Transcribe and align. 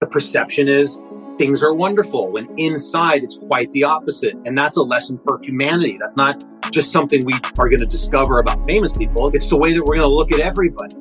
The 0.00 0.06
perception 0.06 0.68
is 0.68 1.00
things 1.38 1.62
are 1.62 1.72
wonderful 1.72 2.30
when 2.30 2.46
inside 2.58 3.24
it's 3.24 3.38
quite 3.38 3.72
the 3.72 3.84
opposite. 3.84 4.34
And 4.44 4.56
that's 4.56 4.76
a 4.76 4.82
lesson 4.82 5.18
for 5.24 5.40
humanity. 5.42 5.96
That's 5.98 6.18
not 6.18 6.44
just 6.70 6.92
something 6.92 7.22
we 7.24 7.32
are 7.58 7.70
going 7.70 7.80
to 7.80 7.86
discover 7.86 8.38
about 8.38 8.62
famous 8.68 8.94
people. 8.94 9.30
It's 9.34 9.48
the 9.48 9.56
way 9.56 9.72
that 9.72 9.80
we're 9.80 9.96
going 9.96 10.06
to 10.06 10.14
look 10.14 10.32
at 10.32 10.40
everybody 10.40 10.94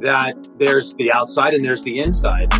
that 0.00 0.36
there's 0.60 0.94
the 0.94 1.12
outside 1.12 1.54
and 1.54 1.64
there's 1.64 1.82
the 1.82 1.98
inside. 1.98 2.52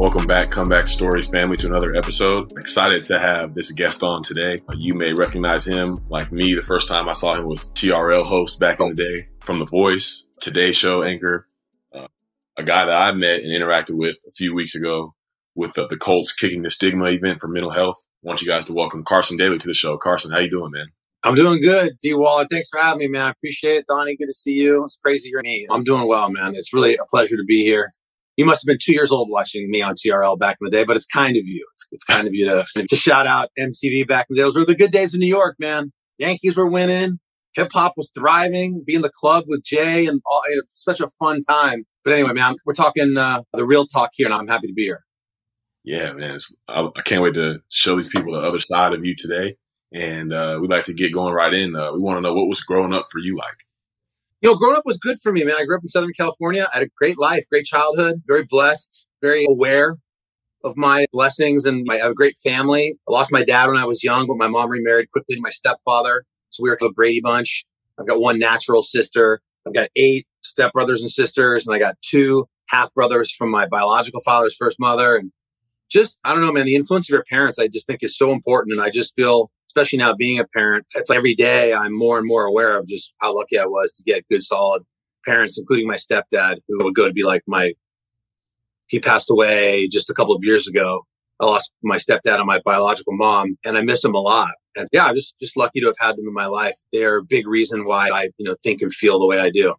Welcome 0.00 0.26
back, 0.26 0.50
Comeback 0.50 0.88
Stories 0.88 1.28
family, 1.28 1.58
to 1.58 1.66
another 1.66 1.94
episode. 1.94 2.52
Excited 2.56 3.04
to 3.04 3.18
have 3.18 3.52
this 3.52 3.70
guest 3.70 4.02
on 4.02 4.22
today. 4.22 4.56
You 4.78 4.94
may 4.94 5.12
recognize 5.12 5.66
him 5.66 5.94
like 6.08 6.32
me. 6.32 6.54
The 6.54 6.62
first 6.62 6.88
time 6.88 7.06
I 7.06 7.12
saw 7.12 7.34
him 7.34 7.44
was 7.44 7.70
TRL 7.74 8.24
host 8.24 8.58
back 8.58 8.80
in 8.80 8.94
the 8.94 8.94
day 8.94 9.28
from 9.40 9.58
The 9.58 9.66
Voice, 9.66 10.26
Today 10.40 10.72
Show 10.72 11.02
anchor, 11.02 11.46
uh, 11.94 12.06
a 12.56 12.62
guy 12.62 12.86
that 12.86 12.96
I 12.96 13.12
met 13.12 13.42
and 13.42 13.50
interacted 13.50 13.90
with 13.90 14.16
a 14.26 14.30
few 14.30 14.54
weeks 14.54 14.74
ago 14.74 15.14
with 15.54 15.74
the, 15.74 15.86
the 15.86 15.98
Colts 15.98 16.32
Kicking 16.32 16.62
the 16.62 16.70
Stigma 16.70 17.04
event 17.10 17.38
for 17.38 17.48
mental 17.48 17.70
health. 17.70 17.98
I 18.24 18.28
want 18.28 18.40
you 18.40 18.48
guys 18.48 18.64
to 18.64 18.72
welcome 18.72 19.04
Carson 19.04 19.36
Daly 19.36 19.58
to 19.58 19.66
the 19.66 19.74
show. 19.74 19.98
Carson, 19.98 20.32
how 20.32 20.38
you 20.38 20.48
doing, 20.48 20.70
man? 20.70 20.86
I'm 21.24 21.34
doing 21.34 21.60
good, 21.60 21.98
D 22.00 22.14
Waller. 22.14 22.46
Thanks 22.50 22.70
for 22.70 22.80
having 22.80 23.00
me, 23.00 23.08
man. 23.08 23.26
I 23.26 23.30
appreciate 23.32 23.76
it, 23.76 23.86
Donnie. 23.86 24.16
Good 24.16 24.28
to 24.28 24.32
see 24.32 24.54
you. 24.54 24.82
It's 24.82 24.96
crazy 24.96 25.28
you're 25.28 25.42
me. 25.42 25.66
I'm 25.70 25.84
doing 25.84 26.08
well, 26.08 26.30
man. 26.30 26.54
It's 26.54 26.72
really 26.72 26.96
a 26.96 27.04
pleasure 27.04 27.36
to 27.36 27.44
be 27.44 27.64
here 27.64 27.92
you 28.40 28.46
must 28.46 28.62
have 28.62 28.66
been 28.66 28.78
two 28.80 28.94
years 28.94 29.12
old 29.12 29.28
watching 29.30 29.70
me 29.70 29.82
on 29.82 29.94
TRL 29.94 30.38
back 30.38 30.56
in 30.60 30.64
the 30.64 30.70
day, 30.70 30.84
but 30.84 30.96
it's 30.96 31.04
kind 31.04 31.36
of 31.36 31.42
you. 31.44 31.66
It's, 31.74 31.88
it's 31.92 32.04
kind 32.04 32.26
of 32.26 32.32
you 32.32 32.48
to, 32.48 32.86
to 32.88 32.96
shout 32.96 33.26
out 33.26 33.50
MTV 33.58 34.08
back 34.08 34.28
in 34.30 34.34
the 34.34 34.36
day. 34.36 34.42
Those 34.44 34.56
were 34.56 34.64
the 34.64 34.74
good 34.74 34.90
days 34.90 35.12
in 35.12 35.20
New 35.20 35.28
York, 35.28 35.56
man. 35.58 35.92
Yankees 36.16 36.56
were 36.56 36.66
winning. 36.66 37.18
Hip 37.54 37.68
hop 37.70 37.94
was 37.98 38.10
thriving. 38.16 38.82
Being 38.86 39.02
the 39.02 39.10
club 39.10 39.44
with 39.46 39.62
Jay 39.62 40.06
and 40.06 40.22
all, 40.24 40.40
it 40.48 40.56
was 40.56 40.64
such 40.72 41.00
a 41.00 41.08
fun 41.18 41.42
time. 41.42 41.84
But 42.02 42.14
anyway, 42.14 42.32
man, 42.32 42.56
we're 42.64 42.72
talking 42.72 43.14
uh, 43.18 43.42
the 43.52 43.66
real 43.66 43.84
talk 43.86 44.10
here, 44.14 44.26
and 44.26 44.34
I'm 44.34 44.48
happy 44.48 44.68
to 44.68 44.72
be 44.72 44.84
here. 44.84 45.04
Yeah, 45.84 46.14
man. 46.14 46.38
I, 46.66 46.88
I, 46.96 47.02
can't 47.02 47.22
wait 47.22 47.34
to 47.34 47.60
show 47.68 47.94
these 47.94 48.08
people 48.08 48.32
the 48.32 48.40
other 48.40 48.60
side 48.60 48.94
of 48.94 49.04
you 49.04 49.14
today. 49.14 49.56
And 49.92 50.32
uh, 50.32 50.58
we'd 50.62 50.70
like 50.70 50.84
to 50.84 50.94
get 50.94 51.12
going 51.12 51.34
right 51.34 51.52
in. 51.52 51.76
Uh, 51.76 51.92
we 51.92 51.98
want 51.98 52.16
to 52.16 52.22
know 52.22 52.32
what 52.32 52.48
was 52.48 52.60
growing 52.60 52.94
up 52.94 53.04
for 53.12 53.18
you 53.18 53.36
like 53.36 53.56
you 54.40 54.50
know, 54.50 54.56
growing 54.56 54.76
up 54.76 54.86
was 54.86 54.98
good 54.98 55.18
for 55.20 55.32
me, 55.32 55.44
man. 55.44 55.56
I 55.58 55.64
grew 55.64 55.76
up 55.76 55.82
in 55.82 55.88
Southern 55.88 56.12
California. 56.16 56.68
I 56.72 56.78
had 56.78 56.86
a 56.86 56.90
great 56.96 57.18
life, 57.18 57.44
great 57.50 57.66
childhood, 57.66 58.22
very 58.26 58.44
blessed, 58.44 59.06
very 59.20 59.44
aware 59.46 59.96
of 60.64 60.76
my 60.76 61.06
blessings. 61.12 61.66
And 61.66 61.86
I 61.90 61.96
have 61.96 62.12
a 62.12 62.14
great 62.14 62.38
family. 62.38 62.98
I 63.08 63.12
lost 63.12 63.32
my 63.32 63.44
dad 63.44 63.66
when 63.66 63.76
I 63.76 63.84
was 63.84 64.02
young, 64.02 64.26
but 64.26 64.36
my 64.36 64.48
mom 64.48 64.70
remarried 64.70 65.10
quickly 65.10 65.36
to 65.36 65.40
my 65.42 65.50
stepfather. 65.50 66.24
So 66.48 66.62
we 66.62 66.70
were 66.70 66.78
a 66.80 66.90
Brady 66.90 67.20
bunch. 67.20 67.64
I've 67.98 68.06
got 68.06 68.20
one 68.20 68.38
natural 68.38 68.82
sister. 68.82 69.40
I've 69.66 69.74
got 69.74 69.90
eight 69.94 70.26
stepbrothers 70.42 71.00
and 71.00 71.10
sisters, 71.10 71.66
and 71.66 71.76
I 71.76 71.78
got 71.78 71.96
two 72.00 72.48
half 72.68 72.92
brothers 72.94 73.30
from 73.30 73.50
my 73.50 73.66
biological 73.66 74.20
father's 74.22 74.56
first 74.56 74.80
mother. 74.80 75.16
And 75.16 75.32
just, 75.90 76.18
I 76.24 76.32
don't 76.32 76.40
know, 76.40 76.52
man, 76.52 76.64
the 76.64 76.76
influence 76.76 77.10
of 77.10 77.12
your 77.12 77.24
parents, 77.28 77.58
I 77.58 77.68
just 77.68 77.86
think 77.86 78.02
is 78.02 78.16
so 78.16 78.32
important. 78.32 78.72
And 78.72 78.82
I 78.82 78.90
just 78.90 79.14
feel 79.14 79.50
especially 79.70 79.98
now 79.98 80.12
being 80.12 80.40
a 80.40 80.44
parent, 80.44 80.84
it's 80.96 81.12
every 81.12 81.34
day 81.34 81.72
I'm 81.72 81.96
more 81.96 82.18
and 82.18 82.26
more 82.26 82.44
aware 82.44 82.76
of 82.76 82.88
just 82.88 83.14
how 83.18 83.36
lucky 83.36 83.56
I 83.56 83.66
was 83.66 83.92
to 83.92 84.02
get 84.02 84.26
good, 84.28 84.42
solid 84.42 84.82
parents, 85.24 85.58
including 85.58 85.86
my 85.86 85.94
stepdad, 85.94 86.56
who 86.66 86.84
would 86.84 86.96
go 86.96 87.06
to 87.06 87.14
be 87.14 87.22
like 87.22 87.42
my, 87.46 87.74
he 88.88 88.98
passed 88.98 89.30
away 89.30 89.86
just 89.86 90.10
a 90.10 90.14
couple 90.14 90.34
of 90.34 90.42
years 90.42 90.66
ago. 90.66 91.06
I 91.38 91.46
lost 91.46 91.72
my 91.84 91.98
stepdad 91.98 92.38
and 92.38 92.46
my 92.46 92.60
biological 92.64 93.16
mom, 93.16 93.56
and 93.64 93.78
I 93.78 93.82
miss 93.82 94.02
them 94.02 94.14
a 94.14 94.20
lot. 94.20 94.50
And 94.76 94.88
yeah, 94.92 95.06
I'm 95.06 95.14
just 95.14 95.38
just 95.40 95.56
lucky 95.56 95.80
to 95.80 95.86
have 95.86 95.96
had 96.00 96.16
them 96.16 96.26
in 96.26 96.34
my 96.34 96.46
life. 96.46 96.76
They're 96.92 97.18
a 97.18 97.22
big 97.22 97.46
reason 97.46 97.84
why 97.84 98.08
I, 98.08 98.30
you 98.38 98.48
know, 98.48 98.56
think 98.62 98.82
and 98.82 98.92
feel 98.92 99.20
the 99.20 99.26
way 99.26 99.38
I 99.38 99.50
do. 99.50 99.74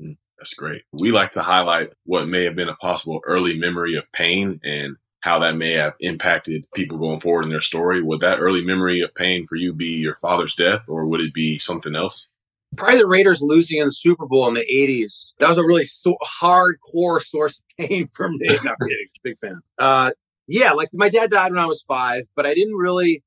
Mm, 0.00 0.16
that's 0.38 0.54
great. 0.54 0.82
We 0.92 1.12
like 1.12 1.30
to 1.32 1.42
highlight 1.42 1.90
what 2.04 2.28
may 2.28 2.44
have 2.44 2.56
been 2.56 2.68
a 2.68 2.76
possible 2.76 3.20
early 3.24 3.58
memory 3.58 3.94
of 3.94 4.10
pain 4.12 4.60
and 4.62 4.96
how 5.20 5.38
that 5.38 5.56
may 5.56 5.72
have 5.72 5.94
impacted 6.00 6.66
people 6.74 6.98
going 6.98 7.20
forward 7.20 7.44
in 7.44 7.50
their 7.50 7.60
story. 7.60 8.02
Would 8.02 8.20
that 8.20 8.40
early 8.40 8.64
memory 8.64 9.00
of 9.00 9.14
pain 9.14 9.46
for 9.46 9.56
you 9.56 9.72
be 9.72 9.86
your 9.86 10.16
father's 10.16 10.54
death, 10.54 10.82
or 10.88 11.06
would 11.06 11.20
it 11.20 11.34
be 11.34 11.58
something 11.58 11.94
else? 11.94 12.30
Probably 12.76 12.98
the 12.98 13.06
Raiders 13.06 13.42
losing 13.42 13.80
in 13.80 13.86
the 13.86 13.92
Super 13.92 14.26
Bowl 14.26 14.46
in 14.48 14.54
the 14.54 14.66
80s. 14.72 15.34
That 15.38 15.48
was 15.48 15.58
a 15.58 15.64
really 15.64 15.84
so- 15.84 16.16
hardcore 16.40 17.20
source 17.20 17.58
of 17.58 17.88
pain 17.88 18.08
for 18.14 18.28
me. 18.28 18.38
Not 18.64 18.76
kidding. 18.80 19.06
Big 19.22 19.38
fan. 19.38 19.60
Uh, 19.78 20.12
yeah, 20.46 20.72
like 20.72 20.88
my 20.92 21.08
dad 21.08 21.30
died 21.30 21.52
when 21.52 21.60
I 21.60 21.66
was 21.66 21.82
five, 21.82 22.24
but 22.34 22.46
I 22.46 22.54
didn't 22.54 22.74
really, 22.74 23.22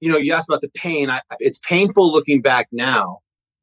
you 0.00 0.10
know, 0.10 0.16
you 0.18 0.32
asked 0.32 0.48
about 0.48 0.62
the 0.62 0.70
pain. 0.70 1.10
I, 1.10 1.20
it's 1.38 1.60
painful 1.60 2.10
looking 2.10 2.42
back 2.42 2.68
now, 2.72 3.18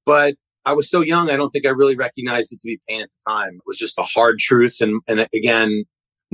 but 0.05 0.35
I 0.65 0.73
was 0.73 0.89
so 0.89 1.01
young, 1.01 1.29
I 1.29 1.37
don't 1.37 1.51
think 1.51 1.65
I 1.65 1.69
really 1.69 1.95
recognized 1.95 2.51
it 2.51 2.59
to 2.61 2.65
be 2.65 2.79
pain 2.87 3.01
at 3.01 3.09
the 3.09 3.31
time. 3.31 3.55
It 3.55 3.67
was 3.67 3.77
just 3.77 3.99
a 3.99 4.03
hard 4.03 4.39
truth. 4.39 4.77
And, 4.81 5.01
and 5.07 5.27
again, 5.33 5.85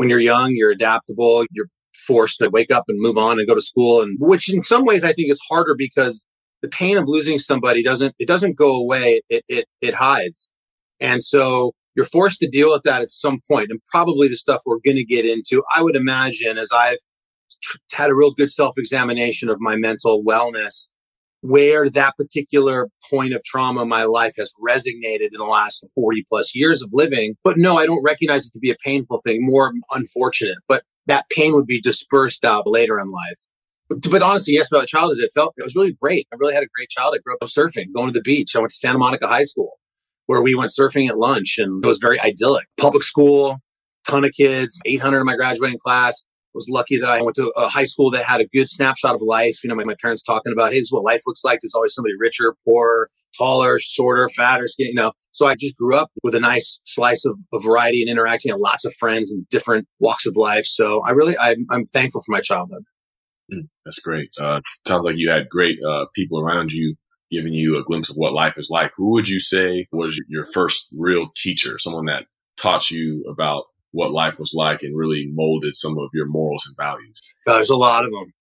when 0.02 0.10
you're 0.10 0.20
young, 0.20 0.56
you're 0.56 0.72
adaptable, 0.72 1.46
you're 1.52 1.68
forced 2.08 2.40
to 2.40 2.50
wake 2.50 2.72
up 2.72 2.86
and 2.88 3.00
move 3.00 3.20
on 3.20 3.38
and 3.38 3.48
go 3.48 3.54
to 3.54 3.62
school. 3.62 4.02
And 4.02 4.18
which 4.20 4.52
in 4.52 4.64
some 4.64 4.84
ways 4.84 5.04
I 5.04 5.14
think 5.14 5.30
is 5.30 5.40
harder 5.48 5.76
because 5.78 6.26
the 6.64 6.70
pain 6.70 6.98
of 6.98 7.04
losing 7.08 7.38
somebody 7.38 7.84
doesn't 7.84 8.16
it 8.18 8.28
doesn't 8.28 8.56
go 8.56 8.74
away 8.74 9.22
it 9.30 9.44
it 9.48 9.66
it 9.80 9.94
hides. 9.94 10.52
And 11.00 11.22
so 11.22 11.74
you're 11.96 12.08
forced 12.08 12.40
to 12.40 12.50
deal 12.50 12.72
with 12.72 12.82
that 12.82 13.04
at 13.04 13.12
some 13.12 13.42
point. 13.48 13.68
And 13.70 13.80
probably 13.92 14.28
the 14.28 14.38
stuff 14.38 14.62
we're 14.66 14.80
going 14.84 14.98
to 14.98 15.06
get 15.06 15.24
into 15.24 15.62
i 15.72 15.84
would 15.84 15.96
imagine 15.96 16.58
as 16.58 16.72
i've 16.74 16.98
tr- 17.62 17.78
had 17.92 18.10
a 18.10 18.16
real 18.16 18.32
good 18.32 18.52
self-examination 18.52 19.50
of 19.50 19.58
my 19.60 19.76
mental 19.76 20.24
wellness 20.24 20.90
where 21.42 21.90
that 21.90 22.16
particular 22.18 22.88
point 23.10 23.34
of 23.34 23.44
trauma 23.44 23.82
in 23.82 23.90
my 23.90 24.04
life 24.04 24.36
has 24.38 24.54
resonated 24.66 25.30
in 25.32 25.38
the 25.38 25.46
last 25.46 25.86
40 25.94 26.26
plus 26.30 26.56
years 26.56 26.82
of 26.82 26.90
living. 26.94 27.36
But 27.44 27.58
no, 27.58 27.78
I 27.78 27.86
don't 27.86 28.04
recognize 28.04 28.48
it 28.48 28.54
to 28.54 28.60
be 28.60 28.72
a 28.72 28.76
painful 28.84 29.20
thing, 29.26 29.46
more 29.46 29.74
unfortunate. 29.92 30.60
But 30.68 30.84
that 31.08 31.26
pain 31.30 31.54
would 31.54 31.66
be 31.66 31.82
dispersed 31.82 32.46
out 32.46 32.68
later 32.68 33.00
in 33.00 33.12
life. 33.12 33.50
But, 33.90 34.10
but 34.10 34.22
honestly, 34.22 34.54
yes, 34.54 34.72
about 34.72 34.88
childhood, 34.88 35.18
it 35.20 35.32
felt 35.34 35.54
it 35.58 35.64
was 35.64 35.76
really 35.76 35.98
great. 36.00 36.28
I 36.32 36.38
really 36.40 36.54
had 36.54 36.64
a 36.64 36.68
great 36.76 36.90
childhood. 36.90 37.22
I 37.22 37.24
grew 37.26 37.36
up 37.42 37.50
surfing, 37.50 37.94
going 37.94 38.08
to 38.08 38.14
the 38.14 38.22
beach. 38.22 38.56
I 38.56 38.60
went 38.60 38.70
to 38.70 38.78
Santa 38.78 39.00
Monica 39.00 39.28
High 39.28 39.44
School, 39.44 39.80
where 40.28 40.42
we 40.42 40.56
went 40.56 40.72
surfing 40.72 41.10
at 41.10 41.18
lunch, 41.18 41.56
and 41.58 41.84
it 41.84 41.88
was 41.88 41.98
very 41.98 42.20
idyllic. 42.20 42.68
Public 42.78 43.04
school, 43.04 43.58
ton 44.08 44.24
of 44.24 44.32
kids, 44.32 44.80
800 44.86 45.20
in 45.20 45.26
my 45.26 45.36
graduating 45.36 45.80
class. 45.80 46.24
Was 46.54 46.68
lucky 46.70 46.98
that 46.98 47.10
I 47.10 47.22
went 47.22 47.36
to 47.36 47.52
a 47.56 47.68
high 47.68 47.84
school 47.84 48.12
that 48.12 48.24
had 48.24 48.42
a 48.42 48.48
good 48.48 48.70
snapshot 48.70 49.16
of 49.16 49.22
life. 49.22 49.64
You 49.64 49.70
know, 49.70 49.76
my, 49.76 49.84
my 49.84 49.96
parents 50.02 50.24
talking 50.24 50.52
about, 50.52 50.72
hey, 50.72 50.80
this 50.80 50.88
is 50.88 50.92
what 50.92 51.04
life 51.04 51.22
looks 51.26 51.44
like. 51.44 51.60
There's 51.62 51.76
always 51.76 51.94
somebody 51.94 52.14
richer, 52.20 52.56
poorer, 52.66 53.10
taller, 53.38 53.78
shorter, 53.80 54.30
fatter, 54.30 54.68
skinny, 54.68 54.90
you 54.90 54.96
know. 54.96 55.14
So 55.32 55.48
I 55.48 55.56
just 55.56 55.78
grew 55.78 55.96
up 55.96 56.12
with 56.24 56.36
a 56.36 56.40
nice 56.40 56.80
slice 56.86 57.26
of, 57.26 57.38
of 57.54 57.64
variety 57.64 58.02
and 58.02 58.10
interacting 58.10 58.52
with 58.54 58.62
lots 58.62 58.86
of 58.86 58.94
friends 58.96 59.32
and 59.32 59.48
different 59.50 59.88
walks 60.00 60.26
of 60.26 60.36
life. 60.36 60.66
So 60.66 61.02
I 61.06 61.12
really, 61.12 61.38
I'm, 61.38 61.66
I'm 61.70 61.86
thankful 61.86 62.22
for 62.26 62.32
my 62.32 62.42
childhood. 62.42 62.84
Mm, 63.54 63.68
that's 63.86 64.00
great. 64.00 64.30
Uh, 64.42 64.60
sounds 64.88 65.06
like 65.06 65.16
you 65.18 65.30
had 65.30 65.50
great 65.50 65.78
uh, 65.88 66.06
people 66.16 66.40
around 66.40 66.72
you 66.72 66.96
giving 67.32 67.54
you 67.54 67.78
a 67.78 67.84
glimpse 67.84 68.10
of 68.10 68.18
what 68.18 68.34
life 68.34 68.58
is 68.58 68.70
like. 68.70 68.92
Who 68.98 69.12
would 69.12 69.30
you 69.30 69.40
say 69.40 69.88
was 69.92 70.22
your 70.28 70.46
first 70.48 70.94
real 70.98 71.30
teacher, 71.36 71.80
someone 71.80 72.06
that 72.06 72.26
taught 72.58 72.92
you 72.92 73.24
about 73.30 73.64
what 73.92 74.12
life 74.12 74.40
was 74.40 74.54
like 74.56 74.84
and 74.84 74.98
really 74.98 75.28
molded 75.34 75.76
some 75.76 75.98
of 75.98 76.10
your 76.14 76.28
morals 76.28 76.66
and 76.68 76.76
values? 76.78 77.20
There's 77.46 77.70
a 77.70 77.76
lot 77.76 78.06
of 78.06 78.12
them. 78.12 78.34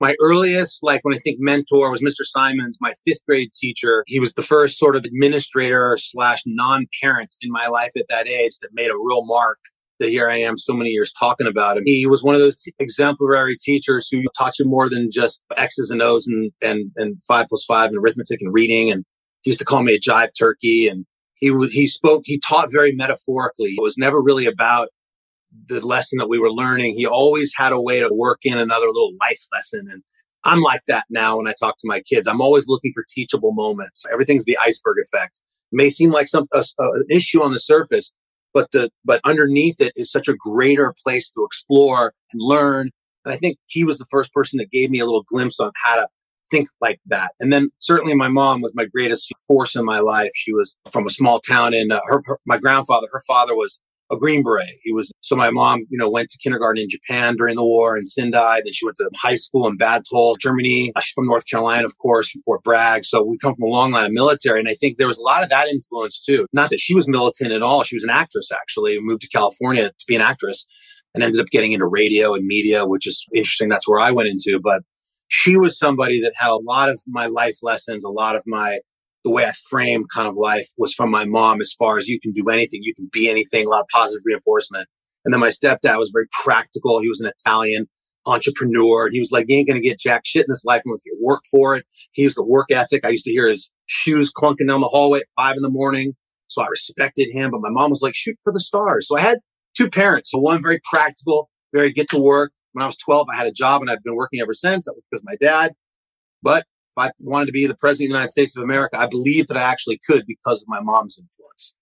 My 0.00 0.16
earliest, 0.20 0.82
like 0.82 1.00
when 1.02 1.14
I 1.14 1.18
think 1.18 1.36
mentor 1.40 1.90
was 1.90 2.00
Mr. 2.00 2.24
Simons, 2.24 2.78
my 2.80 2.94
fifth 3.04 3.20
grade 3.28 3.52
teacher. 3.52 4.02
He 4.06 4.18
was 4.18 4.32
the 4.32 4.42
first 4.42 4.78
sort 4.78 4.96
of 4.96 5.04
administrator 5.04 5.98
slash 6.00 6.42
non-parent 6.46 7.34
in 7.42 7.50
my 7.50 7.66
life 7.66 7.90
at 7.98 8.06
that 8.08 8.26
age 8.26 8.52
that 8.62 8.70
made 8.72 8.90
a 8.90 8.96
real 8.96 9.26
mark 9.26 9.58
that 10.00 10.08
here 10.08 10.28
I 10.28 10.38
am 10.38 10.58
so 10.58 10.72
many 10.72 10.90
years 10.90 11.12
talking 11.12 11.46
about 11.46 11.76
him. 11.76 11.84
He 11.86 12.06
was 12.06 12.22
one 12.22 12.34
of 12.34 12.40
those 12.40 12.60
t- 12.60 12.74
exemplary 12.78 13.56
teachers 13.56 14.08
who 14.10 14.22
taught 14.36 14.58
you 14.58 14.64
more 14.64 14.88
than 14.88 15.10
just 15.12 15.44
X's 15.56 15.90
and 15.90 16.02
O's 16.02 16.26
and, 16.26 16.50
and, 16.62 16.90
and 16.96 17.22
five 17.28 17.46
plus 17.48 17.64
five 17.64 17.90
and 17.90 17.98
arithmetic 17.98 18.40
and 18.40 18.52
reading. 18.52 18.90
And 18.90 19.04
he 19.42 19.50
used 19.50 19.60
to 19.60 19.66
call 19.66 19.82
me 19.82 19.94
a 19.94 20.00
jive 20.00 20.30
turkey. 20.36 20.88
And 20.88 21.04
he 21.40 21.52
he 21.70 21.86
spoke, 21.86 22.22
he 22.24 22.38
taught 22.38 22.70
very 22.70 22.92
metaphorically. 22.92 23.70
It 23.70 23.82
was 23.82 23.98
never 23.98 24.20
really 24.22 24.46
about 24.46 24.88
the 25.66 25.84
lesson 25.84 26.18
that 26.18 26.28
we 26.28 26.38
were 26.38 26.52
learning. 26.52 26.94
He 26.94 27.06
always 27.06 27.52
had 27.56 27.72
a 27.72 27.80
way 27.80 28.00
to 28.00 28.08
work 28.12 28.40
in 28.44 28.56
another 28.56 28.86
little 28.86 29.12
life 29.20 29.40
lesson. 29.52 29.88
And 29.90 30.02
I'm 30.44 30.60
like 30.60 30.82
that 30.86 31.06
now 31.10 31.38
when 31.38 31.48
I 31.48 31.54
talk 31.58 31.76
to 31.78 31.88
my 31.88 32.00
kids. 32.00 32.28
I'm 32.28 32.40
always 32.40 32.68
looking 32.68 32.92
for 32.94 33.04
teachable 33.08 33.52
moments. 33.52 34.04
Everything's 34.12 34.44
the 34.44 34.58
iceberg 34.62 34.96
effect. 35.02 35.40
It 35.72 35.76
may 35.76 35.88
seem 35.88 36.10
like 36.10 36.28
some 36.28 36.46
an 36.52 37.04
issue 37.10 37.42
on 37.42 37.52
the 37.52 37.58
surface, 37.58 38.14
but 38.52 38.70
the 38.72 38.90
but 39.04 39.20
underneath 39.24 39.80
it 39.80 39.92
is 39.96 40.10
such 40.10 40.28
a 40.28 40.34
greater 40.34 40.94
place 41.02 41.30
to 41.32 41.44
explore 41.44 42.12
and 42.32 42.42
learn. 42.42 42.90
And 43.24 43.34
I 43.34 43.36
think 43.36 43.58
he 43.66 43.84
was 43.84 43.98
the 43.98 44.06
first 44.10 44.32
person 44.32 44.58
that 44.58 44.70
gave 44.70 44.90
me 44.90 44.98
a 44.98 45.04
little 45.04 45.24
glimpse 45.28 45.60
on 45.60 45.72
how 45.84 45.96
to 45.96 46.08
think 46.50 46.68
like 46.80 47.00
that. 47.06 47.32
And 47.40 47.52
then 47.52 47.70
certainly 47.78 48.14
my 48.14 48.28
mom 48.28 48.60
was 48.60 48.72
my 48.74 48.86
greatest 48.86 49.30
force 49.46 49.76
in 49.76 49.84
my 49.84 50.00
life. 50.00 50.30
She 50.34 50.52
was 50.52 50.76
from 50.90 51.06
a 51.06 51.10
small 51.10 51.40
town 51.40 51.74
in 51.74 51.92
uh, 51.92 52.00
her, 52.06 52.22
her, 52.26 52.38
my 52.46 52.58
grandfather, 52.58 53.06
her 53.12 53.22
father 53.26 53.54
was 53.54 53.80
a 54.10 54.16
Green 54.16 54.42
Beret. 54.42 54.76
He 54.82 54.92
was 54.92 55.12
so 55.20 55.36
my 55.36 55.50
mom, 55.50 55.86
you 55.88 55.96
know, 55.96 56.10
went 56.10 56.28
to 56.30 56.38
kindergarten 56.38 56.82
in 56.82 56.88
Japan 56.88 57.36
during 57.36 57.54
the 57.54 57.64
war 57.64 57.96
in 57.96 58.04
Sendai. 58.04 58.60
Then 58.64 58.72
she 58.72 58.84
went 58.84 58.96
to 58.96 59.08
high 59.16 59.36
school 59.36 59.68
in 59.68 59.76
Bad 59.76 60.02
Tölz, 60.12 60.38
Germany. 60.40 60.92
She's 61.00 61.12
from 61.12 61.26
North 61.26 61.46
Carolina, 61.48 61.86
of 61.86 61.96
course, 61.98 62.30
from 62.30 62.42
Fort 62.42 62.62
Bragg. 62.64 63.04
So 63.04 63.22
we 63.22 63.38
come 63.38 63.54
from 63.54 63.64
a 63.64 63.68
long 63.68 63.92
line 63.92 64.06
of 64.06 64.12
military, 64.12 64.58
and 64.58 64.68
I 64.68 64.74
think 64.74 64.98
there 64.98 65.06
was 65.06 65.18
a 65.18 65.22
lot 65.22 65.42
of 65.42 65.50
that 65.50 65.68
influence 65.68 66.24
too. 66.24 66.46
Not 66.52 66.70
that 66.70 66.80
she 66.80 66.94
was 66.94 67.08
militant 67.08 67.52
at 67.52 67.62
all. 67.62 67.84
She 67.84 67.96
was 67.96 68.04
an 68.04 68.10
actress 68.10 68.50
actually. 68.52 68.98
Moved 69.00 69.22
to 69.22 69.28
California 69.28 69.88
to 69.88 70.04
be 70.08 70.16
an 70.16 70.22
actress, 70.22 70.66
and 71.14 71.22
ended 71.22 71.40
up 71.40 71.46
getting 71.46 71.72
into 71.72 71.86
radio 71.86 72.34
and 72.34 72.44
media, 72.46 72.84
which 72.86 73.06
is 73.06 73.24
interesting. 73.32 73.68
That's 73.68 73.88
where 73.88 74.00
I 74.00 74.10
went 74.10 74.28
into, 74.28 74.60
but. 74.62 74.82
She 75.30 75.56
was 75.56 75.78
somebody 75.78 76.20
that 76.20 76.34
had 76.36 76.50
a 76.50 76.56
lot 76.56 76.88
of 76.88 77.00
my 77.06 77.26
life 77.26 77.56
lessons, 77.62 78.04
a 78.04 78.10
lot 78.10 78.36
of 78.36 78.42
my 78.46 78.80
the 79.24 79.30
way 79.30 79.44
I 79.44 79.52
frame 79.52 80.04
kind 80.12 80.28
of 80.28 80.34
life 80.34 80.68
was 80.78 80.94
from 80.94 81.10
my 81.10 81.24
mom 81.24 81.60
as 81.60 81.74
far 81.78 81.98
as 81.98 82.08
you 82.08 82.18
can 82.20 82.32
do 82.32 82.48
anything, 82.48 82.80
you 82.82 82.94
can 82.94 83.08
be 83.12 83.28
anything, 83.28 83.66
a 83.66 83.68
lot 83.68 83.82
of 83.82 83.88
positive 83.92 84.22
reinforcement. 84.24 84.88
And 85.24 85.34
then 85.34 85.40
my 85.40 85.50
stepdad 85.50 85.98
was 85.98 86.10
very 86.10 86.26
practical. 86.42 87.00
He 87.00 87.08
was 87.08 87.20
an 87.20 87.30
Italian 87.38 87.86
entrepreneur. 88.26 89.10
He 89.10 89.18
was 89.18 89.30
like, 89.30 89.46
you 89.48 89.56
ain't 89.56 89.68
going 89.68 89.80
to 89.80 89.86
get 89.86 89.98
jack 89.98 90.22
shit 90.24 90.42
in 90.42 90.46
this 90.48 90.64
life 90.64 90.82
unless 90.84 91.02
you 91.04 91.16
work 91.20 91.42
for 91.50 91.76
it. 91.76 91.84
He 92.12 92.24
was 92.24 92.34
the 92.34 92.44
work 92.44 92.66
ethic. 92.70 93.04
I 93.04 93.10
used 93.10 93.24
to 93.24 93.30
hear 93.30 93.48
his 93.48 93.70
shoes 93.86 94.32
clunking 94.32 94.68
down 94.68 94.80
the 94.80 94.88
hallway 94.88 95.20
at 95.20 95.26
five 95.36 95.56
in 95.56 95.62
the 95.62 95.68
morning. 95.70 96.14
So 96.46 96.62
I 96.62 96.66
respected 96.68 97.28
him. 97.30 97.50
But 97.50 97.60
my 97.60 97.70
mom 97.70 97.90
was 97.90 98.02
like, 98.02 98.14
shoot 98.14 98.36
for 98.42 98.52
the 98.52 98.60
stars. 98.60 99.06
So 99.06 99.18
I 99.18 99.20
had 99.20 99.38
two 99.76 99.88
parents. 99.88 100.30
So 100.30 100.38
one 100.38 100.62
very 100.62 100.80
practical, 100.90 101.50
very 101.72 101.92
get 101.92 102.08
to 102.10 102.18
work. 102.18 102.52
When 102.72 102.82
I 102.82 102.86
was 102.86 102.96
12, 102.96 103.28
I 103.32 103.36
had 103.36 103.46
a 103.46 103.52
job 103.52 103.80
and 103.80 103.90
I've 103.90 104.02
been 104.02 104.14
working 104.14 104.40
ever 104.40 104.54
since. 104.54 104.86
That 104.86 104.94
was 104.94 105.04
because 105.10 105.24
my 105.24 105.36
dad. 105.40 105.72
But 106.42 106.64
if 106.96 106.98
I 106.98 107.10
wanted 107.20 107.46
to 107.46 107.52
be 107.52 107.66
the 107.66 107.74
president 107.74 108.06
of 108.06 108.10
the 108.10 108.18
United 108.18 108.32
States 108.32 108.56
of 108.56 108.62
America, 108.62 108.98
I 108.98 109.06
believed 109.06 109.48
that 109.48 109.56
I 109.56 109.62
actually 109.62 110.00
could 110.06 110.24
because 110.26 110.62
of 110.62 110.68
my 110.68 110.80
mom's 110.80 111.18
influence. 111.18 111.74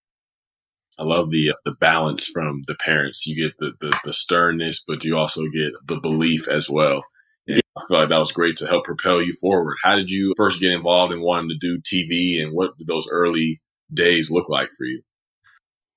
I 0.99 1.05
love 1.05 1.31
the 1.31 1.50
uh, 1.50 1.56
the 1.64 1.76
balance 1.81 2.26
from 2.26 2.62
the 2.67 2.75
parents. 2.75 3.26
You 3.26 3.46
get 3.46 3.56
the, 3.58 3.73
the, 3.81 3.99
the 4.05 4.12
sternness, 4.12 4.85
but 4.87 5.05
you 5.05 5.17
also 5.17 5.43
get 5.43 5.73
the 5.87 6.00
belief 6.00 6.49
as 6.49 6.69
well. 6.69 7.05
And 7.46 7.61
I 7.76 7.82
feel 7.87 8.00
like 8.00 8.08
that 8.08 8.19
was 8.19 8.32
great 8.32 8.56
to 8.56 8.67
help 8.67 8.85
propel 8.85 9.23
you 9.23 9.32
forward. 9.40 9.76
How 9.82 9.94
did 9.94 10.11
you 10.11 10.35
first 10.37 10.61
get 10.61 10.73
involved 10.73 11.12
in 11.12 11.20
wanting 11.20 11.50
to 11.50 11.56
do 11.61 11.81
TV, 11.81 12.43
and 12.43 12.52
what 12.52 12.76
did 12.76 12.88
those 12.88 13.08
early 13.12 13.61
days 13.94 14.31
look 14.32 14.49
like 14.49 14.70
for 14.76 14.85
you? 14.85 15.02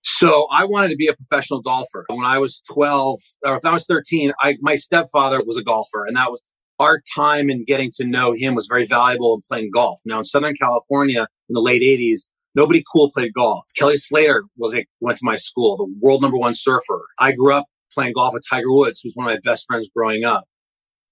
So 0.04 0.48
I 0.52 0.66
wanted 0.66 0.90
to 0.90 0.96
be 0.96 1.08
a 1.08 1.14
professional 1.14 1.62
golfer. 1.62 2.06
When 2.08 2.26
I 2.26 2.40
was 2.40 2.62
12, 2.72 3.20
or 3.46 3.58
if 3.58 3.66
I 3.66 3.74
was 3.74 3.86
13, 3.86 4.34
I, 4.42 4.58
my 4.62 4.76
stepfather 4.76 5.42
was 5.46 5.58
a 5.58 5.64
golfer, 5.64 6.06
and 6.06 6.16
that 6.18 6.32
was 6.32 6.42
our 6.80 7.02
time 7.16 7.50
in 7.50 7.64
getting 7.66 7.92
to 7.98 8.06
know 8.06 8.34
him 8.36 8.56
was 8.56 8.66
very 8.68 8.88
valuable 8.88 9.36
in 9.36 9.42
playing 9.48 9.70
golf. 9.72 10.00
Now 10.06 10.18
in 10.18 10.26
Southern 10.26 10.56
California 10.56 11.28
in 11.48 11.54
the 11.54 11.62
late 11.62 11.84
80s, 11.84 12.22
nobody 12.56 12.84
cool 12.92 13.12
played 13.12 13.34
golf. 13.34 13.66
Kelly 13.78 13.98
Slater 13.98 14.46
was 14.58 14.74
a, 14.74 14.86
went 15.00 15.20
to 15.20 15.26
my 15.26 15.36
school, 15.36 15.78
the 15.78 15.94
world 16.02 16.24
number 16.24 16.38
one 16.38 16.56
surfer. 16.56 17.06
I 17.20 17.34
grew 17.34 17.54
up 17.54 17.68
playing 17.94 18.14
golf 18.14 18.34
with 18.34 18.44
Tiger 18.50 18.72
Woods, 18.72 19.02
who 19.02 19.08
was 19.08 19.14
one 19.16 19.28
of 19.28 19.34
my 19.34 19.40
best 19.44 19.66
friends 19.68 19.90
growing 19.96 20.26
up. 20.26 20.46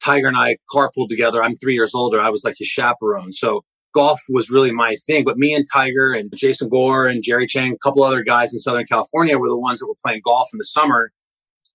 Tiger 0.03 0.27
and 0.27 0.37
I 0.37 0.57
carpooled 0.73 1.09
together. 1.09 1.43
I'm 1.43 1.55
three 1.57 1.73
years 1.75 1.93
older. 1.93 2.19
I 2.19 2.29
was 2.29 2.43
like 2.43 2.55
his 2.57 2.67
chaperone. 2.67 3.33
So 3.33 3.61
golf 3.93 4.21
was 4.29 4.49
really 4.49 4.71
my 4.71 4.95
thing. 5.07 5.23
But 5.23 5.37
me 5.37 5.53
and 5.53 5.65
Tiger 5.71 6.13
and 6.13 6.31
Jason 6.35 6.69
Gore 6.69 7.07
and 7.07 7.23
Jerry 7.23 7.47
Chang, 7.47 7.73
a 7.73 7.77
couple 7.77 8.03
other 8.03 8.23
guys 8.23 8.53
in 8.53 8.59
Southern 8.59 8.85
California 8.85 9.37
were 9.37 9.49
the 9.49 9.57
ones 9.57 9.79
that 9.79 9.87
were 9.87 9.95
playing 10.05 10.21
golf 10.25 10.49
in 10.53 10.57
the 10.57 10.65
summer 10.65 11.11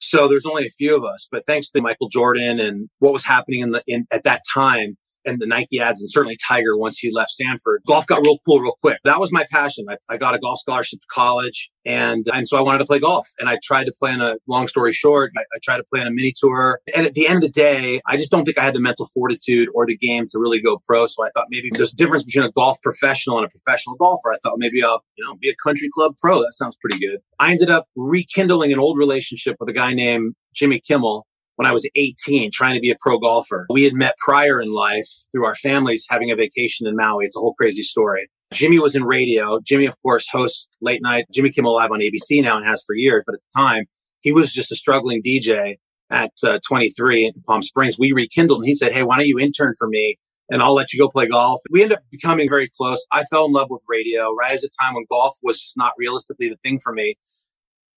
so 0.05 0.29
there's 0.29 0.45
only 0.45 0.67
a 0.67 0.71
few 0.71 0.95
of 0.95 1.03
us, 1.03 1.27
but 1.31 1.47
thanks 1.47 1.71
to 1.71 1.81
Michael 1.81 2.09
Jordan 2.11 2.61
and 2.61 2.91
what 2.99 3.15
was 3.15 3.25
happening 3.25 3.61
in 3.61 3.71
the 3.71 3.83
in, 3.87 4.07
at 4.11 4.23
that 4.25 4.43
time, 4.53 4.99
and 5.25 5.41
the 5.41 5.47
Nike 5.47 5.81
ads 5.81 6.01
and 6.01 6.11
certainly 6.11 6.37
Tiger 6.47 6.77
once 6.77 6.99
he 6.99 7.11
left 7.13 7.31
Stanford. 7.31 7.83
Golf 7.87 8.07
got 8.07 8.25
real 8.25 8.39
cool 8.47 8.61
real 8.61 8.77
quick. 8.81 8.99
That 9.05 9.21
was 9.21 9.33
my 9.33 9.45
passion. 9.51 9.87
I, 9.89 9.97
I 10.09 10.17
got 10.17 10.35
a 10.35 10.39
golf 10.39 10.61
scholarship 10.61 11.01
to 11.01 11.07
college 11.11 11.71
and, 11.87 12.27
and 12.33 12.49
so 12.49 12.57
I 12.57 12.63
wanted 12.63 12.79
to 12.79 12.87
play 12.87 12.99
golf 12.99 13.29
and 13.39 13.49
I 13.49 13.59
tried 13.63 13.85
to 13.85 13.93
play 13.93 14.13
in 14.13 14.21
a 14.21 14.37
long 14.47 14.69
story 14.69 14.93
short. 14.93 15.33
I, 15.37 15.43
I 15.55 15.59
tried 15.63 15.79
to 15.79 15.85
play 15.85 16.01
in 16.01 16.07
a 16.07 16.11
mini 16.11 16.33
tour. 16.35 16.81
And 16.95 17.07
at 17.07 17.15
the 17.15 17.27
end 17.27 17.37
of 17.37 17.43
the 17.43 17.49
day, 17.51 18.01
I 18.07 18.17
just 18.17 18.31
don't 18.31 18.45
think 18.45 18.59
I 18.59 18.63
had 18.63 18.75
the 18.75 18.81
mental 18.81 19.07
fortitude 19.07 19.69
or 19.75 19.87
the 19.87 19.97
game 19.97 20.27
to 20.31 20.39
really 20.39 20.61
go 20.61 20.81
pro. 20.87 21.07
So 21.07 21.25
I 21.25 21.31
thought 21.35 21.47
maybe 21.51 21.71
there's 21.73 21.93
a 21.93 21.97
difference 21.97 22.25
between 22.25 22.45
a 22.45 22.53
golf 22.53 22.81
professional 22.83 23.39
and 23.39 23.47
a 23.47 23.51
professional 23.51 23.97
golfer. 23.97 24.33
I 24.33 24.39
thought 24.43 24.55
maybe 24.59 24.83
I'll, 24.83 25.03
you 25.17 25.25
know, 25.25 25.35
be 25.41 25.51
a 25.51 25.55
country 25.63 25.89
club 25.95 26.15
pro. 26.19 26.41
That 26.41 26.53
sounds 26.53 26.77
pretty 26.81 26.99
good. 26.99 27.21
I 27.39 27.51
ended 27.51 27.71
up 27.71 27.87
rekindling 27.97 28.73
an 28.73 28.79
old 28.79 28.99
relationship 28.99 29.57
with 29.61 29.69
a 29.69 29.73
guy 29.73 29.93
named 29.95 30.35
Jimmy 30.55 30.81
Kimmel 30.81 31.27
when 31.57 31.67
I 31.67 31.73
was 31.73 31.89
18 31.95 32.51
trying 32.53 32.75
to 32.75 32.81
be 32.81 32.91
a 32.91 32.97
pro 33.01 33.19
golfer. 33.19 33.67
We 33.71 33.85
had 33.85 33.95
met 33.95 34.17
prior 34.19 34.61
in 34.61 34.73
life 34.73 35.09
through 35.33 35.47
our 35.47 35.55
families 35.55 36.07
having 36.11 36.31
a 36.31 36.37
vacation 36.37 36.87
in 36.87 36.97
Maui. 36.97 37.27
It's 37.27 37.37
a 37.37 37.41
whole 37.41 37.55
crazy 37.55 37.83
story. 37.83 38.29
Jimmy 38.53 38.79
was 38.79 38.95
in 38.95 39.05
radio. 39.05 39.59
Jimmy, 39.65 39.87
of 39.87 40.01
course, 40.03 40.29
hosts 40.31 40.69
late 40.81 41.01
night 41.03 41.27
Jimmy 41.33 41.51
Kimmel 41.51 41.75
Live 41.75 41.91
on 41.91 42.01
ABC 42.01 42.43
now 42.43 42.57
and 42.57 42.67
has 42.67 42.83
for 42.87 42.95
years. 42.95 43.25
But 43.27 43.35
at 43.35 43.41
the 43.41 43.61
time, 43.61 43.85
he 44.21 44.33
was 44.33 44.53
just 44.53 44.73
a 44.73 44.77
struggling 44.77 45.23
DJ 45.23 45.77
at 46.11 46.33
uh, 46.47 46.59
23 46.67 47.27
in 47.27 47.33
Palm 47.47 47.63
Springs. 47.63 47.99
We 47.99 48.13
rekindled 48.13 48.61
and 48.61 48.67
he 48.67 48.75
said, 48.75 48.93
Hey, 48.93 49.03
why 49.03 49.17
don't 49.19 49.27
you 49.27 49.39
intern 49.39 49.75
for 49.79 49.89
me? 49.89 50.19
And 50.51 50.63
I'll 50.63 50.75
let 50.75 50.93
you 50.93 51.01
go 51.01 51.09
play 51.09 51.27
golf. 51.27 51.63
We 51.71 51.83
ended 51.83 51.99
up 51.99 52.05
becoming 52.11 52.49
very 52.49 52.69
close. 52.69 53.05
I 53.11 53.25
fell 53.25 53.47
in 53.47 53.53
love 53.53 53.71
with 53.71 53.81
radio 53.89 54.33
right 54.35 54.53
as 54.53 54.63
a 54.63 54.69
time 54.83 54.95
when 54.95 55.05
golf 55.11 55.37
was 55.43 55.61
just 55.61 55.77
not 55.77 55.93
realistically 55.97 56.49
the 56.49 56.57
thing 56.57 56.81
for 56.83 56.93
me. 56.93 57.17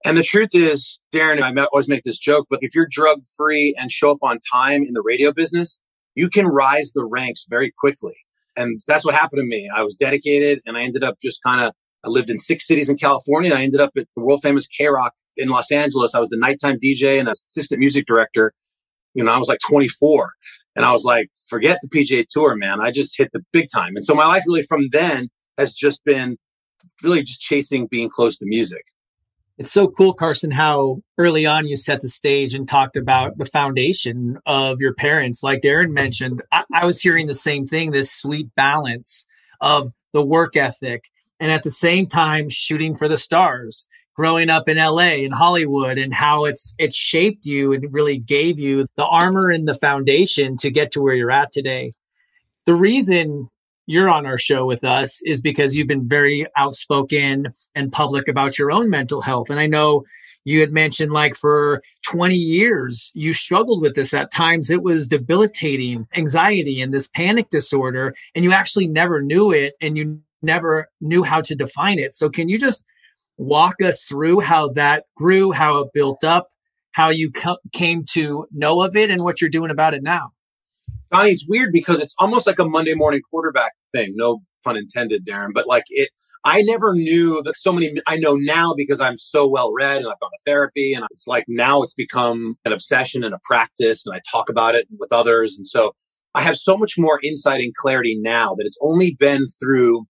And 0.06 0.18
the 0.18 0.24
truth 0.24 0.50
is, 0.54 1.00
Darren, 1.13 1.42
I 1.42 1.66
always 1.74 1.88
make 1.88 2.04
this 2.04 2.20
joke, 2.20 2.48
but 2.50 2.60
if 2.62 2.75
you're 2.75 2.88
drug 2.89 3.24
free 3.36 3.75
and 3.77 3.92
show 3.92 4.12
up 4.12 4.20
on 4.22 4.39
time 4.51 4.84
in 4.84 4.94
the 4.94 5.01
radio 5.01 5.32
business, 5.32 5.80
you 6.16 6.30
can 6.30 6.48
rise 6.48 6.94
the 6.94 7.04
ranks 7.04 7.46
very 7.50 7.74
quickly. 7.80 8.16
And 8.56 8.80
that's 8.88 9.06
what 9.06 9.16
happened 9.16 9.39
to 9.39 9.46
me. 9.46 9.70
I 9.74 9.84
was 9.84 9.96
dedicated 9.96 10.62
and 10.66 10.77
I 10.77 10.84
ended 10.84 11.04
up 11.04 11.16
just 11.22 11.42
kind 11.44 11.62
of, 11.62 11.74
I 12.06 12.10
lived 12.10 12.30
in 12.30 12.39
six 12.39 12.68
cities 12.68 12.89
in 12.89 12.98
California. 12.98 13.54
I 13.54 13.62
ended 13.62 13.80
up 13.80 13.92
at 13.98 14.06
the 14.16 14.24
world 14.24 14.42
famous 14.42 14.68
K 14.68 14.88
Rock 14.88 15.13
in 15.36 15.50
Los 15.50 15.72
Angeles. 15.72 16.16
I 16.16 16.20
was 16.20 16.30
the 16.30 16.38
nighttime 16.38 16.77
DJ 16.84 17.20
and 17.20 17.30
assistant 17.30 17.80
music 17.80 18.06
director. 18.08 18.54
You 19.13 19.24
know, 19.24 19.32
I 19.32 19.38
was 19.38 19.48
like 19.48 19.60
24 19.68 20.32
and 20.75 20.86
I 20.86 20.92
was 20.92 21.04
like, 21.04 21.30
forget 21.48 21.80
the 21.82 21.89
PGA 21.89 22.25
tour, 22.27 22.56
man. 22.56 22.82
I 22.82 22.92
just 22.92 23.18
hit 23.18 23.30
the 23.34 23.42
big 23.51 23.68
time. 23.74 23.96
And 23.96 24.06
so 24.06 24.13
my 24.13 24.25
life 24.25 24.44
really 24.48 24.63
from 24.63 24.89
then 24.92 25.30
has 25.58 25.74
just 25.74 26.04
been 26.04 26.38
really 27.04 27.22
just 27.22 27.42
chasing 27.42 27.88
being 27.89 28.10
close 28.10 28.38
to 28.38 28.46
music 28.48 28.84
it's 29.58 29.72
so 29.72 29.88
cool, 29.88 30.14
Carson, 30.14 30.52
how 30.52 31.02
early 31.18 31.46
on 31.46 31.66
you 31.66 31.76
set 31.76 32.02
the 32.02 32.08
stage 32.08 32.54
and 32.54 32.68
talked 32.68 32.96
about 32.96 33.38
the 33.38 33.46
foundation 33.46 34.38
of 34.46 34.80
your 34.80 34.94
parents. 34.94 35.42
Like 35.42 35.62
Darren 35.62 35.92
mentioned, 35.92 36.44
I, 36.52 36.64
I, 36.74 36.86
was 36.86 37.02
hearing 37.02 37.26
the 37.26 37.34
same 37.34 37.66
thing 37.66 37.90
this 37.90 38.12
sweet 38.12 38.54
balance 38.56 39.26
of 39.60 39.92
the 40.14 40.24
work 40.24 40.56
ethic 40.56 41.06
and 41.40 41.52
at 41.52 41.64
the 41.64 41.72
same 41.72 42.06
time 42.06 42.50
shooting 42.50 42.96
for 42.96 43.08
the 43.08 43.18
stars. 43.18 43.88
growing 44.16 44.50
up 44.50 44.68
in 44.70 44.78
LA 44.78 45.24
and 45.26 45.34
Hollywood 45.34 45.98
and 45.98 46.14
how 46.14 46.46
it's 46.46 46.76
it's 46.78 46.96
shaped 46.96 47.46
you 47.46 47.74
and 47.74 47.94
really 47.94 48.18
gave 48.18 48.60
you 48.60 48.88
the 48.96 49.06
armor 49.06 49.50
and 49.50 49.68
the 49.68 49.76
foundation 49.76 50.56
to 50.58 50.72
get 50.72 50.92
to 50.92 51.02
where 51.02 51.16
you're 51.16 51.32
at 51.32 51.52
today. 51.52 51.94
The 52.66 52.76
reason 52.76 53.48
you're 53.88 54.10
on 54.10 54.25
our 54.25 54.38
show 54.38 54.65
with 54.65 54.84
us 54.84 55.22
is 55.24 55.41
because 55.41 55.75
you've 55.75 55.88
been 55.88 56.08
very 56.08 56.46
outspoken 56.58 57.53
and 57.74 57.91
public 57.91 58.27
about 58.27 58.60
your 58.60 58.70
own 58.70 58.89
mental 58.89 59.22
health. 59.22 59.50
And 59.50 59.60
I 59.60 59.65
know 59.65 60.03
you 60.44 60.60
had 60.60 60.72
mentioned 60.72 61.12
like 61.12 61.36
for 61.36 61.82
20 62.06 62.36
years 62.36 63.12
you 63.15 63.34
struggled 63.34 63.82
with 63.82 63.96
this. 63.96 64.13
At 64.13 64.32
times 64.32 64.70
it 64.70 64.84
was 64.84 65.08
debilitating 65.08 66.06
anxiety 66.15 66.82
and 66.82 66.94
this 66.94 67.08
panic 67.08 67.50
disorder 67.50 68.13
and 68.36 68.44
you 68.44 68.51
actually 68.51 68.88
never 68.88 69.22
knew 69.22 69.51
it 69.51 69.74
and 69.82 69.98
you 69.98 70.22
never 70.41 70.89
knew 71.01 71.24
how 71.24 71.41
to 71.41 71.56
define 71.56 71.98
it. 71.98 72.13
So 72.13 72.29
can 72.29 72.50
you 72.50 72.60
just 72.60 72.86
walk 73.38 73.82
us 73.82 74.06
through 74.06 74.41
how 74.41 74.70
that 74.70 75.06
grew 75.15 75.51
how 75.51 75.77
it 75.77 75.94
built 75.94 76.24
up 76.24 76.50
how 76.91 77.10
you 77.10 77.32
came 77.72 78.03
to 78.03 78.48
know 78.51 78.82
of 78.82 78.96
it 78.96 79.12
and 79.12 79.24
what 79.24 79.39
you're 79.39 79.50
doing 79.50 79.70
about 79.70 79.94
it 79.94 80.01
now 80.01 80.32
Donnie, 81.12 81.32
it's 81.32 81.48
weird 81.48 81.72
because 81.72 82.02
it's 82.02 82.16
almost 82.20 82.48
like 82.48 82.60
a 82.60 82.66
Monday 82.66 82.94
morning 82.94 83.22
quarterback 83.30 83.74
thing. 83.94 84.14
No 84.16 84.42
pun 84.64 84.78
intended, 84.78 85.26
Darren. 85.26 85.54
But 85.54 85.68
like 85.68 85.86
it, 85.90 86.10
I 86.44 86.62
never 86.62 86.94
knew 86.94 87.42
that 87.44 87.56
so 87.56 87.72
many. 87.72 87.94
I 88.08 88.18
know 88.18 88.36
now 88.36 88.74
because 88.76 89.00
I'm 89.00 89.18
so 89.18 89.48
well 89.48 89.72
read 89.74 89.98
and 89.98 90.08
I've 90.08 90.20
gone 90.20 90.32
to 90.32 90.40
therapy, 90.46 90.94
and 90.94 91.06
it's 91.12 91.28
like 91.28 91.46
now 91.48 91.82
it's 91.84 91.94
become 91.94 92.58
an 92.66 92.74
obsession 92.74 93.24
and 93.24 93.34
a 93.34 93.40
practice, 93.44 94.06
and 94.06 94.16
I 94.16 94.22
talk 94.30 94.50
about 94.50 94.76
it 94.76 94.88
with 95.00 95.12
others, 95.12 95.58
and 95.58 95.66
so 95.66 95.94
I 96.36 96.42
have 96.42 96.58
so 96.58 96.78
much 96.78 96.98
more 96.98 97.20
insight 97.24 97.62
and 97.62 97.74
clarity 97.74 98.18
now 98.22 98.54
that 98.56 98.68
it's 98.68 98.78
only 98.82 99.16
been 99.16 99.48
through 99.48 100.06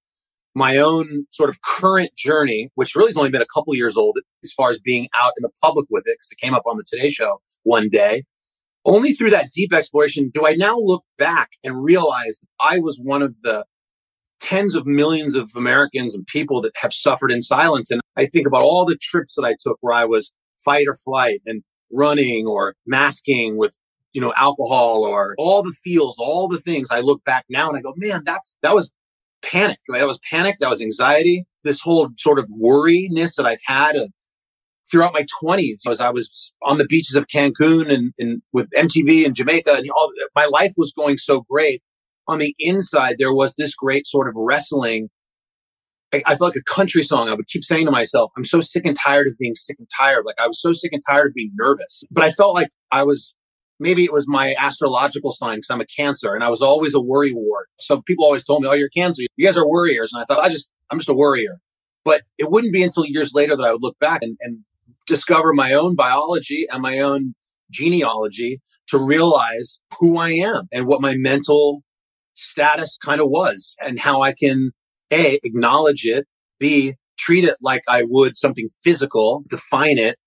my 0.55 0.77
own 0.77 1.27
sort 1.29 1.49
of 1.49 1.61
current 1.61 2.15
journey, 2.17 2.69
which 2.75 2.95
really 2.95 3.09
has 3.09 3.17
only 3.17 3.29
been 3.29 3.43
a 3.43 3.53
couple 3.53 3.73
years 3.75 3.95
old 3.95 4.17
as 4.43 4.51
far 4.51 4.71
as 4.71 4.79
being 4.79 5.07
out 5.21 5.31
in 5.37 5.43
the 5.43 5.51
public 5.61 5.85
with 5.89 6.01
it, 6.07 6.17
because 6.17 6.31
it 6.31 6.39
came 6.39 6.55
up 6.55 6.63
on 6.65 6.77
the 6.77 6.83
Today 6.85 7.09
Show 7.09 7.39
one 7.63 7.89
day. 7.89 8.23
Only 8.87 9.13
through 9.13 9.31
that 9.31 9.51
deep 9.51 9.73
exploration 9.73 10.31
do 10.33 10.47
I 10.47 10.53
now 10.53 10.77
look 10.79 11.03
back 11.17 11.49
and 11.63 11.83
realize 11.83 12.39
that 12.39 12.47
I 12.59 12.79
was 12.79 12.99
one 13.03 13.21
of 13.21 13.35
the 13.43 13.65
tens 14.39 14.75
of 14.75 14.85
millions 14.85 15.35
of 15.35 15.49
Americans 15.57 16.15
and 16.15 16.25
people 16.25 16.61
that 16.61 16.71
have 16.77 16.93
suffered 16.93 17.31
in 17.31 17.41
silence. 17.41 17.91
And 17.91 18.01
I 18.15 18.27
think 18.27 18.47
about 18.47 18.61
all 18.61 18.85
the 18.85 18.97
trips 18.99 19.35
that 19.35 19.45
I 19.45 19.55
took 19.59 19.77
where 19.81 19.93
I 19.93 20.05
was 20.05 20.33
fight 20.63 20.85
or 20.87 20.95
flight 20.95 21.41
and 21.45 21.63
running 21.91 22.47
or 22.47 22.75
masking 22.85 23.57
with 23.57 23.75
you 24.13 24.21
know 24.21 24.33
alcohol 24.35 25.05
or 25.05 25.35
all 25.37 25.61
the 25.61 25.75
feels 25.83 26.17
all 26.19 26.47
the 26.47 26.59
things 26.59 26.89
i 26.91 26.99
look 26.99 27.23
back 27.23 27.45
now 27.49 27.69
and 27.69 27.77
i 27.77 27.81
go 27.81 27.93
man 27.97 28.23
that's 28.25 28.55
that 28.61 28.75
was 28.75 28.91
panic 29.41 29.77
that 29.87 30.07
was 30.07 30.19
panic 30.29 30.57
that 30.59 30.69
was 30.69 30.81
anxiety 30.81 31.45
this 31.63 31.79
whole 31.79 32.09
sort 32.17 32.39
of 32.39 32.45
worryness 32.49 33.35
that 33.35 33.45
i've 33.45 33.61
had 33.65 33.95
throughout 34.89 35.13
my 35.13 35.25
20s 35.41 35.89
as 35.89 35.99
I 35.99 36.09
was 36.09 36.53
on 36.63 36.77
the 36.77 36.85
beaches 36.85 37.15
of 37.15 37.27
Cancun 37.27 37.93
and, 37.93 38.13
and 38.17 38.41
with 38.53 38.69
MTV 38.71 39.25
and 39.25 39.35
Jamaica 39.35 39.73
and 39.73 39.89
all 39.91 40.11
my 40.35 40.45
life 40.45 40.71
was 40.77 40.93
going 40.93 41.17
so 41.17 41.45
great. 41.49 41.81
On 42.27 42.39
the 42.39 42.53
inside, 42.59 43.15
there 43.19 43.33
was 43.33 43.55
this 43.55 43.73
great 43.73 44.05
sort 44.05 44.27
of 44.27 44.33
wrestling. 44.35 45.09
I, 46.13 46.23
I 46.25 46.35
felt 46.35 46.53
like 46.53 46.61
a 46.67 46.73
country 46.73 47.03
song. 47.03 47.29
I 47.29 47.33
would 47.33 47.47
keep 47.47 47.63
saying 47.63 47.85
to 47.85 47.91
myself, 47.91 48.31
I'm 48.37 48.43
so 48.43 48.59
sick 48.59 48.85
and 48.85 48.97
tired 48.97 49.27
of 49.27 49.37
being 49.37 49.55
sick 49.55 49.77
and 49.79 49.87
tired. 49.97 50.23
Like 50.25 50.39
I 50.39 50.47
was 50.47 50.61
so 50.61 50.73
sick 50.73 50.91
and 50.91 51.01
tired 51.07 51.27
of 51.27 51.33
being 51.33 51.51
nervous, 51.57 52.03
but 52.11 52.23
I 52.23 52.31
felt 52.31 52.53
like 52.53 52.69
I 52.91 53.03
was 53.03 53.33
maybe 53.79 54.03
it 54.03 54.11
was 54.11 54.27
my 54.27 54.55
astrological 54.57 55.31
sign 55.31 55.57
because 55.57 55.69
I'm 55.69 55.81
a 55.81 55.85
cancer 55.85 56.33
and 56.33 56.43
I 56.43 56.49
was 56.49 56.61
always 56.61 56.93
a 56.93 56.99
worry 56.99 57.31
ward. 57.33 57.67
So 57.79 58.01
people 58.01 58.25
always 58.25 58.45
told 58.45 58.63
me, 58.63 58.69
Oh, 58.69 58.73
you're 58.73 58.89
cancer. 58.89 59.23
You 59.35 59.47
guys 59.47 59.57
are 59.57 59.67
worriers. 59.67 60.11
And 60.13 60.21
I 60.21 60.25
thought, 60.25 60.43
I 60.43 60.49
just, 60.49 60.71
I'm 60.91 60.99
just 60.99 61.09
a 61.09 61.13
worrier. 61.13 61.59
But 62.03 62.23
it 62.37 62.49
wouldn't 62.49 62.73
be 62.73 62.83
until 62.83 63.05
years 63.05 63.33
later 63.33 63.55
that 63.55 63.63
I 63.63 63.71
would 63.71 63.83
look 63.83 63.99
back 63.99 64.23
and, 64.23 64.37
and 64.41 64.59
discover 65.07 65.53
my 65.53 65.73
own 65.73 65.95
biology 65.95 66.67
and 66.71 66.81
my 66.81 66.99
own 66.99 67.33
genealogy 67.71 68.61
to 68.87 68.97
realize 68.97 69.81
who 69.99 70.17
I 70.17 70.31
am 70.31 70.67
and 70.71 70.85
what 70.85 71.01
my 71.01 71.15
mental 71.17 71.81
status 72.33 72.97
kind 73.03 73.19
of 73.19 73.27
was 73.29 73.75
and 73.81 73.99
how 73.99 74.21
I 74.21 74.33
can 74.33 74.71
A, 75.11 75.39
acknowledge 75.43 76.05
it, 76.05 76.25
B, 76.59 76.95
treat 77.17 77.43
it 77.43 77.57
like 77.61 77.81
I 77.87 78.03
would 78.07 78.37
something 78.37 78.69
physical, 78.83 79.43
define 79.49 79.97
it, 79.97 80.17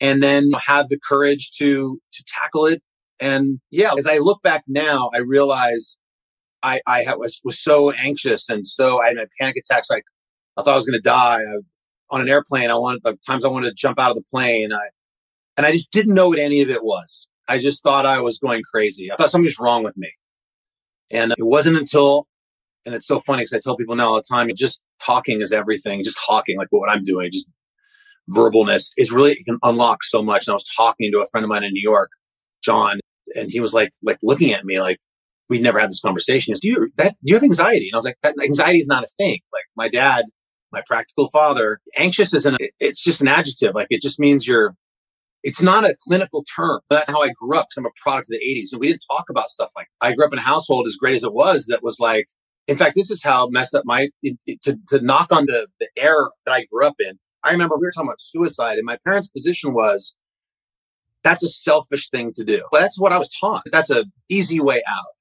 and 0.00 0.22
then 0.22 0.50
have 0.66 0.88
the 0.88 0.98
courage 0.98 1.52
to 1.58 1.98
to 2.12 2.24
tackle 2.26 2.66
it. 2.66 2.82
And 3.18 3.60
yeah, 3.70 3.92
as 3.96 4.06
I 4.06 4.18
look 4.18 4.42
back 4.42 4.64
now, 4.68 5.10
I 5.14 5.18
realize 5.18 5.96
I, 6.62 6.80
I 6.86 7.14
was, 7.16 7.40
was 7.44 7.62
so 7.62 7.92
anxious 7.92 8.48
and 8.48 8.66
so 8.66 9.00
I 9.00 9.08
had 9.08 9.16
panic 9.40 9.56
attacks. 9.56 9.88
Like 9.88 10.04
I 10.56 10.62
thought 10.62 10.74
I 10.74 10.76
was 10.76 10.86
going 10.86 10.98
to 10.98 11.02
die. 11.02 11.40
I 11.42 11.56
on 12.10 12.20
an 12.20 12.28
airplane. 12.28 12.70
I 12.70 12.74
wanted 12.74 13.04
like 13.04 13.20
times 13.20 13.44
I 13.44 13.48
wanted 13.48 13.68
to 13.68 13.74
jump 13.74 13.98
out 13.98 14.10
of 14.10 14.16
the 14.16 14.24
plane. 14.30 14.72
I, 14.72 14.88
and 15.56 15.66
I 15.66 15.72
just 15.72 15.90
didn't 15.90 16.14
know 16.14 16.28
what 16.28 16.38
any 16.38 16.60
of 16.60 16.70
it 16.70 16.84
was. 16.84 17.26
I 17.48 17.58
just 17.58 17.82
thought 17.82 18.06
I 18.06 18.20
was 18.20 18.38
going 18.38 18.62
crazy. 18.62 19.10
I 19.10 19.16
thought 19.16 19.30
something 19.30 19.44
was 19.44 19.58
wrong 19.58 19.82
with 19.84 19.96
me. 19.96 20.10
And 21.12 21.32
it 21.32 21.46
wasn't 21.46 21.76
until, 21.76 22.26
and 22.84 22.94
it's 22.94 23.06
so 23.06 23.20
funny 23.20 23.42
because 23.42 23.52
I 23.52 23.60
tell 23.60 23.76
people 23.76 23.94
now 23.94 24.08
all 24.08 24.16
the 24.16 24.22
time, 24.22 24.50
just 24.56 24.82
talking 25.00 25.40
is 25.40 25.52
everything. 25.52 26.02
Just 26.02 26.18
talking, 26.26 26.58
like 26.58 26.68
what 26.70 26.90
I'm 26.90 27.04
doing, 27.04 27.30
just 27.32 27.48
verbalness 28.30 28.90
is 28.96 29.12
really 29.12 29.32
it 29.32 29.44
can 29.44 29.58
unlock 29.62 30.02
so 30.02 30.22
much. 30.22 30.46
And 30.46 30.52
I 30.52 30.54
was 30.54 30.68
talking 30.76 31.12
to 31.12 31.20
a 31.20 31.26
friend 31.26 31.44
of 31.44 31.48
mine 31.48 31.62
in 31.62 31.72
New 31.72 31.82
York, 31.82 32.10
John, 32.62 32.98
and 33.36 33.50
he 33.50 33.60
was 33.60 33.72
like, 33.72 33.92
like 34.02 34.18
looking 34.22 34.52
at 34.52 34.64
me 34.64 34.80
like 34.80 34.98
we'd 35.48 35.62
never 35.62 35.78
had 35.78 35.90
this 35.90 36.00
conversation. 36.00 36.52
Is 36.52 36.60
do 36.60 36.68
you 36.68 36.92
that 36.96 37.12
do 37.24 37.30
you 37.30 37.34
have 37.34 37.44
anxiety? 37.44 37.88
And 37.88 37.94
I 37.94 37.98
was 37.98 38.04
like, 38.04 38.18
that 38.22 38.34
anxiety 38.42 38.78
is 38.78 38.88
not 38.88 39.04
a 39.04 39.08
thing. 39.18 39.38
Like 39.52 39.64
my 39.76 39.88
dad 39.88 40.24
my 40.72 40.82
practical 40.86 41.30
father. 41.30 41.80
Anxious 41.96 42.34
isn't, 42.34 42.56
it's 42.80 43.02
just 43.02 43.20
an 43.20 43.28
adjective. 43.28 43.74
Like 43.74 43.88
it 43.90 44.02
just 44.02 44.18
means 44.18 44.46
you're, 44.46 44.74
it's 45.42 45.62
not 45.62 45.84
a 45.84 45.96
clinical 46.00 46.42
term. 46.56 46.80
That's 46.90 47.08
how 47.08 47.22
I 47.22 47.30
grew 47.30 47.56
up 47.56 47.68
because 47.68 47.78
I'm 47.78 47.86
a 47.86 47.90
product 48.02 48.28
of 48.28 48.38
the 48.40 48.44
80s. 48.44 48.72
And 48.72 48.80
we 48.80 48.88
didn't 48.88 49.04
talk 49.10 49.30
about 49.30 49.50
stuff 49.50 49.70
like 49.76 49.88
I 50.00 50.12
grew 50.12 50.26
up 50.26 50.32
in 50.32 50.38
a 50.38 50.42
household 50.42 50.86
as 50.86 50.96
great 50.96 51.14
as 51.14 51.22
it 51.22 51.32
was 51.32 51.66
that 51.66 51.82
was 51.82 52.00
like, 52.00 52.26
in 52.66 52.76
fact, 52.76 52.96
this 52.96 53.10
is 53.10 53.22
how 53.22 53.46
messed 53.48 53.74
up 53.74 53.84
my, 53.84 54.08
it, 54.22 54.38
it, 54.46 54.60
to, 54.62 54.76
to 54.88 55.00
knock 55.00 55.30
on 55.30 55.46
the, 55.46 55.68
the 55.78 55.88
air 55.96 56.16
that 56.44 56.52
I 56.52 56.64
grew 56.64 56.84
up 56.84 56.96
in. 56.98 57.18
I 57.44 57.52
remember 57.52 57.76
we 57.76 57.86
were 57.86 57.92
talking 57.92 58.08
about 58.08 58.20
suicide 58.20 58.76
and 58.76 58.84
my 58.84 58.98
parents' 59.04 59.30
position 59.30 59.72
was, 59.72 60.16
that's 61.22 61.42
a 61.42 61.48
selfish 61.48 62.08
thing 62.08 62.32
to 62.34 62.44
do. 62.44 62.62
But 62.70 62.80
that's 62.80 62.98
what 62.98 63.12
I 63.12 63.18
was 63.18 63.30
taught. 63.30 63.62
That's 63.72 63.90
an 63.90 64.12
easy 64.28 64.60
way 64.60 64.82
out. 64.88 65.15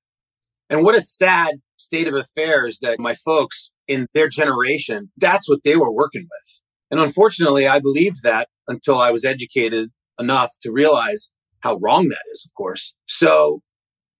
And 0.69 0.83
what 0.83 0.95
a 0.95 1.01
sad 1.01 1.55
state 1.77 2.07
of 2.07 2.15
affairs 2.15 2.79
that 2.81 2.99
my 2.99 3.13
folks 3.13 3.69
in 3.87 4.07
their 4.13 4.27
generation, 4.27 5.11
that's 5.17 5.49
what 5.49 5.59
they 5.63 5.75
were 5.75 5.91
working 5.91 6.23
with. 6.23 6.61
And 6.91 6.99
unfortunately, 6.99 7.67
I 7.67 7.79
believed 7.79 8.23
that 8.23 8.47
until 8.67 8.97
I 8.97 9.11
was 9.11 9.25
educated 9.25 9.89
enough 10.19 10.51
to 10.61 10.71
realize 10.71 11.31
how 11.59 11.77
wrong 11.77 12.09
that 12.09 12.23
is, 12.33 12.45
of 12.45 12.53
course. 12.55 12.93
So, 13.07 13.61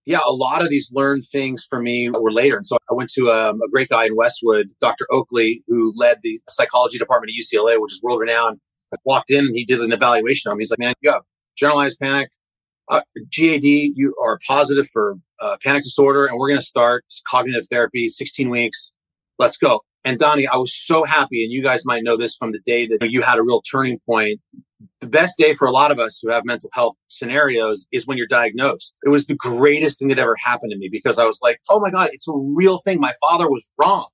yeah, 0.06 0.20
a 0.26 0.34
lot 0.34 0.62
of 0.62 0.70
these 0.70 0.92
learned 0.94 1.24
things 1.32 1.66
for 1.68 1.82
me 1.82 2.10
were 2.10 2.32
later. 2.32 2.58
And 2.58 2.66
so 2.66 2.78
I 2.90 2.94
went 2.94 3.10
to 3.12 3.32
um, 3.32 3.60
a 3.62 3.70
great 3.70 3.90
guy 3.90 4.06
in 4.06 4.16
Westwood, 4.16 4.70
Dr. 4.82 5.06
Oakley, 5.12 5.64
who 5.68 5.94
led 5.96 6.20
the 6.24 6.40
psychology 6.50 6.98
department 6.98 7.32
at 7.32 7.42
UCLA, 7.42 7.82
which 7.82 7.94
is 7.94 8.02
world 8.04 8.20
renowned. 8.20 8.60
I 8.94 8.98
walked 9.04 9.32
in 9.32 9.46
and 9.46 9.56
he 9.56 9.66
did 9.66 9.80
an 9.80 9.92
evaluation 9.92 10.52
on 10.52 10.58
me. 10.58 10.62
He's 10.62 10.72
like, 10.72 10.80
man, 10.80 10.94
you 11.02 11.12
have 11.12 11.24
generalized 11.58 12.00
panic, 12.00 12.30
uh, 12.90 13.02
GAD, 13.32 13.64
you 13.64 14.16
are 14.24 14.40
positive 14.48 14.88
for 14.92 15.16
uh, 15.40 15.58
panic 15.64 15.84
disorder, 15.84 16.26
and 16.26 16.38
we're 16.38 16.50
going 16.50 16.60
to 16.60 16.66
start 16.66 17.06
cognitive 17.30 17.66
therapy, 17.70 18.10
16 18.10 18.50
weeks 18.50 18.92
let's 19.40 19.58
go. 19.58 19.82
And 20.04 20.20
Donnie, 20.20 20.48
I 20.48 20.58
was 20.58 20.76
so 20.76 21.04
happy, 21.04 21.44
and 21.44 21.52
you 21.52 21.64
guys 21.64 21.84
might 21.86 22.04
know 22.04 22.16
this 22.16 22.36
from 22.36 22.52
the 22.52 22.60
day 22.60 22.88
that 23.00 23.10
you 23.10 23.22
had 23.22 23.40
a 23.40 23.44
real 23.44 23.62
turning 23.62 24.00
point. 24.06 24.40
The 25.02 25.08
best 25.08 25.38
day 25.38 25.56
for 25.56 25.68
a 25.68 25.72
lot 25.72 25.92
of 25.92 26.00
us 26.00 26.20
who 26.22 26.32
have 26.32 26.46
mental 26.46 26.70
health 26.74 26.96
scenarios 27.08 27.88
is 27.92 28.06
when 28.06 28.18
you're 28.18 28.28
diagnosed. 28.28 28.98
It 29.04 29.10
was 29.10 29.26
the 29.26 29.36
greatest 29.36 30.00
thing 30.00 30.10
that 30.10 30.20
ever 30.20 30.36
happened 30.44 30.72
to 30.72 30.78
me 30.78 30.90
because 30.92 31.18
I 31.18 31.26
was 31.26 31.40
like, 31.42 31.60
oh 31.70 31.80
my 31.80 31.90
God, 31.90 32.10
it's 32.14 32.28
a 32.28 32.34
real 32.34 32.78
thing. 32.78 33.00
My 33.00 33.14
father 33.22 33.50
was 33.50 33.68
wrong. 33.80 34.08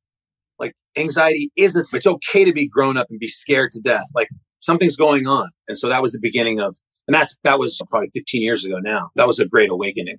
Like 0.60 0.74
anxiety 0.98 1.52
isn't, 1.58 1.88
it's 1.92 2.08
okay 2.08 2.46
to 2.46 2.54
be 2.54 2.68
grown 2.68 2.96
up 2.96 3.08
and 3.10 3.20
be 3.20 3.28
scared 3.28 3.72
to 3.74 3.82
death. 3.82 4.06
Like 4.16 4.30
something's 4.62 4.96
going 4.96 5.28
on. 5.28 5.50
And 5.68 5.78
so 5.78 5.90
that 5.90 6.02
was 6.02 6.14
the 6.14 6.20
beginning 6.20 6.60
of, 6.60 6.78
and 7.08 7.14
that's, 7.14 7.38
that 7.44 7.60
was 7.60 7.80
probably 7.90 8.10
15 8.14 8.42
years 8.42 8.66
ago 8.66 8.80
now. 8.80 9.12
That 9.16 9.28
was 9.28 9.40
a 9.40 9.46
great 9.46 9.70
awakening. 9.70 10.18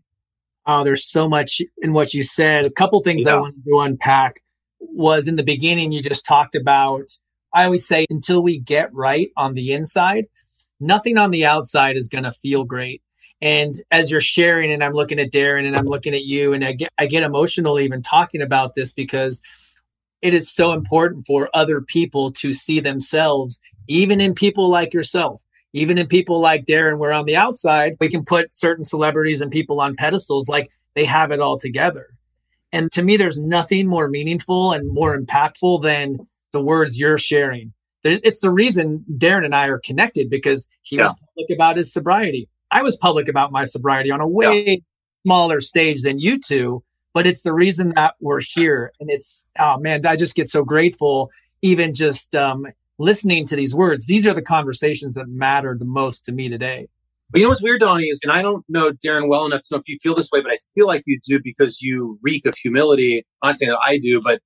Oh, 0.66 0.84
there's 0.84 1.08
so 1.08 1.28
much 1.28 1.60
in 1.78 1.92
what 1.92 2.14
you 2.14 2.22
said. 2.22 2.66
A 2.66 2.70
couple 2.70 3.00
things 3.02 3.24
yeah. 3.24 3.36
I 3.36 3.40
wanted 3.40 3.64
to 3.64 3.80
unpack 3.80 4.42
was 4.80 5.26
in 5.26 5.36
the 5.36 5.42
beginning, 5.42 5.92
you 5.92 6.02
just 6.02 6.26
talked 6.26 6.54
about, 6.54 7.04
I 7.54 7.64
always 7.64 7.86
say, 7.86 8.06
until 8.10 8.42
we 8.42 8.58
get 8.58 8.92
right 8.92 9.30
on 9.36 9.54
the 9.54 9.72
inside, 9.72 10.26
nothing 10.80 11.18
on 11.18 11.30
the 11.30 11.46
outside 11.46 11.96
is 11.96 12.08
going 12.08 12.24
to 12.24 12.32
feel 12.32 12.64
great. 12.64 13.02
And 13.40 13.74
as 13.90 14.10
you're 14.10 14.20
sharing, 14.20 14.72
and 14.72 14.84
I'm 14.84 14.92
looking 14.92 15.18
at 15.18 15.32
Darren 15.32 15.66
and 15.66 15.76
I'm 15.76 15.86
looking 15.86 16.14
at 16.14 16.24
you, 16.24 16.52
and 16.52 16.64
I 16.64 16.72
get, 16.72 16.90
I 16.98 17.06
get 17.06 17.24
emotional 17.24 17.80
even 17.80 18.02
talking 18.02 18.42
about 18.42 18.74
this 18.74 18.92
because 18.92 19.42
it 20.20 20.34
is 20.34 20.52
so 20.52 20.72
important 20.72 21.26
for 21.26 21.50
other 21.52 21.80
people 21.80 22.30
to 22.32 22.52
see 22.52 22.78
themselves, 22.78 23.60
even 23.88 24.20
in 24.20 24.34
people 24.34 24.68
like 24.68 24.92
yourself, 24.92 25.42
even 25.72 25.98
in 25.98 26.06
people 26.06 26.40
like 26.40 26.66
Darren, 26.66 26.98
where 26.98 27.12
on 27.12 27.26
the 27.26 27.36
outside, 27.36 27.96
we 28.00 28.08
can 28.08 28.24
put 28.24 28.52
certain 28.52 28.84
celebrities 28.84 29.40
and 29.40 29.50
people 29.50 29.80
on 29.80 29.96
pedestals 29.96 30.48
like 30.48 30.70
they 30.94 31.04
have 31.04 31.30
it 31.30 31.40
all 31.40 31.58
together. 31.58 32.08
And 32.72 32.90
to 32.92 33.02
me, 33.02 33.16
there's 33.16 33.38
nothing 33.38 33.86
more 33.86 34.08
meaningful 34.08 34.72
and 34.72 34.88
more 34.88 35.18
impactful 35.18 35.82
than 35.82 36.18
the 36.52 36.62
words 36.62 36.98
you're 36.98 37.18
sharing. 37.18 37.72
it's 38.04 38.40
the 38.40 38.50
reason 38.50 39.04
Darren 39.16 39.44
and 39.44 39.54
I 39.54 39.68
are 39.68 39.78
connected 39.78 40.28
because 40.28 40.68
he 40.82 40.96
yeah. 40.96 41.04
was 41.04 41.20
public 41.20 41.54
about 41.54 41.76
his 41.76 41.92
sobriety. 41.92 42.48
I 42.70 42.82
was 42.82 42.96
public 42.96 43.28
about 43.28 43.52
my 43.52 43.64
sobriety 43.64 44.10
on 44.10 44.20
a 44.20 44.26
way 44.26 44.64
yeah. 44.64 44.76
smaller 45.24 45.60
stage 45.60 46.02
than 46.02 46.18
you 46.18 46.38
two, 46.38 46.82
but 47.14 47.26
it's 47.26 47.42
the 47.42 47.52
reason 47.52 47.92
that 47.96 48.14
we're 48.20 48.40
here. 48.40 48.92
And 48.98 49.10
it's, 49.10 49.46
oh 49.58 49.78
man, 49.78 50.04
I 50.06 50.16
just 50.16 50.34
get 50.34 50.48
so 50.48 50.64
grateful, 50.64 51.30
even 51.60 51.94
just 51.94 52.34
um, 52.34 52.66
listening 52.98 53.46
to 53.46 53.56
these 53.56 53.74
words. 53.74 54.06
These 54.06 54.26
are 54.26 54.34
the 54.34 54.42
conversations 54.42 55.14
that 55.14 55.28
matter 55.28 55.76
the 55.78 55.84
most 55.84 56.24
to 56.26 56.32
me 56.32 56.48
today. 56.48 56.88
But 57.30 57.40
you 57.40 57.46
know 57.46 57.50
what's 57.50 57.62
weird, 57.62 57.80
Donnie, 57.80 58.04
is, 58.04 58.20
and 58.22 58.30
I 58.30 58.42
don't 58.42 58.62
know 58.68 58.92
Darren 58.92 59.28
well 59.28 59.46
enough 59.46 59.62
to 59.62 59.68
know 59.72 59.78
if 59.78 59.88
you 59.88 59.98
feel 60.02 60.14
this 60.14 60.30
way, 60.30 60.42
but 60.42 60.52
I 60.52 60.58
feel 60.74 60.86
like 60.86 61.02
you 61.06 61.18
do 61.22 61.40
because 61.42 61.80
you 61.80 62.18
reek 62.22 62.46
of 62.46 62.54
humility. 62.56 63.24
I'm 63.42 63.50
not 63.50 63.56
saying 63.56 63.70
that 63.70 63.80
I 63.82 63.96
do, 63.96 64.20
but 64.20 64.40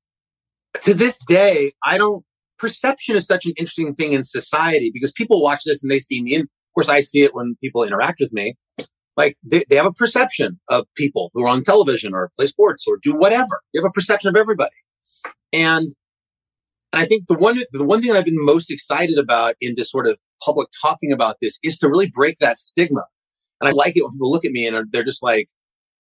to 0.83 0.95
this 0.95 1.19
day, 1.27 1.73
I 1.85 1.99
don't. 1.99 2.25
Perception 2.59 3.17
is 3.17 3.27
such 3.27 3.45
an 3.45 3.53
interesting 3.59 3.95
thing 3.95 4.13
in 4.13 4.23
society 4.23 4.91
because 4.95 5.13
people 5.13 5.43
watch 5.43 5.65
this 5.65 5.83
and 5.83 5.91
they 5.91 5.99
see 5.99 6.23
me. 6.23 6.37
And 6.37 6.45
of 6.45 6.49
course, 6.75 6.89
I 6.89 7.01
see 7.01 7.23
it 7.23 7.35
when 7.35 7.57
people 7.61 7.83
interact 7.83 8.21
with 8.21 8.33
me. 8.33 8.57
Like 9.17 9.37
they, 9.43 9.65
they 9.69 9.77
have 9.77 9.87
a 9.87 9.93
perception 9.93 10.61
of 10.69 10.87
people 10.95 11.31
who 11.35 11.43
are 11.45 11.49
on 11.49 11.65
television 11.65 12.15
or 12.15 12.31
play 12.37 12.47
sports 12.47 12.87
or 12.87 12.99
do 13.03 13.15
whatever. 13.15 13.61
They 13.75 13.81
have 13.81 13.89
a 13.89 13.93
perception 13.93 14.29
of 14.29 14.37
everybody. 14.37 14.77
And 15.53 15.93
and 16.97 17.03
I 17.03 17.07
think 17.07 17.27
the 17.29 17.37
one 17.37 17.63
the 17.73 17.85
one 17.85 18.01
thing 18.01 18.11
that 18.11 18.19
I've 18.19 18.25
been 18.25 18.43
most 18.43 18.71
excited 18.71 19.19
about 19.19 19.55
in 19.61 19.75
this 19.77 19.91
sort 19.91 20.07
of 20.07 20.19
public 20.43 20.69
talking 20.81 21.13
about 21.13 21.37
this 21.43 21.59
is 21.63 21.77
to 21.79 21.91
really 21.91 22.11
break 22.11 22.39
that 22.39 22.57
stigma. 22.57 23.03
And 23.61 23.69
I 23.69 23.73
like 23.73 23.99
it 23.99 24.03
when 24.03 24.13
people 24.13 24.31
look 24.31 24.47
at 24.47 24.51
me 24.51 24.67
and 24.67 24.91
they're 24.91 25.05
just 25.05 25.23
like, 25.23 25.47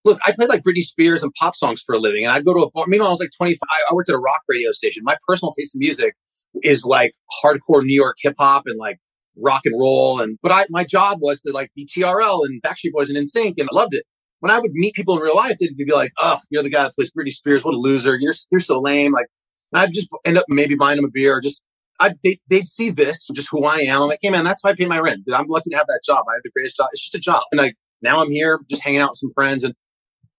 look, 0.06 0.18
I 0.24 0.32
played 0.32 0.48
like 0.48 0.62
Britney 0.62 0.80
Spears 0.80 1.22
and 1.22 1.30
pop 1.38 1.54
songs 1.54 1.82
for 1.84 1.94
a 1.94 1.98
living. 1.98 2.24
And 2.24 2.32
I'd 2.32 2.46
go 2.46 2.54
to 2.54 2.60
a 2.60 2.70
bar. 2.70 2.86
Meanwhile, 2.88 3.08
I 3.08 3.10
was 3.10 3.20
like 3.20 3.28
25. 3.36 3.58
I 3.68 3.92
worked 3.92 4.08
at 4.08 4.14
a 4.14 4.18
rock 4.18 4.40
radio 4.48 4.72
station. 4.72 5.02
My 5.04 5.18
personal 5.28 5.52
taste 5.52 5.74
in 5.74 5.80
music 5.80 6.14
is 6.62 6.86
like 6.86 7.12
hardcore 7.44 7.82
New 7.82 7.94
York 7.94 8.16
hip 8.20 8.36
hop 8.38 8.62
and 8.64 8.78
like 8.78 8.96
rock 9.36 9.66
and 9.66 9.78
roll. 9.78 10.22
And, 10.22 10.38
but 10.42 10.50
I, 10.50 10.64
my 10.70 10.84
job 10.84 11.18
was 11.20 11.42
to 11.42 11.52
like 11.52 11.70
be 11.76 11.86
TRL 11.86 12.40
and 12.46 12.62
Backstreet 12.62 12.92
Boys 12.92 13.10
and 13.10 13.18
NSYNC 13.18 13.56
and 13.58 13.68
I 13.70 13.76
loved 13.76 13.92
it. 13.92 14.04
When 14.40 14.50
I 14.50 14.58
would 14.60 14.72
meet 14.72 14.94
people 14.94 15.14
in 15.16 15.20
real 15.20 15.36
life, 15.36 15.58
they'd 15.60 15.76
be 15.76 15.92
like, 15.92 16.12
oh, 16.16 16.38
you're 16.48 16.62
the 16.62 16.70
guy 16.70 16.84
that 16.84 16.94
plays 16.94 17.10
Britney 17.10 17.32
Spears. 17.32 17.66
What 17.66 17.74
a 17.74 17.78
loser. 17.78 18.16
You're, 18.16 18.32
you're 18.50 18.60
so 18.60 18.80
lame. 18.80 19.12
Like, 19.12 19.26
I'd 19.72 19.92
just 19.92 20.08
end 20.24 20.38
up 20.38 20.44
maybe 20.48 20.74
buying 20.74 20.96
them 20.96 21.04
a 21.04 21.10
beer 21.10 21.36
or 21.36 21.40
just 21.40 21.62
I, 21.98 22.14
they, 22.22 22.38
would 22.50 22.68
see 22.68 22.90
this, 22.90 23.26
just 23.34 23.48
who 23.50 23.64
I 23.64 23.78
am. 23.78 24.02
I'm 24.02 24.08
like, 24.08 24.18
hey 24.20 24.30
man, 24.30 24.44
that's 24.44 24.62
why 24.62 24.70
I 24.70 24.74
pay 24.74 24.84
my 24.84 24.98
rent. 24.98 25.22
I'm 25.32 25.46
lucky 25.48 25.70
to 25.70 25.76
have 25.76 25.86
that 25.86 26.02
job. 26.04 26.24
I 26.28 26.34
have 26.34 26.42
the 26.44 26.50
greatest 26.50 26.76
job. 26.76 26.88
It's 26.92 27.02
just 27.02 27.14
a 27.14 27.18
job. 27.18 27.44
And 27.50 27.58
like 27.58 27.74
now 28.02 28.22
I'm 28.22 28.30
here 28.30 28.60
just 28.70 28.82
hanging 28.82 29.00
out 29.00 29.10
with 29.10 29.18
some 29.18 29.32
friends. 29.34 29.64
And 29.64 29.74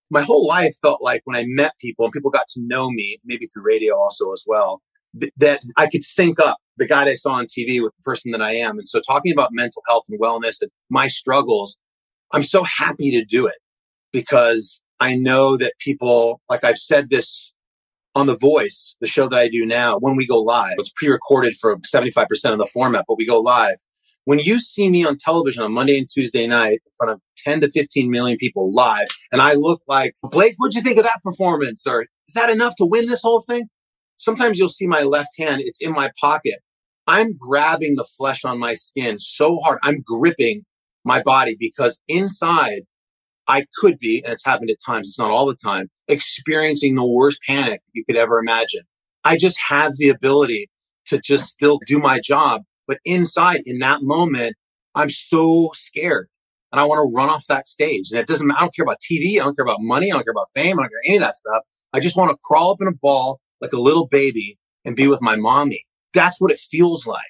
my 0.09 0.21
whole 0.21 0.45
life 0.45 0.75
felt 0.81 1.01
like 1.01 1.21
when 1.25 1.35
I 1.35 1.45
met 1.47 1.73
people 1.81 2.05
and 2.05 2.13
people 2.13 2.31
got 2.31 2.47
to 2.49 2.61
know 2.63 2.89
me, 2.89 3.19
maybe 3.25 3.47
through 3.47 3.63
radio 3.63 3.97
also 3.97 4.31
as 4.31 4.43
well, 4.47 4.81
th- 5.19 5.33
that 5.37 5.61
I 5.75 5.87
could 5.87 6.03
sync 6.03 6.39
up 6.39 6.57
the 6.77 6.87
guy 6.87 7.05
that 7.05 7.11
I 7.11 7.15
saw 7.15 7.33
on 7.33 7.45
TV 7.45 7.81
with 7.81 7.93
the 7.97 8.03
person 8.03 8.31
that 8.31 8.41
I 8.41 8.53
am. 8.53 8.77
And 8.77 8.87
so 8.87 9.01
talking 9.01 9.31
about 9.31 9.49
mental 9.51 9.81
health 9.87 10.03
and 10.09 10.19
wellness 10.19 10.61
and 10.61 10.71
my 10.89 11.07
struggles, 11.07 11.79
I'm 12.31 12.43
so 12.43 12.63
happy 12.63 13.11
to 13.11 13.25
do 13.25 13.47
it 13.47 13.57
because 14.11 14.81
I 14.99 15.15
know 15.15 15.57
that 15.57 15.73
people, 15.79 16.41
like 16.49 16.63
I've 16.63 16.77
said 16.77 17.09
this 17.09 17.53
on 18.17 18.25
The 18.25 18.35
Voice, 18.35 18.95
the 18.99 19.05
show 19.05 19.29
that 19.29 19.37
I 19.37 19.47
do 19.47 19.63
now, 19.63 19.99
when 19.99 20.15
we 20.15 20.25
go 20.25 20.39
live, 20.39 20.73
it's 20.79 20.91
pre 20.95 21.07
recorded 21.07 21.55
for 21.55 21.77
75% 21.77 22.25
of 22.51 22.57
the 22.57 22.65
format, 22.65 23.05
but 23.07 23.17
we 23.17 23.27
go 23.27 23.39
live. 23.39 23.77
When 24.25 24.39
you 24.39 24.59
see 24.59 24.89
me 24.89 25.05
on 25.05 25.17
television 25.17 25.61
on 25.61 25.71
Monday 25.71 25.99
and 25.99 26.07
Tuesday 26.11 26.47
night 26.47 26.79
in 26.83 26.91
front 26.97 27.13
of 27.13 27.21
10 27.45 27.61
to 27.61 27.71
15 27.71 28.09
million 28.09 28.37
people 28.37 28.73
live, 28.73 29.07
and 29.31 29.39
I 29.39 29.53
look 29.53 29.83
like, 29.87 30.15
Blake, 30.23 30.55
what'd 30.57 30.73
you 30.73 30.81
think 30.81 30.97
of 30.97 31.03
that 31.03 31.21
performance? 31.23 31.85
Or 31.85 32.07
is 32.27 32.33
that 32.33 32.49
enough 32.49 32.73
to 32.77 32.85
win 32.85 33.05
this 33.05 33.21
whole 33.21 33.39
thing? 33.39 33.67
Sometimes 34.17 34.57
you'll 34.57 34.67
see 34.67 34.87
my 34.87 35.03
left 35.03 35.37
hand, 35.37 35.61
it's 35.63 35.79
in 35.79 35.91
my 35.91 36.09
pocket. 36.19 36.57
I'm 37.05 37.37
grabbing 37.37 37.95
the 37.95 38.03
flesh 38.17 38.43
on 38.43 38.59
my 38.59 38.73
skin 38.73 39.19
so 39.19 39.59
hard. 39.63 39.77
I'm 39.83 40.03
gripping 40.05 40.65
my 41.05 41.21
body 41.21 41.55
because 41.57 42.01
inside 42.07 42.81
I 43.47 43.65
could 43.79 43.97
be, 43.99 44.21
and 44.23 44.33
it's 44.33 44.45
happened 44.45 44.69
at 44.69 44.77
times, 44.85 45.07
it's 45.07 45.19
not 45.19 45.31
all 45.31 45.45
the 45.45 45.55
time, 45.55 45.89
experiencing 46.07 46.95
the 46.95 47.05
worst 47.05 47.39
panic 47.47 47.81
you 47.93 48.03
could 48.05 48.17
ever 48.17 48.39
imagine. 48.39 48.83
I 49.23 49.37
just 49.37 49.59
have 49.67 49.93
the 49.97 50.09
ability 50.09 50.69
to 51.07 51.19
just 51.19 51.45
still 51.45 51.79
do 51.85 51.99
my 51.99 52.19
job. 52.19 52.63
But 52.87 52.99
inside, 53.05 53.61
in 53.65 53.79
that 53.79 54.01
moment, 54.01 54.55
I'm 54.95 55.09
so 55.09 55.71
scared 55.73 56.27
and 56.71 56.79
I 56.79 56.83
want 56.85 56.99
to 56.99 57.15
run 57.15 57.29
off 57.29 57.45
that 57.47 57.67
stage. 57.67 58.11
And 58.11 58.19
it 58.19 58.27
doesn't, 58.27 58.49
I 58.51 58.59
don't 58.59 58.75
care 58.75 58.83
about 58.83 58.99
TV. 58.99 59.33
I 59.33 59.43
don't 59.43 59.55
care 59.55 59.65
about 59.65 59.81
money. 59.81 60.11
I 60.11 60.15
don't 60.15 60.23
care 60.23 60.31
about 60.31 60.49
fame. 60.55 60.79
I 60.79 60.83
don't 60.83 60.89
care 60.89 60.99
any 61.05 61.17
of 61.17 61.21
that 61.21 61.35
stuff. 61.35 61.63
I 61.93 61.99
just 61.99 62.17
want 62.17 62.31
to 62.31 62.37
crawl 62.43 62.71
up 62.71 62.81
in 62.81 62.87
a 62.87 62.93
ball 62.93 63.39
like 63.61 63.73
a 63.73 63.79
little 63.79 64.07
baby 64.07 64.57
and 64.85 64.95
be 64.95 65.07
with 65.07 65.21
my 65.21 65.35
mommy. 65.35 65.83
That's 66.13 66.39
what 66.39 66.51
it 66.51 66.59
feels 66.59 67.05
like. 67.05 67.21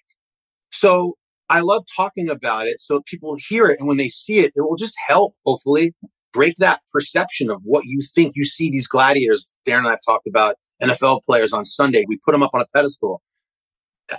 So 0.72 1.16
I 1.50 1.62
love 1.62 1.84
talking 1.96 2.30
about 2.30 2.68
it 2.68 2.82
so 2.82 3.02
people 3.06 3.38
hear 3.38 3.68
it. 3.68 3.80
And 3.80 3.88
when 3.88 3.98
they 3.98 4.10
see 4.10 4.38
it, 4.38 4.54
it 4.56 4.62
will 4.62 4.76
just 4.76 4.98
help, 5.08 5.36
hopefully, 5.46 5.94
break 6.34 6.56
that 6.58 6.82
perception 6.92 7.50
of 7.50 7.62
what 7.64 7.86
you 7.86 8.00
think 8.02 8.34
you 8.36 8.44
see 8.44 8.70
these 8.70 8.88
gladiators. 8.88 9.56
Darren 9.68 9.80
and 9.80 9.88
I 9.88 9.92
have 9.92 10.00
talked 10.06 10.28
about 10.28 10.56
NFL 10.82 11.24
players 11.24 11.54
on 11.54 11.66
Sunday. 11.66 12.06
We 12.08 12.20
put 12.24 12.34
them 12.34 12.44
up 12.44 12.52
on 12.54 12.62
a 12.62 12.66
pedestal. 12.74 13.22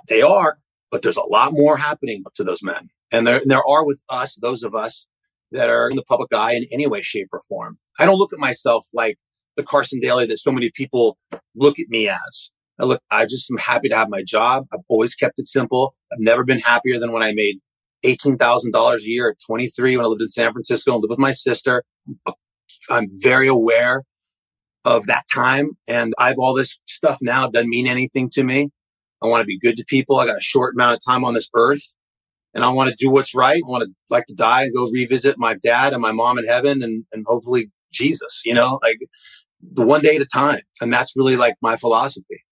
They 0.09 0.23
are, 0.23 0.59
but 0.91 1.03
there's 1.03 1.17
a 1.17 1.23
lot 1.23 1.53
more 1.53 1.77
happening 1.77 2.25
to 2.35 2.45
those 2.45 2.63
men. 2.63 2.89
And 3.13 3.27
there, 3.27 3.41
there 3.45 3.63
are 3.67 3.85
with 3.85 4.03
us, 4.09 4.37
those 4.37 4.63
of 4.63 4.75
us 4.75 5.07
that 5.53 5.71
are 5.71 5.89
in 5.89 5.97
the 5.97 6.03
public 6.03 6.33
eye 6.35 6.55
in 6.55 6.67
any 6.71 6.87
way, 6.87 7.01
shape, 7.01 7.29
or 7.33 7.41
form. 7.49 7.79
I 7.99 8.05
don't 8.05 8.19
look 8.19 8.33
at 8.33 8.39
myself 8.39 8.87
like 8.93 9.19
the 9.57 9.63
Carson 9.63 10.01
Daly 10.01 10.27
that 10.27 10.39
so 10.39 10.53
many 10.53 10.71
people 10.75 11.19
look 11.55 11.79
at 11.79 11.89
me 11.89 12.09
as. 12.09 12.51
Look, 12.79 13.01
I 13.11 13.25
just 13.27 13.51
am 13.51 13.59
happy 13.59 13.89
to 13.89 13.97
have 13.97 14.09
my 14.09 14.23
job. 14.23 14.67
I've 14.73 14.81
always 14.89 15.15
kept 15.15 15.39
it 15.39 15.47
simple. 15.47 15.95
I've 16.13 16.21
never 16.21 16.45
been 16.45 16.61
happier 16.61 16.99
than 16.99 17.13
when 17.13 17.23
I 17.23 17.33
made 17.33 17.59
$18,000 18.05 18.95
a 18.95 19.03
year 19.03 19.31
at 19.31 19.37
23 19.47 19.97
when 19.97 20.07
I 20.07 20.09
lived 20.09 20.23
in 20.23 20.29
San 20.29 20.53
Francisco 20.53 20.93
and 20.93 21.03
lived 21.03 21.11
with 21.11 21.19
my 21.19 21.33
sister. 21.33 21.83
I'm 22.89 23.09
very 23.13 23.49
aware 23.49 24.05
of 24.85 25.07
that 25.07 25.25
time. 25.33 25.73
And 25.89 26.15
I 26.19 26.29
have 26.29 26.39
all 26.39 26.55
this 26.55 26.79
stuff 26.87 27.19
now. 27.21 27.47
It 27.47 27.53
doesn't 27.53 27.69
mean 27.69 27.87
anything 27.87 28.31
to 28.35 28.45
me. 28.45 28.71
I 29.23 29.27
want 29.27 29.43
to 29.43 29.47
be 29.47 29.59
good 29.59 29.77
to 29.77 29.85
people. 29.85 30.19
I 30.19 30.27
got 30.27 30.39
a 30.39 30.43
short 30.43 30.75
amount 30.75 30.95
of 30.95 31.01
time 31.05 31.25
on 31.25 31.35
this 31.35 31.49
earth 31.55 31.95
and 32.55 32.65
I 32.65 32.69
want 32.71 32.91
to 32.91 32.97
do 32.97 33.11
what's 33.11 33.35
right. 33.35 33.63
I 33.65 33.69
want 33.69 33.83
to 33.83 33.91
like 34.11 34.27
to 34.27 34.35
die 34.35 34.63
and 34.63 34.75
go 34.75 34.87
revisit 34.93 35.37
my 35.39 35.55
dad 35.55 35.93
and 35.93 36.01
my 36.01 36.13
mom 36.13 36.39
in 36.39 36.47
heaven 36.47 36.83
and, 36.83 37.05
and 37.13 37.25
hopefully 37.27 37.71
Jesus, 37.93 38.43
you 38.45 38.55
know, 38.55 38.79
like 38.83 38.99
the 39.61 39.85
one 39.85 40.01
day 40.01 40.17
at 40.17 40.23
a 40.23 40.27
time. 40.27 40.61
And 40.81 40.93
that's 40.93 41.15
really 41.17 41.37
like 41.37 41.55
my 41.61 41.77
philosophy. 41.77 42.45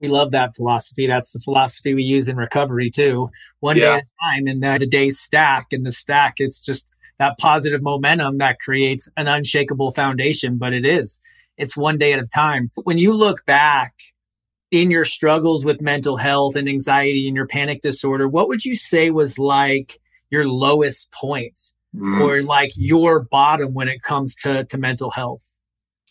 We 0.00 0.08
love 0.08 0.30
that 0.30 0.54
philosophy. 0.54 1.06
That's 1.06 1.32
the 1.32 1.40
philosophy 1.40 1.94
we 1.94 2.02
use 2.02 2.28
in 2.28 2.36
recovery 2.36 2.90
too. 2.90 3.28
One 3.60 3.76
yeah. 3.76 3.82
day 3.82 3.94
at 3.94 4.02
a 4.02 4.34
time, 4.34 4.46
and 4.46 4.62
the, 4.62 4.78
the 4.78 4.86
days 4.86 5.18
stack. 5.18 5.72
And 5.72 5.84
the 5.84 5.92
stack, 5.92 6.34
it's 6.38 6.62
just 6.62 6.88
that 7.18 7.38
positive 7.38 7.82
momentum 7.82 8.38
that 8.38 8.60
creates 8.60 9.08
an 9.16 9.26
unshakable 9.26 9.90
foundation. 9.90 10.56
But 10.56 10.72
it 10.72 10.86
is, 10.86 11.20
it's 11.56 11.76
one 11.76 11.98
day 11.98 12.12
at 12.12 12.20
a 12.20 12.26
time. 12.26 12.70
When 12.84 12.98
you 12.98 13.12
look 13.12 13.44
back 13.44 13.94
in 14.70 14.90
your 14.90 15.04
struggles 15.04 15.64
with 15.64 15.80
mental 15.80 16.16
health 16.16 16.54
and 16.54 16.68
anxiety 16.68 17.26
and 17.26 17.34
your 17.34 17.46
panic 17.46 17.80
disorder, 17.80 18.28
what 18.28 18.48
would 18.48 18.64
you 18.64 18.76
say 18.76 19.10
was 19.10 19.38
like 19.38 19.98
your 20.30 20.46
lowest 20.46 21.10
point 21.10 21.58
mm. 21.96 22.20
or 22.20 22.42
like 22.42 22.70
your 22.76 23.24
bottom 23.24 23.74
when 23.74 23.88
it 23.88 24.02
comes 24.02 24.36
to, 24.36 24.64
to 24.64 24.78
mental 24.78 25.10
health? 25.10 25.50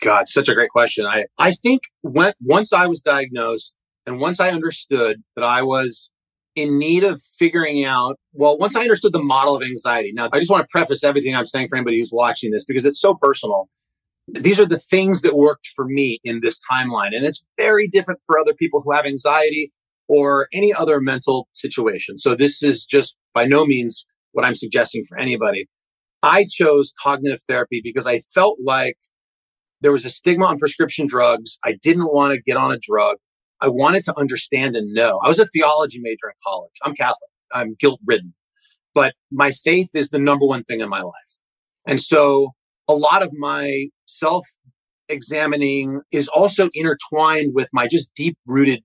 God, 0.02 0.30
such 0.30 0.50
a 0.50 0.54
great 0.54 0.70
question. 0.70 1.06
I, 1.06 1.26
I 1.38 1.52
think 1.52 1.84
when, 2.02 2.34
once 2.42 2.74
I 2.74 2.88
was 2.88 3.02
diagnosed 3.02 3.84
and 4.06 4.20
once 4.20 4.40
I 4.40 4.50
understood 4.50 5.24
that 5.36 5.44
I 5.44 5.64
was 5.64 6.10
in 6.56 6.80
need 6.80 7.04
of 7.04 7.22
figuring 7.22 7.86
out, 7.86 8.18
well, 8.34 8.58
once 8.58 8.76
I 8.76 8.82
understood 8.82 9.14
the 9.14 9.22
model 9.22 9.56
of 9.56 9.62
anxiety. 9.62 10.12
Now, 10.14 10.30
I 10.34 10.40
just 10.40 10.50
want 10.50 10.64
to 10.64 10.68
preface 10.72 11.04
everything 11.04 11.36
I'm 11.36 11.46
saying 11.46 11.68
for 11.70 11.76
anybody 11.76 12.00
who's 12.00 12.12
watching 12.12 12.52
this 12.52 12.66
because 12.66 12.84
it's 12.84 13.00
so 13.00 13.14
personal. 13.14 13.70
These 14.28 14.60
are 14.60 14.66
the 14.66 14.80
things 14.80 15.22
that 15.22 15.36
worked 15.36 15.68
for 15.76 15.86
me 15.86 16.20
in 16.24 16.42
this 16.42 16.60
timeline. 16.70 17.16
And 17.16 17.26
it's 17.26 17.46
very 17.58 17.88
different 17.88 18.22
for 18.26 18.40
other 18.40 18.54
people 18.54 18.82
who 18.82 18.92
have 18.92 19.06
anxiety 19.06 19.72
or 20.08 20.48
any 20.52 20.74
other 20.74 21.00
mental 21.00 21.48
situation. 21.54 22.18
So 22.18 22.34
this 22.34 22.64
is 22.64 22.86
just 22.86 23.16
by 23.34 23.46
no 23.46 23.66
means 23.66 24.06
what 24.32 24.44
I'm 24.44 24.56
suggesting 24.56 25.06
for 25.08 25.18
anybody. 25.18 25.68
I 26.24 26.48
chose 26.50 26.92
cognitive 27.02 27.42
therapy 27.48 27.82
because 27.84 28.08
I 28.08 28.20
felt 28.20 28.58
like 28.64 28.98
there 29.82 29.92
was 29.92 30.06
a 30.06 30.10
stigma 30.10 30.46
on 30.46 30.58
prescription 30.60 31.08
drugs. 31.08 31.58
I 31.64 31.74
didn't 31.82 32.14
want 32.14 32.34
to 32.34 32.42
get 32.42 32.58
on 32.58 32.72
a 32.72 32.80
drug. 32.80 33.18
I 33.62 33.68
wanted 33.70 34.04
to 34.06 34.18
understand 34.18 34.76
and 34.76 34.94
know. 34.94 35.20
I 35.24 35.28
was 35.28 35.40
a 35.40 35.48
theology 35.48 36.00
major 36.02 36.28
in 36.28 36.36
college. 36.46 36.74
I'm 36.84 36.94
Catholic. 36.94 37.30
I'm 37.52 37.76
guilt 37.80 38.00
ridden, 38.06 38.34
but 38.94 39.14
my 39.32 39.52
faith 39.52 39.90
is 39.96 40.10
the 40.10 40.20
number 40.20 40.46
one 40.46 40.64
thing 40.64 40.82
in 40.82 40.90
my 40.90 41.02
life. 41.02 41.42
And 41.88 42.02
so 42.02 42.52
a 42.88 42.94
lot 42.94 43.24
of 43.24 43.32
my 43.34 43.88
self 44.06 44.46
examining 45.10 46.02
is 46.12 46.28
also 46.28 46.70
intertwined 46.74 47.52
with 47.54 47.70
my 47.72 47.88
just 47.88 48.14
deep 48.14 48.38
rooted 48.46 48.84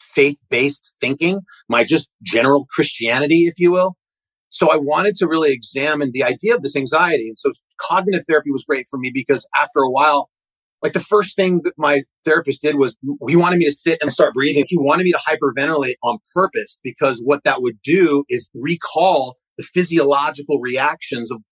faith 0.00 0.38
based 0.50 0.92
thinking, 1.00 1.40
my 1.68 1.84
just 1.84 2.08
general 2.22 2.66
Christianity, 2.70 3.46
if 3.46 3.58
you 3.58 3.72
will. 3.72 3.96
So 4.50 4.70
I 4.70 4.76
wanted 4.76 5.14
to 5.16 5.26
really 5.26 5.52
examine 5.52 6.10
the 6.12 6.22
idea 6.22 6.54
of 6.54 6.62
this 6.62 6.76
anxiety. 6.76 7.28
And 7.28 7.38
so 7.38 7.50
cognitive 7.80 8.24
therapy 8.28 8.50
was 8.50 8.64
great 8.64 8.86
for 8.90 8.98
me 8.98 9.10
because 9.12 9.48
after 9.56 9.80
a 9.80 9.90
while, 9.90 10.28
Like 10.82 10.94
the 10.94 11.00
first 11.00 11.36
thing 11.36 11.60
that 11.64 11.74
my 11.76 12.02
therapist 12.24 12.60
did 12.60 12.76
was 12.76 12.96
he 13.28 13.36
wanted 13.36 13.58
me 13.58 13.64
to 13.66 13.72
sit 13.72 13.98
and 14.00 14.12
start 14.12 14.34
breathing. 14.34 14.64
He 14.66 14.78
wanted 14.78 15.04
me 15.04 15.12
to 15.12 15.18
hyperventilate 15.18 15.94
on 16.02 16.18
purpose 16.34 16.80
because 16.82 17.20
what 17.24 17.44
that 17.44 17.62
would 17.62 17.80
do 17.84 18.24
is 18.28 18.50
recall 18.54 19.36
the 19.56 19.62
physiological 19.62 20.58
reactions 20.60 21.30
of 21.30 21.42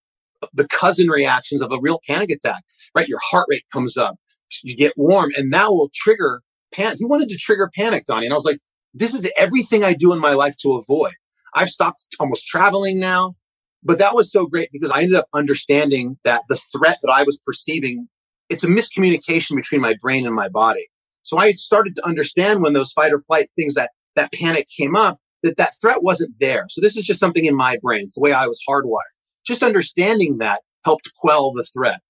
the 0.54 0.66
cousin 0.68 1.08
reactions 1.08 1.62
of 1.62 1.70
a 1.70 1.78
real 1.80 2.00
panic 2.08 2.30
attack, 2.30 2.62
right? 2.94 3.08
Your 3.08 3.20
heart 3.22 3.46
rate 3.48 3.64
comes 3.72 3.96
up, 3.96 4.16
you 4.62 4.74
get 4.74 4.94
warm, 4.96 5.30
and 5.36 5.52
that 5.52 5.70
will 5.70 5.90
trigger 5.94 6.40
panic. 6.72 6.96
He 6.98 7.04
wanted 7.04 7.28
to 7.28 7.36
trigger 7.36 7.70
panic, 7.74 8.06
Donnie. 8.06 8.26
And 8.26 8.32
I 8.32 8.36
was 8.36 8.46
like, 8.46 8.58
this 8.94 9.14
is 9.14 9.28
everything 9.36 9.84
I 9.84 9.92
do 9.92 10.12
in 10.12 10.18
my 10.18 10.32
life 10.32 10.56
to 10.62 10.74
avoid. 10.74 11.12
I've 11.54 11.68
stopped 11.68 12.06
almost 12.18 12.46
traveling 12.46 12.98
now. 12.98 13.34
But 13.82 13.98
that 13.98 14.14
was 14.14 14.30
so 14.30 14.44
great 14.44 14.68
because 14.72 14.90
I 14.90 15.02
ended 15.02 15.16
up 15.16 15.26
understanding 15.32 16.18
that 16.22 16.42
the 16.50 16.56
threat 16.56 16.98
that 17.02 17.10
I 17.10 17.22
was 17.22 17.40
perceiving, 17.44 18.08
it's 18.50 18.64
a 18.64 18.68
miscommunication 18.68 19.56
between 19.56 19.80
my 19.80 19.94
brain 20.00 20.26
and 20.26 20.34
my 20.34 20.48
body. 20.48 20.88
So 21.22 21.38
I 21.38 21.52
started 21.52 21.96
to 21.96 22.06
understand 22.06 22.62
when 22.62 22.72
those 22.72 22.92
fight 22.92 23.12
or 23.12 23.20
flight 23.20 23.48
things 23.56 23.74
that 23.74 23.90
that 24.16 24.32
panic 24.32 24.66
came 24.76 24.96
up, 24.96 25.18
that 25.42 25.56
that 25.56 25.74
threat 25.80 26.02
wasn't 26.02 26.34
there. 26.40 26.66
So 26.68 26.80
this 26.80 26.96
is 26.96 27.06
just 27.06 27.20
something 27.20 27.44
in 27.44 27.56
my 27.56 27.78
brain. 27.80 28.04
It's 28.04 28.16
the 28.16 28.20
way 28.20 28.32
I 28.32 28.46
was 28.46 28.60
hardwired. 28.68 29.14
Just 29.46 29.62
understanding 29.62 30.38
that 30.38 30.62
helped 30.84 31.10
quell 31.20 31.52
the 31.52 31.62
threat. 31.62 32.00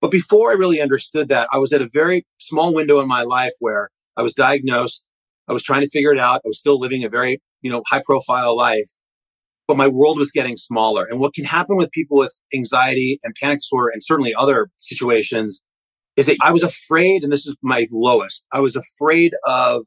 But 0.00 0.10
before 0.10 0.50
I 0.50 0.54
really 0.54 0.80
understood 0.80 1.28
that, 1.30 1.48
I 1.50 1.58
was 1.58 1.72
at 1.72 1.80
a 1.80 1.88
very 1.92 2.26
small 2.38 2.74
window 2.74 3.00
in 3.00 3.08
my 3.08 3.22
life 3.22 3.52
where 3.60 3.90
I 4.16 4.22
was 4.22 4.34
diagnosed. 4.34 5.04
I 5.48 5.54
was 5.54 5.62
trying 5.62 5.80
to 5.80 5.88
figure 5.88 6.12
it 6.12 6.18
out. 6.18 6.42
I 6.44 6.48
was 6.48 6.58
still 6.58 6.78
living 6.78 7.02
a 7.02 7.08
very, 7.08 7.40
you 7.62 7.70
know, 7.70 7.82
high 7.88 8.02
profile 8.04 8.54
life 8.54 8.90
but 9.66 9.76
my 9.76 9.88
world 9.88 10.18
was 10.18 10.30
getting 10.30 10.56
smaller. 10.56 11.04
And 11.04 11.18
what 11.18 11.34
can 11.34 11.44
happen 11.44 11.76
with 11.76 11.90
people 11.90 12.16
with 12.16 12.38
anxiety 12.54 13.18
and 13.24 13.34
panic 13.34 13.58
disorder 13.58 13.90
and 13.92 14.02
certainly 14.02 14.32
other 14.34 14.68
situations 14.76 15.62
is 16.16 16.26
that 16.26 16.36
I 16.42 16.52
was 16.52 16.62
afraid, 16.62 17.22
and 17.22 17.32
this 17.32 17.46
is 17.46 17.54
my 17.62 17.86
lowest, 17.90 18.46
I 18.52 18.60
was 18.60 18.74
afraid 18.76 19.34
of 19.46 19.82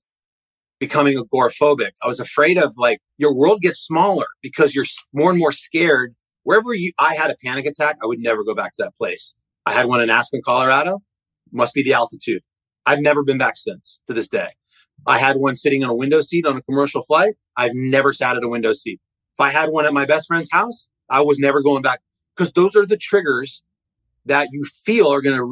becoming 0.80 1.18
agoraphobic. 1.18 1.92
I 2.04 2.08
was 2.08 2.20
afraid 2.20 2.58
of 2.58 2.76
like 2.78 3.00
your 3.18 3.34
world 3.34 3.62
gets 3.62 3.80
smaller 3.80 4.26
because 4.42 4.74
you're 4.74 4.86
more 5.14 5.30
and 5.30 5.40
more 5.40 5.52
scared. 5.52 6.16
Wherever 6.44 6.74
you, 6.74 6.94
I 6.98 7.16
had 7.16 7.32
a 7.32 7.36
panic 7.44 7.66
attack, 7.66 7.98
I 8.02 8.06
would 8.06 8.20
never 8.20 8.44
go 8.44 8.56
back 8.56 8.74
to 8.74 8.84
that 8.84 8.96
place. 8.98 9.36
I 9.66 9.74
had 9.74 9.88
one 9.88 10.02
in 10.02 10.10
Aspen, 10.10 10.42
Colorado. 10.44 11.02
Must 11.52 11.74
be 11.74 11.84
the 11.84 11.94
altitude. 11.94 12.42
I've 12.86 13.02
never 13.02 13.24
been 13.24 13.38
back 13.38 13.58
since 13.58 14.02
to 14.08 14.14
this 14.14 14.30
day. 14.30 14.50
I 15.06 15.18
had 15.18 15.38
one 15.38 15.56
sitting 15.56 15.84
on 15.84 15.90
a 15.90 15.96
window 15.96 16.22
seat 16.22 16.46
on 16.46 16.58
a 16.58 16.62
commercial 16.62 17.02
flight. 17.02 17.34
I've 17.58 17.74
never 17.74 18.14
sat 18.14 18.38
at 18.38 18.44
a 18.44 18.48
window 18.48 18.74
seat. 18.74 19.00
If 19.34 19.42
I 19.42 19.50
had 19.50 19.70
one 19.70 19.86
at 19.86 19.94
my 19.94 20.06
best 20.06 20.28
friend's 20.28 20.52
house, 20.52 20.88
I 21.10 21.22
was 21.22 21.40
never 21.40 21.62
going 21.62 21.82
back 21.82 22.02
because 22.36 22.54
those 22.54 22.76
are 22.76 22.86
the 22.86 22.98
triggers 22.98 23.64
that 24.26 24.50
you 24.52 24.64
feel 24.64 25.12
are 25.14 25.22
going 25.22 25.36
to 25.36 25.44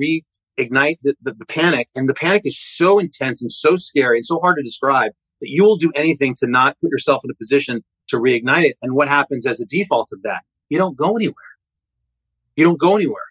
reignite 0.58 0.98
the, 1.04 1.16
the, 1.22 1.34
the, 1.34 1.46
panic. 1.46 1.90
And 1.96 2.10
the 2.10 2.14
panic 2.14 2.44
is 2.46 2.60
so 2.60 3.00
intense 3.00 3.42
and 3.42 3.52
so 3.52 3.76
scary 3.76 4.18
and 4.18 4.26
so 4.26 4.40
hard 4.40 4.58
to 4.58 4.64
describe 4.64 5.12
that 5.42 5.50
you 5.50 5.64
will 5.64 5.78
do 5.78 5.92
anything 5.96 6.36
to 6.40 6.48
not 6.48 6.78
put 6.82 6.92
yourself 6.92 7.22
in 7.24 7.32
a 7.32 7.36
position 7.36 7.84
to 8.10 8.18
reignite 8.18 8.66
it. 8.66 8.78
And 8.82 8.94
what 8.94 9.08
happens 9.08 9.46
as 9.46 9.62
a 9.62 9.66
default 9.66 10.10
of 10.14 10.22
that? 10.24 10.44
You 10.70 10.78
don't 10.78 10.98
go 10.98 11.16
anywhere. 11.16 11.36
You 12.56 12.64
don't 12.64 12.80
go 12.80 12.96
anywhere. 12.96 13.22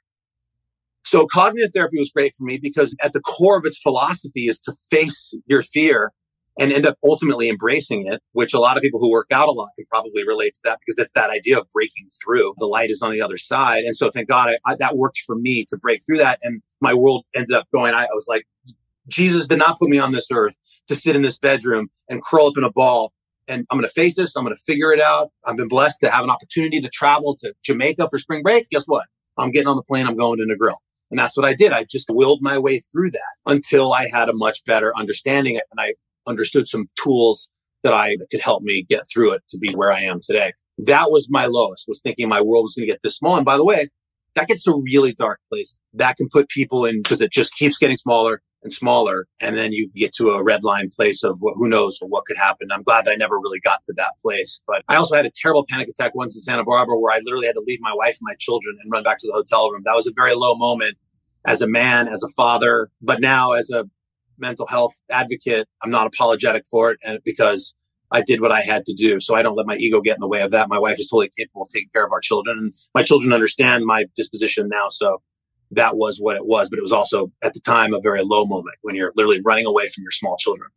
So 1.05 1.27
cognitive 1.27 1.71
therapy 1.73 1.99
was 1.99 2.11
great 2.11 2.35
for 2.37 2.45
me 2.45 2.59
because 2.61 2.95
at 3.01 3.12
the 3.12 3.21
core 3.21 3.57
of 3.57 3.65
its 3.65 3.81
philosophy 3.81 4.49
is 4.49 4.61
to 4.62 4.75
face 4.91 5.35
your 5.47 5.62
fear 5.62 6.12
and 6.59 6.73
end 6.73 6.87
up 6.87 6.97
ultimately 7.05 7.49
embracing 7.49 8.07
it, 8.07 8.21
which 8.33 8.55
a 8.55 8.59
lot 8.59 8.77
of 8.77 8.83
people 8.83 8.99
who 9.01 9.11
work 9.11 9.29
out 9.31 9.49
a 9.49 9.53
lot 9.53 9.69
can 9.77 9.87
probably 9.90 10.27
relate 10.27 10.55
to 10.55 10.61
that 10.64 10.79
because 10.81 10.99
it's 10.99 11.12
that 11.12 11.31
idea 11.31 11.59
of 11.59 11.69
breaking 11.71 12.09
through. 12.23 12.55
The 12.59 12.66
light 12.66 12.90
is 12.90 13.03
on 13.03 13.12
the 13.12 13.21
other 13.21 13.37
side. 13.37 13.85
And 13.85 13.95
so 13.95 14.11
thank 14.11 14.29
God 14.29 14.49
I, 14.49 14.73
I, 14.73 14.77
that 14.77 14.97
worked 14.97 15.19
for 15.27 15.37
me 15.37 15.66
to 15.69 15.77
break 15.77 16.03
through 16.07 16.19
that. 16.19 16.38
And 16.42 16.62
my 16.81 16.95
world 16.95 17.25
ended 17.35 17.53
up 17.53 17.66
going, 17.73 17.95
I, 17.95 18.05
I 18.05 18.14
was 18.14 18.27
like, 18.29 18.47
Jesus 19.09 19.47
did 19.47 19.59
not 19.59 19.79
put 19.79 19.88
me 19.88 19.99
on 19.99 20.12
this 20.12 20.29
earth 20.33 20.57
to 20.88 20.97
sit 20.97 21.14
in 21.14 21.23
this 21.23 21.38
bedroom 21.38 21.88
and 22.09 22.23
curl 22.25 22.47
up 22.47 22.55
in 22.57 22.64
a 22.64 22.73
ball. 22.73 23.12
And 23.49 23.64
I'm 23.71 23.79
going 23.79 23.88
to 23.88 23.92
face 23.92 24.16
this. 24.16 24.35
I'm 24.35 24.45
going 24.45 24.57
to 24.57 24.62
figure 24.62 24.92
it 24.92 25.01
out. 25.01 25.31
I've 25.45 25.57
been 25.57 25.69
blessed 25.69 26.01
to 26.01 26.11
have 26.11 26.25
an 26.25 26.31
opportunity 26.31 26.81
to 26.81 26.88
travel 26.88 27.37
to 27.37 27.55
Jamaica 27.62 28.09
for 28.11 28.19
spring 28.19 28.42
break. 28.42 28.69
Guess 28.71 28.87
what? 28.87 29.07
I'm 29.38 29.53
getting 29.53 29.69
on 29.69 29.77
the 29.77 29.83
plane. 29.83 30.07
I'm 30.07 30.16
going 30.16 30.38
to 30.38 30.45
Negril. 30.45 30.77
And 31.11 31.19
that's 31.21 31.37
what 31.37 31.47
I 31.47 31.55
did. 31.55 31.73
I 31.73 31.85
just 31.85 32.07
willed 32.11 32.40
my 32.42 32.59
way 32.59 32.81
through 32.81 33.12
that 33.12 33.21
until 33.47 33.92
I 33.92 34.09
had 34.09 34.29
a 34.29 34.33
much 34.33 34.64
better 34.64 34.92
understanding. 34.97 35.55
And 35.55 35.79
I 35.79 35.92
understood 36.27 36.67
some 36.67 36.89
tools 37.03 37.49
that 37.83 37.93
I 37.93 38.17
that 38.19 38.29
could 38.31 38.41
help 38.41 38.62
me 38.62 38.85
get 38.89 39.05
through 39.12 39.33
it 39.33 39.43
to 39.51 39.59
be 39.59 39.73
where 39.73 39.93
I 39.93 40.01
am 40.01 40.21
today. 40.23 40.53
That 40.79 41.11
was 41.11 41.29
my 41.31 41.47
lowest, 41.47 41.87
was 41.89 42.01
thinking 42.01 42.29
my 42.29 42.41
world 42.41 42.65
was 42.65 42.75
going 42.75 42.87
to 42.87 42.93
get 42.93 43.01
this 43.03 43.17
small. 43.17 43.37
And 43.37 43.45
by 43.45 43.57
the 43.57 43.65
way, 43.65 43.89
that 44.35 44.49
gets 44.49 44.62
to 44.65 44.73
a 44.73 44.81
really 44.81 45.15
dark 45.15 45.41
place. 45.51 45.79
That 45.95 46.17
can 46.17 46.29
put 46.31 46.49
people 46.49 46.85
in 46.85 47.03
because 47.03 47.23
it 47.23 47.33
just 47.33 47.55
keeps 47.57 47.79
getting 47.79 47.97
smaller 47.97 48.43
and 48.62 48.73
smaller. 48.73 49.27
And 49.41 49.57
then 49.57 49.73
you 49.73 49.91
get 49.95 50.12
to 50.15 50.31
a 50.31 50.43
red 50.43 50.65
line 50.65 50.91
place 50.95 51.25
of 51.25 51.39
what, 51.41 51.55
who 51.57 51.69
knows 51.69 51.99
what 52.07 52.27
could 52.27 52.37
happen. 52.37 52.69
I'm 52.71 52.83
glad 52.83 53.07
that 53.07 53.12
I 53.12 53.17
never 53.17 53.39
really 53.39 53.61
got 53.61 53.83
to 53.85 53.95
that 53.97 54.12
place. 54.23 54.61
But 54.67 54.83
I 54.89 54.97
also 54.97 55.17
had 55.17 55.25
a 55.25 55.31
terrible 55.35 55.65
panic 55.69 55.89
attack 55.89 56.15
once 56.15 56.37
in 56.37 56.43
Santa 56.43 56.65
Barbara 56.65 56.99
where 56.99 57.15
I 57.15 57.21
literally 57.25 57.47
had 57.47 57.55
to 57.55 57.65
leave 57.67 57.81
my 57.81 57.95
wife 57.95 58.17
and 58.21 58.27
my 58.29 58.35
children 58.39 58.77
and 58.83 58.93
run 58.93 59.03
back 59.03 59.19
to 59.19 59.27
the 59.27 59.33
hotel 59.33 59.71
room. 59.71 59.83
That 59.85 59.97
was 59.97 60.07
a 60.07 60.12
very 60.15 60.35
low 60.35 60.55
moment 60.55 60.97
as 61.47 61.62
a 61.62 61.69
man, 61.69 62.09
as 62.09 62.23
a 62.23 62.29
father, 62.37 62.91
but 63.01 63.21
now 63.21 63.53
as 63.53 63.71
a 63.71 63.85
mental 64.38 64.66
health 64.66 65.01
advocate. 65.11 65.68
I'm 65.83 65.90
not 65.90 66.07
apologetic 66.07 66.64
for 66.70 66.90
it 66.90 66.99
and 67.05 67.18
because 67.25 67.75
I 68.11 68.22
did 68.22 68.40
what 68.40 68.53
I 68.53 68.62
had 68.62 68.85
to 68.87 68.94
do. 68.94 69.18
So 69.20 69.35
I 69.35 69.42
don't 69.42 69.57
let 69.57 69.66
my 69.66 69.77
ego 69.77 70.01
get 70.01 70.16
in 70.16 70.20
the 70.20 70.29
way 70.29 70.42
of 70.42 70.53
that. 70.53 70.68
My 70.68 70.79
wife 70.79 70.99
is 71.01 71.09
totally 71.09 71.31
capable 71.37 71.62
of 71.62 71.68
taking 71.68 71.90
care 71.92 72.07
of 72.07 72.12
our 72.12 72.20
children 72.20 72.59
and 72.59 72.72
my 72.94 73.03
children 73.03 73.33
understand 73.33 73.85
my 73.85 74.07
disposition 74.14 74.68
now. 74.68 74.88
So 74.88 75.22
that 75.72 75.96
was 75.96 76.18
what 76.18 76.37
it 76.37 76.46
was. 76.46 76.68
But 76.68 76.79
it 76.79 76.83
was 76.83 76.92
also 76.92 77.33
at 77.42 77.55
the 77.55 77.61
time 77.61 77.92
a 77.92 78.01
very 78.01 78.22
low 78.22 78.46
moment 78.46 78.77
when 78.83 78.94
you're 78.94 79.12
literally 79.16 79.40
running 79.44 79.66
away 79.66 79.88
from 79.88 80.03
your 80.03 80.12
small 80.12 80.37
children. 80.37 80.70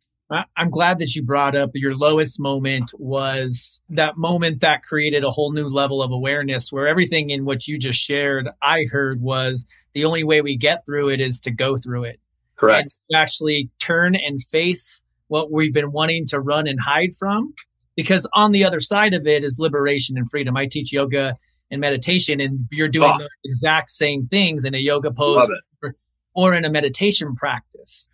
I'm 0.56 0.70
glad 0.70 1.00
that 1.00 1.16
you 1.16 1.24
brought 1.24 1.56
up 1.56 1.70
your 1.74 1.96
lowest 1.96 2.38
moment 2.38 2.92
was 2.98 3.80
that 3.88 4.16
moment 4.16 4.60
that 4.60 4.84
created 4.84 5.24
a 5.24 5.30
whole 5.30 5.52
new 5.52 5.66
level 5.66 6.02
of 6.02 6.12
awareness 6.12 6.72
where 6.72 6.86
everything 6.86 7.30
in 7.30 7.44
what 7.44 7.66
you 7.66 7.78
just 7.78 7.98
shared, 7.98 8.48
I 8.62 8.84
heard 8.84 9.20
was 9.20 9.66
the 9.92 10.04
only 10.04 10.22
way 10.22 10.40
we 10.40 10.56
get 10.56 10.86
through 10.86 11.08
it 11.08 11.20
is 11.20 11.40
to 11.40 11.50
go 11.50 11.76
through 11.76 12.04
it. 12.04 12.20
Correct. 12.60 12.98
actually 13.14 13.70
turn 13.80 14.14
and 14.14 14.42
face 14.42 15.02
what 15.28 15.50
we've 15.50 15.72
been 15.72 15.92
wanting 15.92 16.26
to 16.26 16.40
run 16.40 16.66
and 16.66 16.78
hide 16.78 17.14
from. 17.18 17.54
Because 17.96 18.26
on 18.34 18.52
the 18.52 18.64
other 18.64 18.80
side 18.80 19.14
of 19.14 19.26
it 19.26 19.42
is 19.42 19.58
liberation 19.58 20.18
and 20.18 20.30
freedom. 20.30 20.56
I 20.56 20.66
teach 20.66 20.92
yoga 20.92 21.36
and 21.70 21.80
meditation, 21.80 22.40
and 22.40 22.66
you're 22.70 22.88
doing 22.88 23.12
oh. 23.12 23.18
the 23.18 23.28
exact 23.44 23.90
same 23.90 24.26
things 24.28 24.64
in 24.64 24.74
a 24.74 24.78
yoga 24.78 25.10
pose 25.10 25.48
or, 25.82 25.94
or 26.34 26.54
in 26.54 26.64
a 26.64 26.70
meditation 26.70 27.34
practice. 27.34 28.08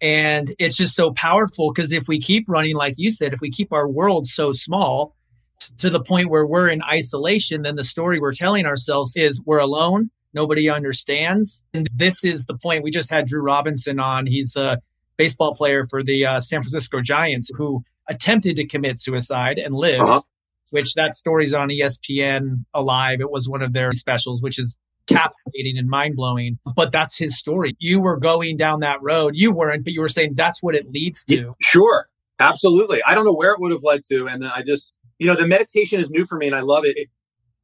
And 0.00 0.54
it's 0.58 0.76
just 0.76 0.94
so 0.94 1.12
powerful 1.12 1.72
because 1.72 1.92
if 1.92 2.08
we 2.08 2.20
keep 2.20 2.48
running, 2.48 2.76
like 2.76 2.94
you 2.96 3.10
said, 3.10 3.34
if 3.34 3.40
we 3.40 3.50
keep 3.50 3.72
our 3.72 3.88
world 3.88 4.26
so 4.26 4.52
small 4.52 5.14
t- 5.60 5.74
to 5.78 5.90
the 5.90 6.00
point 6.00 6.30
where 6.30 6.46
we're 6.46 6.68
in 6.68 6.82
isolation, 6.82 7.62
then 7.62 7.76
the 7.76 7.84
story 7.84 8.18
we're 8.18 8.32
telling 8.32 8.66
ourselves 8.66 9.14
is 9.16 9.42
we're 9.44 9.58
alone, 9.58 10.10
nobody 10.34 10.68
understands. 10.68 11.62
And 11.74 11.88
this 11.94 12.24
is 12.24 12.46
the 12.46 12.56
point. 12.56 12.84
We 12.84 12.90
just 12.90 13.10
had 13.10 13.26
Drew 13.26 13.42
Robinson 13.42 13.98
on. 13.98 14.26
He's 14.26 14.52
the 14.52 14.80
baseball 15.16 15.54
player 15.54 15.84
for 15.88 16.02
the 16.02 16.26
uh, 16.26 16.40
San 16.40 16.62
Francisco 16.62 17.00
Giants 17.00 17.50
who 17.54 17.82
attempted 18.08 18.56
to 18.56 18.66
commit 18.66 18.98
suicide 18.98 19.58
and 19.58 19.74
lived. 19.74 20.02
Uh-huh. 20.02 20.22
Which 20.72 20.94
that 20.94 21.16
story's 21.16 21.52
on 21.52 21.68
ESPN 21.68 22.64
Alive. 22.74 23.20
It 23.20 23.32
was 23.32 23.48
one 23.48 23.60
of 23.60 23.72
their 23.72 23.90
specials, 23.90 24.40
which 24.40 24.56
is 24.56 24.76
captivating 25.08 25.76
and 25.76 25.88
mind 25.88 26.16
blowing. 26.16 26.58
But 26.76 26.92
that's 26.92 27.18
his 27.18 27.36
story. 27.36 27.76
You 27.78 28.00
were 28.00 28.16
going 28.16 28.56
down 28.56 28.80
that 28.80 29.02
road. 29.02 29.32
You 29.34 29.52
weren't, 29.52 29.84
but 29.84 29.92
you 29.92 30.00
were 30.00 30.08
saying 30.08 30.34
that's 30.36 30.62
what 30.62 30.74
it 30.74 30.90
leads 30.92 31.24
to. 31.24 31.36
Yeah, 31.36 31.50
sure. 31.60 32.08
Absolutely. 32.38 33.02
I 33.06 33.14
don't 33.14 33.24
know 33.24 33.34
where 33.34 33.52
it 33.52 33.60
would 33.60 33.72
have 33.72 33.82
led 33.82 34.02
to. 34.10 34.26
And 34.26 34.46
I 34.46 34.62
just, 34.62 34.98
you 35.18 35.26
know, 35.26 35.34
the 35.34 35.46
meditation 35.46 36.00
is 36.00 36.10
new 36.10 36.24
for 36.24 36.38
me 36.38 36.46
and 36.46 36.56
I 36.56 36.60
love 36.60 36.84
it. 36.84 36.96
It, 36.96 37.08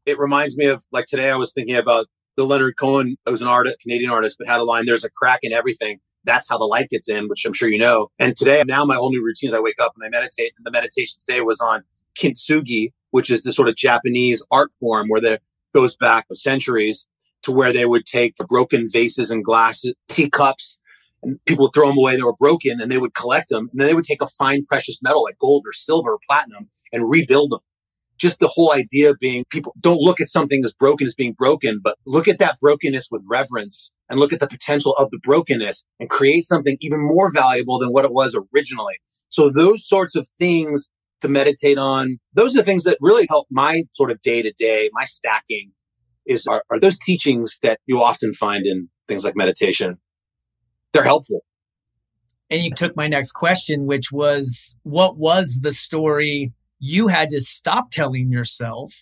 it 0.04 0.18
reminds 0.18 0.56
me 0.58 0.66
of 0.66 0.84
like 0.92 1.06
today 1.06 1.30
I 1.30 1.36
was 1.36 1.52
thinking 1.52 1.76
about 1.76 2.06
the 2.36 2.44
Leonard 2.44 2.76
Cohen 2.76 3.16
was 3.26 3.42
an 3.42 3.48
artist, 3.48 3.80
Canadian 3.80 4.10
artist, 4.10 4.36
but 4.38 4.46
had 4.46 4.60
a 4.60 4.64
line, 4.64 4.86
there's 4.86 5.04
a 5.04 5.10
crack 5.10 5.40
in 5.42 5.52
everything. 5.52 5.98
That's 6.24 6.48
how 6.48 6.58
the 6.58 6.64
light 6.64 6.90
gets 6.90 7.08
in, 7.08 7.28
which 7.28 7.44
I'm 7.46 7.52
sure 7.52 7.68
you 7.68 7.78
know. 7.78 8.08
And 8.18 8.36
today, 8.36 8.62
now 8.66 8.84
my 8.84 8.96
whole 8.96 9.10
new 9.10 9.24
routine 9.24 9.50
is 9.50 9.56
I 9.56 9.60
wake 9.60 9.80
up 9.80 9.92
and 9.96 10.04
I 10.04 10.08
meditate. 10.08 10.52
And 10.56 10.66
the 10.66 10.70
meditation 10.70 11.18
today 11.24 11.40
was 11.40 11.60
on 11.60 11.84
kintsugi, 12.18 12.92
which 13.10 13.30
is 13.30 13.42
the 13.42 13.52
sort 13.52 13.68
of 13.68 13.76
Japanese 13.76 14.44
art 14.50 14.74
form 14.74 15.08
where 15.08 15.20
that 15.20 15.42
goes 15.72 15.96
back 15.96 16.26
centuries 16.34 17.06
to 17.42 17.52
where 17.52 17.72
they 17.72 17.86
would 17.86 18.04
take 18.04 18.36
broken 18.48 18.88
vases 18.90 19.30
and 19.30 19.44
glasses, 19.44 19.94
teacups, 20.08 20.80
and 21.22 21.42
people 21.44 21.66
would 21.66 21.74
throw 21.74 21.88
them 21.88 21.98
away. 21.98 22.16
They 22.16 22.22
were 22.22 22.36
broken 22.36 22.80
and 22.80 22.90
they 22.90 22.98
would 22.98 23.14
collect 23.14 23.48
them. 23.48 23.68
And 23.70 23.80
then 23.80 23.86
they 23.86 23.94
would 23.94 24.04
take 24.04 24.22
a 24.22 24.26
fine 24.26 24.64
precious 24.64 25.00
metal 25.02 25.22
like 25.22 25.38
gold 25.38 25.64
or 25.66 25.72
silver 25.72 26.12
or 26.12 26.18
platinum 26.28 26.68
and 26.92 27.08
rebuild 27.08 27.52
them 27.52 27.60
just 28.18 28.40
the 28.40 28.48
whole 28.48 28.72
idea 28.72 29.14
being 29.20 29.44
people 29.50 29.74
don't 29.80 30.00
look 30.00 30.20
at 30.20 30.28
something 30.28 30.64
as 30.64 30.72
broken 30.72 31.06
as 31.06 31.14
being 31.14 31.32
broken, 31.32 31.80
but 31.82 31.96
look 32.06 32.28
at 32.28 32.38
that 32.38 32.58
brokenness 32.60 33.08
with 33.10 33.22
reverence 33.28 33.92
and 34.08 34.20
look 34.20 34.32
at 34.32 34.40
the 34.40 34.48
potential 34.48 34.94
of 34.94 35.10
the 35.10 35.18
brokenness 35.22 35.84
and 36.00 36.08
create 36.10 36.44
something 36.44 36.76
even 36.80 37.00
more 37.00 37.30
valuable 37.32 37.78
than 37.78 37.90
what 37.90 38.04
it 38.04 38.12
was 38.12 38.36
originally. 38.54 38.94
So 39.28 39.50
those 39.50 39.86
sorts 39.86 40.14
of 40.16 40.28
things 40.38 40.88
to 41.20 41.28
meditate 41.28 41.78
on, 41.78 42.18
those 42.34 42.54
are 42.54 42.58
the 42.58 42.64
things 42.64 42.84
that 42.84 42.98
really 43.00 43.26
help 43.28 43.46
my 43.50 43.84
sort 43.92 44.10
of 44.10 44.20
day 44.20 44.42
to 44.42 44.52
day, 44.52 44.90
my 44.92 45.04
stacking 45.04 45.72
is 46.26 46.46
are, 46.46 46.62
are 46.70 46.80
those 46.80 46.98
teachings 46.98 47.58
that 47.62 47.78
you 47.86 48.02
often 48.02 48.32
find 48.34 48.66
in 48.66 48.88
things 49.08 49.24
like 49.24 49.36
meditation 49.36 49.98
they're 50.96 51.04
helpful. 51.04 51.44
And 52.48 52.62
you 52.62 52.70
took 52.74 52.96
my 52.96 53.06
next 53.06 53.32
question, 53.32 53.86
which 53.86 54.10
was 54.12 54.76
what 54.82 55.18
was 55.18 55.60
the 55.62 55.72
story 55.72 56.52
you 56.78 57.08
had 57.08 57.30
to 57.30 57.40
stop 57.40 57.90
telling 57.90 58.30
yourself 58.30 58.92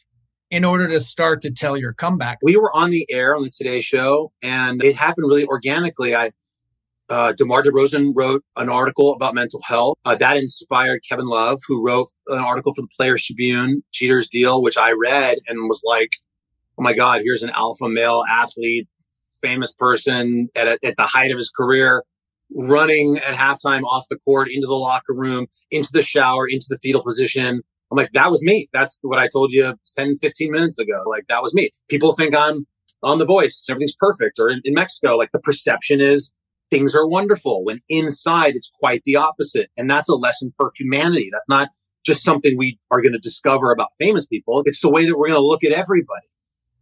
in 0.50 0.64
order 0.64 0.88
to 0.88 1.00
start 1.00 1.42
to 1.42 1.50
tell 1.50 1.76
your 1.76 1.92
comeback? 1.92 2.38
We 2.42 2.56
were 2.56 2.74
on 2.74 2.90
the 2.90 3.06
air 3.10 3.34
on 3.34 3.42
the 3.42 3.50
Today 3.50 3.80
Show, 3.80 4.32
and 4.42 4.82
it 4.82 4.96
happened 4.96 5.26
really 5.28 5.46
organically. 5.46 6.14
I 6.14 6.30
uh, 7.10 7.32
DeMar 7.32 7.62
DeRozan 7.62 8.12
wrote 8.14 8.42
an 8.56 8.70
article 8.70 9.12
about 9.12 9.34
mental 9.34 9.60
health. 9.62 9.98
Uh, 10.04 10.14
that 10.14 10.36
inspired 10.36 11.02
Kevin 11.08 11.26
Love, 11.26 11.60
who 11.66 11.84
wrote 11.84 12.08
an 12.28 12.38
article 12.38 12.72
for 12.74 12.82
the 12.82 12.88
Players 12.96 13.26
Tribune, 13.26 13.82
Cheater's 13.92 14.28
Deal, 14.28 14.62
which 14.62 14.78
I 14.78 14.92
read 14.92 15.38
and 15.46 15.68
was 15.68 15.82
like, 15.86 16.10
oh 16.78 16.82
my 16.82 16.94
God, 16.94 17.20
here's 17.22 17.42
an 17.42 17.50
alpha 17.50 17.88
male 17.88 18.24
athlete, 18.28 18.88
famous 19.42 19.74
person 19.74 20.48
at, 20.56 20.66
a, 20.66 20.78
at 20.82 20.96
the 20.96 21.06
height 21.06 21.30
of 21.30 21.36
his 21.36 21.50
career, 21.50 22.02
running 22.52 23.18
at 23.18 23.34
halftime 23.34 23.82
off 23.82 24.06
the 24.08 24.18
court 24.18 24.48
into 24.50 24.66
the 24.66 24.74
locker 24.74 25.14
room, 25.14 25.46
into 25.70 25.90
the 25.92 26.02
shower, 26.02 26.46
into 26.46 26.66
the 26.68 26.78
fetal 26.78 27.02
position. 27.02 27.62
I'm 27.90 27.96
like, 27.96 28.12
that 28.12 28.30
was 28.30 28.42
me. 28.42 28.68
That's 28.72 28.98
what 29.02 29.18
I 29.18 29.28
told 29.28 29.52
you 29.52 29.74
10, 29.96 30.18
15 30.20 30.50
minutes 30.50 30.78
ago. 30.78 31.02
Like, 31.06 31.26
that 31.28 31.42
was 31.42 31.54
me. 31.54 31.70
People 31.88 32.14
think 32.14 32.34
I'm 32.34 32.66
on 33.02 33.18
The 33.18 33.26
Voice, 33.26 33.66
everything's 33.70 33.96
perfect. 33.96 34.38
Or 34.38 34.48
in, 34.48 34.60
in 34.64 34.74
Mexico, 34.74 35.16
like 35.16 35.30
the 35.32 35.38
perception 35.38 36.00
is 36.00 36.32
things 36.70 36.94
are 36.94 37.06
wonderful 37.06 37.64
when 37.64 37.80
inside 37.88 38.56
it's 38.56 38.72
quite 38.80 39.02
the 39.04 39.16
opposite. 39.16 39.68
And 39.76 39.90
that's 39.90 40.08
a 40.08 40.14
lesson 40.14 40.52
for 40.56 40.72
humanity. 40.74 41.28
That's 41.32 41.48
not 41.48 41.68
just 42.04 42.24
something 42.24 42.56
we 42.56 42.78
are 42.90 43.00
going 43.00 43.12
to 43.12 43.18
discover 43.18 43.72
about 43.72 43.90
famous 43.98 44.26
people. 44.26 44.62
It's 44.66 44.80
the 44.80 44.90
way 44.90 45.06
that 45.06 45.16
we're 45.16 45.28
going 45.28 45.40
to 45.40 45.46
look 45.46 45.64
at 45.64 45.72
everybody 45.72 46.26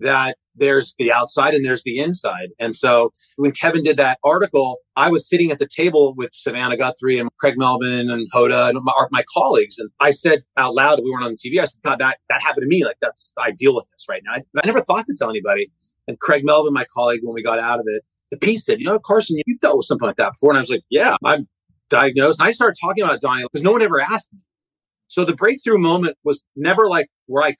that 0.02 0.36
there's 0.54 0.94
the 0.98 1.10
outside 1.12 1.54
and 1.54 1.64
there's 1.64 1.82
the 1.82 1.98
inside. 1.98 2.50
And 2.58 2.76
so 2.76 3.10
when 3.36 3.52
Kevin 3.52 3.82
did 3.82 3.96
that 3.96 4.18
article, 4.22 4.78
I 4.96 5.10
was 5.10 5.28
sitting 5.28 5.50
at 5.50 5.58
the 5.58 5.66
table 5.66 6.14
with 6.16 6.30
Savannah 6.32 6.76
Guthrie 6.76 7.18
and 7.18 7.30
Craig 7.38 7.54
Melvin 7.56 8.10
and 8.10 8.30
Hoda 8.32 8.70
and 8.70 8.78
my, 8.82 8.92
my 9.10 9.24
colleagues. 9.32 9.78
And 9.78 9.90
I 10.00 10.10
said 10.10 10.42
out 10.56 10.74
loud, 10.74 11.00
we 11.02 11.10
weren't 11.10 11.24
on 11.24 11.32
the 11.32 11.50
TV. 11.50 11.60
I 11.60 11.64
said, 11.64 11.82
God, 11.82 11.98
that, 12.00 12.18
that 12.28 12.42
happened 12.42 12.62
to 12.62 12.68
me. 12.68 12.84
Like 12.84 12.96
that's, 13.00 13.32
I 13.38 13.52
deal 13.52 13.74
with 13.74 13.86
this 13.92 14.06
right 14.08 14.22
now. 14.24 14.34
I, 14.34 14.60
I 14.62 14.66
never 14.66 14.80
thought 14.80 15.06
to 15.06 15.14
tell 15.18 15.30
anybody. 15.30 15.70
And 16.06 16.18
Craig 16.18 16.44
Melvin, 16.44 16.72
my 16.72 16.86
colleague, 16.92 17.20
when 17.22 17.34
we 17.34 17.42
got 17.42 17.58
out 17.58 17.78
of 17.78 17.86
it, 17.86 18.02
the 18.30 18.36
piece 18.36 18.64
said, 18.64 18.80
you 18.80 18.86
know, 18.86 18.98
Carson, 18.98 19.38
you've 19.46 19.60
dealt 19.60 19.76
with 19.76 19.86
something 19.86 20.06
like 20.06 20.16
that 20.16 20.32
before. 20.32 20.50
And 20.50 20.58
I 20.58 20.60
was 20.60 20.70
like, 20.70 20.82
yeah, 20.90 21.16
I'm 21.24 21.48
diagnosed. 21.90 22.40
And 22.40 22.48
I 22.48 22.52
started 22.52 22.76
talking 22.80 23.04
about 23.04 23.20
dying 23.20 23.46
because 23.50 23.62
no 23.62 23.72
one 23.72 23.82
ever 23.82 24.00
asked 24.00 24.32
me. 24.32 24.40
So 25.08 25.24
the 25.26 25.34
breakthrough 25.34 25.78
moment 25.78 26.16
was 26.24 26.44
never 26.56 26.88
like 26.88 27.08
where 27.26 27.44
I 27.44 27.54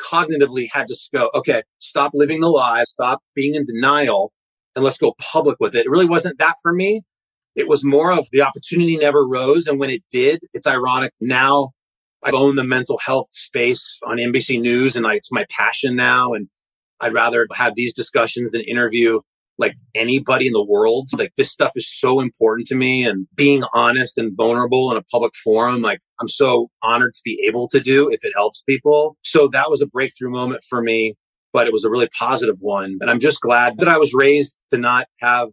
cognitively 0.00 0.68
had 0.72 0.88
to 0.88 0.96
go, 1.14 1.30
okay, 1.34 1.62
stop 1.78 2.12
living 2.14 2.40
the 2.40 2.48
lie, 2.48 2.84
stop 2.84 3.22
being 3.34 3.54
in 3.54 3.64
denial, 3.64 4.32
and 4.74 4.84
let's 4.84 4.98
go 4.98 5.14
public 5.18 5.56
with 5.60 5.74
it. 5.74 5.86
It 5.86 5.90
really 5.90 6.06
wasn't 6.06 6.38
that 6.38 6.56
for 6.62 6.72
me. 6.72 7.02
It 7.54 7.68
was 7.68 7.84
more 7.84 8.12
of 8.12 8.28
the 8.30 8.42
opportunity 8.42 8.96
never 8.96 9.26
rose. 9.26 9.66
And 9.66 9.80
when 9.80 9.90
it 9.90 10.02
did, 10.10 10.40
it's 10.52 10.66
ironic. 10.66 11.12
Now 11.20 11.70
I 12.22 12.30
own 12.32 12.56
the 12.56 12.64
mental 12.64 12.98
health 13.02 13.28
space 13.30 13.98
on 14.06 14.18
NBC 14.18 14.60
News 14.60 14.94
and 14.94 15.06
I, 15.06 15.14
it's 15.14 15.32
my 15.32 15.46
passion 15.50 15.96
now. 15.96 16.34
And 16.34 16.48
I'd 17.00 17.14
rather 17.14 17.46
have 17.54 17.74
these 17.74 17.94
discussions 17.94 18.50
than 18.50 18.60
interview 18.60 19.20
like 19.58 19.74
anybody 19.94 20.46
in 20.46 20.52
the 20.52 20.64
world. 20.64 21.08
Like 21.16 21.32
this 21.36 21.50
stuff 21.50 21.72
is 21.76 21.88
so 21.88 22.20
important 22.20 22.66
to 22.68 22.74
me 22.74 23.04
and 23.04 23.26
being 23.34 23.62
honest 23.72 24.18
and 24.18 24.36
vulnerable 24.36 24.90
in 24.90 24.98
a 24.98 25.02
public 25.02 25.34
forum, 25.42 25.82
like 25.82 26.00
I'm 26.20 26.28
so 26.28 26.68
honored 26.82 27.14
to 27.14 27.20
be 27.24 27.44
able 27.48 27.68
to 27.68 27.80
do 27.80 28.10
if 28.10 28.24
it 28.24 28.32
helps 28.34 28.62
people. 28.62 29.16
So 29.22 29.48
that 29.52 29.70
was 29.70 29.80
a 29.80 29.86
breakthrough 29.86 30.30
moment 30.30 30.62
for 30.68 30.82
me, 30.82 31.14
but 31.52 31.66
it 31.66 31.72
was 31.72 31.84
a 31.84 31.90
really 31.90 32.08
positive 32.18 32.56
one. 32.60 32.98
And 33.00 33.10
I'm 33.10 33.20
just 33.20 33.40
glad 33.40 33.78
that 33.78 33.88
I 33.88 33.98
was 33.98 34.12
raised 34.14 34.62
to 34.70 34.78
not 34.78 35.06
have 35.20 35.48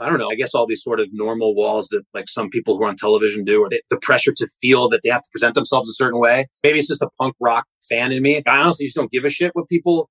I 0.00 0.08
don't 0.08 0.20
know, 0.20 0.30
I 0.30 0.36
guess 0.36 0.54
all 0.54 0.64
these 0.64 0.82
sort 0.82 1.00
of 1.00 1.08
normal 1.10 1.56
walls 1.56 1.88
that 1.88 2.04
like 2.14 2.28
some 2.28 2.50
people 2.50 2.76
who 2.76 2.84
are 2.84 2.88
on 2.88 2.94
television 2.94 3.44
do, 3.44 3.62
or 3.62 3.68
they, 3.68 3.80
the 3.90 3.96
pressure 3.96 4.32
to 4.36 4.48
feel 4.60 4.88
that 4.90 5.00
they 5.02 5.08
have 5.08 5.22
to 5.22 5.28
present 5.32 5.56
themselves 5.56 5.90
a 5.90 5.92
certain 5.92 6.20
way. 6.20 6.46
Maybe 6.62 6.78
it's 6.78 6.86
just 6.86 7.02
a 7.02 7.08
punk 7.20 7.34
rock 7.40 7.66
fan 7.88 8.12
in 8.12 8.22
me. 8.22 8.40
I 8.46 8.58
honestly 8.58 8.86
just 8.86 8.96
don't 8.96 9.10
give 9.10 9.24
a 9.24 9.28
shit 9.28 9.50
what 9.54 9.68
people 9.68 10.08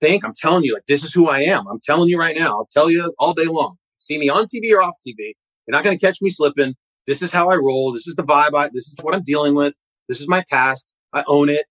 think. 0.00 0.24
I'm 0.24 0.32
telling 0.34 0.64
you, 0.64 0.74
like, 0.74 0.86
this 0.86 1.04
is 1.04 1.12
who 1.12 1.28
I 1.28 1.40
am. 1.40 1.66
I'm 1.68 1.80
telling 1.82 2.08
you 2.08 2.18
right 2.18 2.36
now. 2.36 2.48
I'll 2.48 2.68
tell 2.70 2.90
you 2.90 3.12
all 3.18 3.34
day 3.34 3.44
long. 3.44 3.76
See 3.98 4.18
me 4.18 4.28
on 4.28 4.46
TV 4.46 4.72
or 4.72 4.82
off 4.82 4.94
TV. 5.06 5.34
You're 5.66 5.72
not 5.72 5.84
going 5.84 5.98
to 5.98 6.04
catch 6.04 6.18
me 6.22 6.30
slipping. 6.30 6.74
This 7.06 7.22
is 7.22 7.32
how 7.32 7.48
I 7.48 7.56
roll. 7.56 7.92
This 7.92 8.06
is 8.06 8.16
the 8.16 8.22
vibe. 8.22 8.54
I, 8.54 8.68
this 8.68 8.88
is 8.88 8.98
what 9.02 9.14
I'm 9.14 9.22
dealing 9.22 9.54
with. 9.54 9.74
This 10.08 10.20
is 10.20 10.28
my 10.28 10.44
past. 10.50 10.94
I 11.12 11.24
own 11.26 11.48
it. 11.48 11.66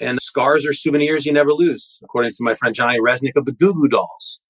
And 0.00 0.20
scars 0.20 0.66
are 0.66 0.72
souvenirs 0.72 1.26
you 1.26 1.32
never 1.32 1.52
lose, 1.52 1.98
according 2.02 2.32
to 2.32 2.38
my 2.40 2.54
friend 2.54 2.74
Johnny 2.74 2.98
Rzeznik 2.98 3.36
of 3.36 3.44
the 3.44 3.52
Goo 3.52 3.74
Goo 3.74 3.88
Dolls. 3.88 4.40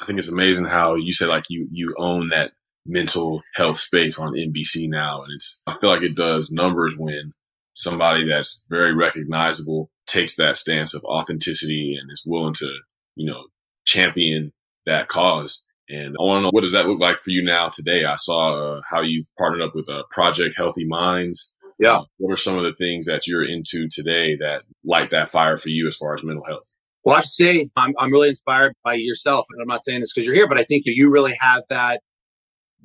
I 0.00 0.06
think 0.06 0.18
it's 0.18 0.32
amazing 0.32 0.64
how 0.64 0.94
you 0.94 1.12
say 1.12 1.26
like 1.26 1.44
you 1.48 1.68
you 1.70 1.94
own 1.98 2.28
that 2.28 2.52
mental 2.86 3.42
health 3.54 3.78
space 3.78 4.18
on 4.18 4.32
NBC 4.32 4.88
now, 4.88 5.22
and 5.22 5.32
it's 5.34 5.62
I 5.66 5.76
feel 5.78 5.90
like 5.90 6.02
it 6.02 6.16
does 6.16 6.50
numbers 6.50 6.94
when 6.96 7.32
somebody 7.74 8.26
that's 8.26 8.64
very 8.68 8.94
recognizable 8.94 9.90
takes 10.10 10.36
that 10.36 10.56
stance 10.56 10.94
of 10.94 11.04
authenticity 11.04 11.96
and 11.98 12.10
is 12.10 12.24
willing 12.26 12.54
to, 12.54 12.70
you 13.14 13.30
know, 13.30 13.44
champion 13.86 14.52
that 14.86 15.08
cause. 15.08 15.62
And 15.88 16.16
I 16.18 16.22
want 16.22 16.38
to 16.38 16.42
know 16.42 16.50
what 16.50 16.62
does 16.62 16.72
that 16.72 16.86
look 16.86 17.00
like 17.00 17.18
for 17.18 17.30
you 17.30 17.42
now 17.42 17.68
today? 17.68 18.04
I 18.04 18.16
saw 18.16 18.76
uh, 18.76 18.80
how 18.88 19.00
you've 19.00 19.26
partnered 19.38 19.62
up 19.62 19.74
with 19.74 19.88
uh, 19.88 20.04
Project 20.10 20.56
Healthy 20.56 20.86
Minds. 20.86 21.54
Yeah. 21.78 21.98
Uh, 21.98 22.02
what 22.18 22.32
are 22.32 22.38
some 22.38 22.56
of 22.56 22.64
the 22.64 22.74
things 22.74 23.06
that 23.06 23.26
you're 23.26 23.44
into 23.44 23.88
today 23.88 24.36
that 24.36 24.62
light 24.84 25.10
that 25.10 25.30
fire 25.30 25.56
for 25.56 25.70
you 25.70 25.88
as 25.88 25.96
far 25.96 26.14
as 26.14 26.22
mental 26.22 26.44
health? 26.44 26.68
Well, 27.04 27.14
I 27.14 27.18
have 27.18 27.24
to 27.24 27.30
say, 27.30 27.70
I'm, 27.76 27.94
I'm 27.98 28.12
really 28.12 28.28
inspired 28.28 28.74
by 28.84 28.94
yourself. 28.94 29.46
And 29.50 29.62
I'm 29.62 29.68
not 29.68 29.84
saying 29.84 30.00
this 30.00 30.12
because 30.12 30.26
you're 30.26 30.36
here, 30.36 30.48
but 30.48 30.60
I 30.60 30.64
think 30.64 30.82
you 30.86 31.10
really 31.10 31.36
have 31.40 31.62
that, 31.70 32.02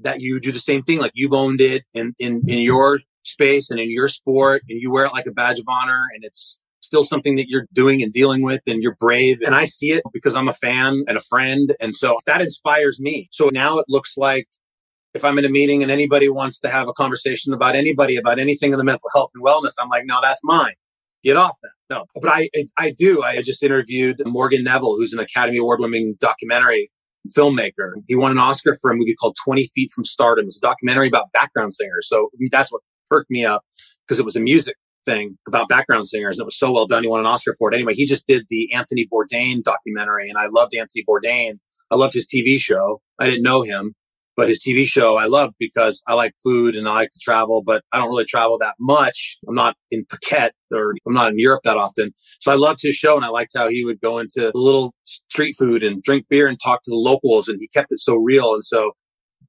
that 0.02 0.22
you 0.22 0.40
do 0.40 0.52
the 0.52 0.60
same 0.60 0.84
thing. 0.84 1.00
Like 1.00 1.12
you've 1.14 1.34
owned 1.34 1.62
it 1.62 1.84
in, 1.94 2.16
in, 2.18 2.42
in 2.48 2.60
your 2.60 3.02
space 3.24 3.72
and 3.72 3.80
in 3.80 3.92
your 3.92 4.08
sport 4.08 4.64
and 4.70 4.80
you 4.80 4.92
wear 4.92 5.06
it 5.06 5.14
like 5.14 5.26
a 5.26 5.32
badge 5.32 5.60
of 5.60 5.66
honor 5.68 6.06
and 6.14 6.24
it's 6.24 6.60
still 6.86 7.04
something 7.04 7.36
that 7.36 7.48
you're 7.48 7.66
doing 7.74 8.02
and 8.02 8.12
dealing 8.12 8.42
with 8.42 8.62
and 8.68 8.82
you're 8.82 8.96
brave. 9.00 9.38
And 9.46 9.56
I 9.56 9.66
see 9.66 9.92
it 9.92 10.04
because 10.14 10.36
I'm 10.36 10.48
a 10.48 10.54
fan 10.54 11.04
and 11.08 11.18
a 11.18 11.22
friend. 11.22 11.76
And 11.82 11.96
so 11.96 12.16
that 12.26 12.42
inspires 12.42 13.00
me. 13.00 13.28
So 13.32 13.50
now 13.52 13.78
it 13.78 13.86
looks 13.88 14.18
like 14.18 14.48
if 15.14 15.24
I'm 15.24 15.38
in 15.38 15.46
a 15.46 15.50
meeting 15.50 15.82
and 15.82 15.92
anybody 15.92 16.30
wants 16.30 16.60
to 16.62 16.70
have 16.70 16.88
a 16.88 16.94
conversation 16.94 17.54
about 17.54 17.76
anybody, 17.76 18.18
about 18.18 18.38
anything 18.38 18.72
in 18.74 18.78
the 18.78 18.84
mental 18.84 19.10
health 19.14 19.32
and 19.34 19.44
wellness, 19.44 19.74
I'm 19.80 19.90
like, 19.90 20.04
no, 20.06 20.20
that's 20.22 20.42
mine. 20.44 20.74
Get 21.24 21.38
off 21.38 21.58
that. 21.64 21.72
No, 21.90 22.06
but 22.22 22.30
I, 22.30 22.50
I 22.78 22.92
do. 22.92 23.24
I 23.24 23.42
just 23.42 23.64
interviewed 23.64 24.22
Morgan 24.26 24.64
Neville, 24.64 24.96
who's 24.96 25.14
an 25.14 25.20
Academy 25.20 25.58
Award 25.58 25.80
winning 25.80 26.16
documentary 26.20 26.92
filmmaker. 27.36 27.94
He 28.08 28.16
won 28.16 28.32
an 28.32 28.38
Oscar 28.38 28.78
for 28.82 28.92
a 28.92 28.96
movie 28.96 29.16
called 29.16 29.36
20 29.44 29.66
Feet 29.68 29.92
from 29.92 30.04
Stardom. 30.04 30.46
It's 30.46 30.58
a 30.58 30.62
documentary 30.62 31.08
about 31.08 31.32
background 31.32 31.74
singers. 31.74 32.08
So 32.08 32.30
that's 32.52 32.72
what 32.72 32.82
perked 33.10 33.32
me 33.32 33.46
up 33.46 33.64
because 34.06 34.20
it 34.20 34.26
was 34.26 34.36
a 34.36 34.42
music 34.42 34.76
thing 35.06 35.38
about 35.48 35.70
background 35.70 36.08
singers. 36.08 36.40
It 36.40 36.46
was 36.46 36.58
so 36.58 36.72
well 36.72 36.88
done. 36.88 37.04
He 37.04 37.10
won 37.10 37.20
an 37.20 37.26
Oscar 37.26 37.56
for 37.58 37.72
it. 37.72 37.76
Anyway, 37.76 37.94
he 37.94 38.06
just 38.06 38.28
did 38.28 38.46
the 38.50 38.74
Anthony 38.74 39.08
Bourdain 39.12 39.64
documentary, 39.64 40.30
and 40.30 40.38
I 40.38 40.48
loved 40.48 40.76
Anthony 40.76 41.04
Bourdain. 41.08 41.60
I 41.92 41.96
loved 41.96 42.14
his 42.14 42.28
TV 42.28 42.60
show. 42.60 43.02
I 43.20 43.26
didn't 43.26 43.44
know 43.44 43.62
him, 43.62 43.94
but 44.36 44.50
his 44.50 44.60
TV 44.60 44.86
show 44.86 45.18
I 45.18 45.26
loved 45.26 45.56
because 45.60 46.04
I 46.08 46.14
like 46.14 46.34
food 46.44 46.76
and 46.76 46.88
I 46.88 46.94
like 46.94 47.10
to 47.12 47.20
travel, 47.22 47.64
but 47.66 47.84
I 47.92 47.98
don't 47.98 48.10
really 48.10 48.26
travel 48.26 48.58
that 48.60 48.76
much. 48.80 49.38
I'm 49.48 49.56
not 49.56 49.76
in 49.92 50.06
Phuket 50.06 50.50
or 50.74 50.94
I'm 51.08 51.14
not 51.14 51.30
in 51.30 51.40
Europe 51.40 51.62
that 51.64 51.78
often. 51.78 52.14
So 52.40 52.52
I 52.52 52.56
loved 52.56 52.80
his 52.82 52.96
show 52.96 53.16
and 53.16 53.26
I 53.26 53.30
liked 53.30 53.52
how 53.56 53.70
he 53.70 53.86
would 53.86 54.02
go 54.02 54.18
into 54.18 54.52
little 54.54 54.94
street 55.04 55.56
food 55.58 55.84
and 55.84 56.02
drink 56.04 56.26
beer 56.30 56.48
and 56.48 56.60
talk 56.60 56.82
to 56.84 56.92
the 56.92 56.98
locals 56.98 57.48
and 57.48 57.60
he 57.60 57.68
kept 57.68 57.92
it 57.92 58.00
so 58.00 58.16
real. 58.16 58.54
And 58.54 58.64
so 58.64 58.92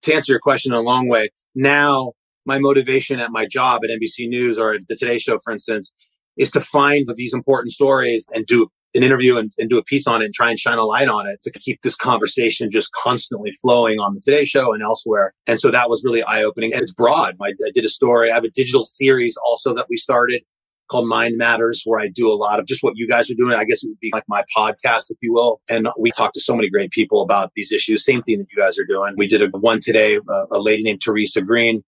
to 0.02 0.14
answer 0.14 0.32
your 0.32 0.40
question 0.40 0.72
in 0.72 0.78
a 0.78 0.82
long 0.82 1.08
way, 1.08 1.30
now 1.54 2.12
my 2.46 2.58
motivation 2.58 3.20
at 3.20 3.30
my 3.30 3.46
job 3.46 3.82
at 3.84 3.90
NBC 3.90 4.28
News 4.28 4.58
or 4.58 4.78
the 4.88 4.96
Today 4.96 5.18
Show, 5.18 5.38
for 5.42 5.52
instance, 5.52 5.92
is 6.36 6.50
to 6.52 6.60
find 6.60 7.08
these 7.16 7.34
important 7.34 7.72
stories 7.72 8.26
and 8.34 8.46
do 8.46 8.68
an 8.94 9.02
interview 9.02 9.36
and, 9.36 9.52
and, 9.58 9.68
do 9.68 9.76
a 9.76 9.84
piece 9.84 10.06
on 10.06 10.22
it 10.22 10.26
and 10.26 10.34
try 10.34 10.48
and 10.48 10.58
shine 10.58 10.78
a 10.78 10.84
light 10.84 11.08
on 11.08 11.26
it 11.26 11.42
to 11.42 11.50
keep 11.58 11.82
this 11.82 11.94
conversation 11.94 12.70
just 12.70 12.92
constantly 12.92 13.52
flowing 13.60 13.98
on 13.98 14.14
the 14.14 14.20
Today 14.20 14.44
Show 14.44 14.72
and 14.72 14.82
elsewhere. 14.82 15.34
And 15.46 15.60
so 15.60 15.70
that 15.70 15.90
was 15.90 16.02
really 16.04 16.22
eye 16.22 16.42
opening. 16.42 16.72
And 16.72 16.82
it's 16.82 16.94
broad. 16.94 17.36
I, 17.42 17.48
I 17.48 17.70
did 17.74 17.84
a 17.84 17.90
story. 17.90 18.30
I 18.30 18.34
have 18.34 18.44
a 18.44 18.50
digital 18.50 18.84
series 18.84 19.36
also 19.44 19.74
that 19.74 19.86
we 19.90 19.96
started 19.96 20.42
called 20.88 21.08
Mind 21.08 21.36
Matters, 21.36 21.82
where 21.84 22.00
I 22.00 22.08
do 22.08 22.30
a 22.30 22.34
lot 22.34 22.60
of 22.60 22.66
just 22.66 22.82
what 22.82 22.94
you 22.96 23.08
guys 23.08 23.30
are 23.30 23.34
doing. 23.34 23.54
I 23.54 23.64
guess 23.64 23.82
it 23.82 23.88
would 23.88 24.00
be 24.00 24.10
like 24.12 24.24
my 24.28 24.44
podcast, 24.56 25.10
if 25.10 25.18
you 25.20 25.32
will. 25.32 25.60
And 25.70 25.88
we 25.98 26.10
talk 26.10 26.32
to 26.34 26.40
so 26.40 26.54
many 26.54 26.70
great 26.70 26.90
people 26.90 27.22
about 27.22 27.50
these 27.56 27.72
issues. 27.72 28.04
Same 28.04 28.22
thing 28.22 28.38
that 28.38 28.46
you 28.54 28.62
guys 28.62 28.78
are 28.78 28.86
doing. 28.86 29.14
We 29.16 29.26
did 29.26 29.42
a 29.42 29.48
one 29.58 29.80
today, 29.80 30.16
uh, 30.16 30.46
a 30.50 30.60
lady 30.60 30.84
named 30.84 31.00
Teresa 31.02 31.42
Green 31.42 31.82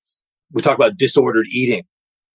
we 0.53 0.63
talk 0.63 0.77
about 0.77 0.97
disordered 0.97 1.47
eating, 1.51 1.85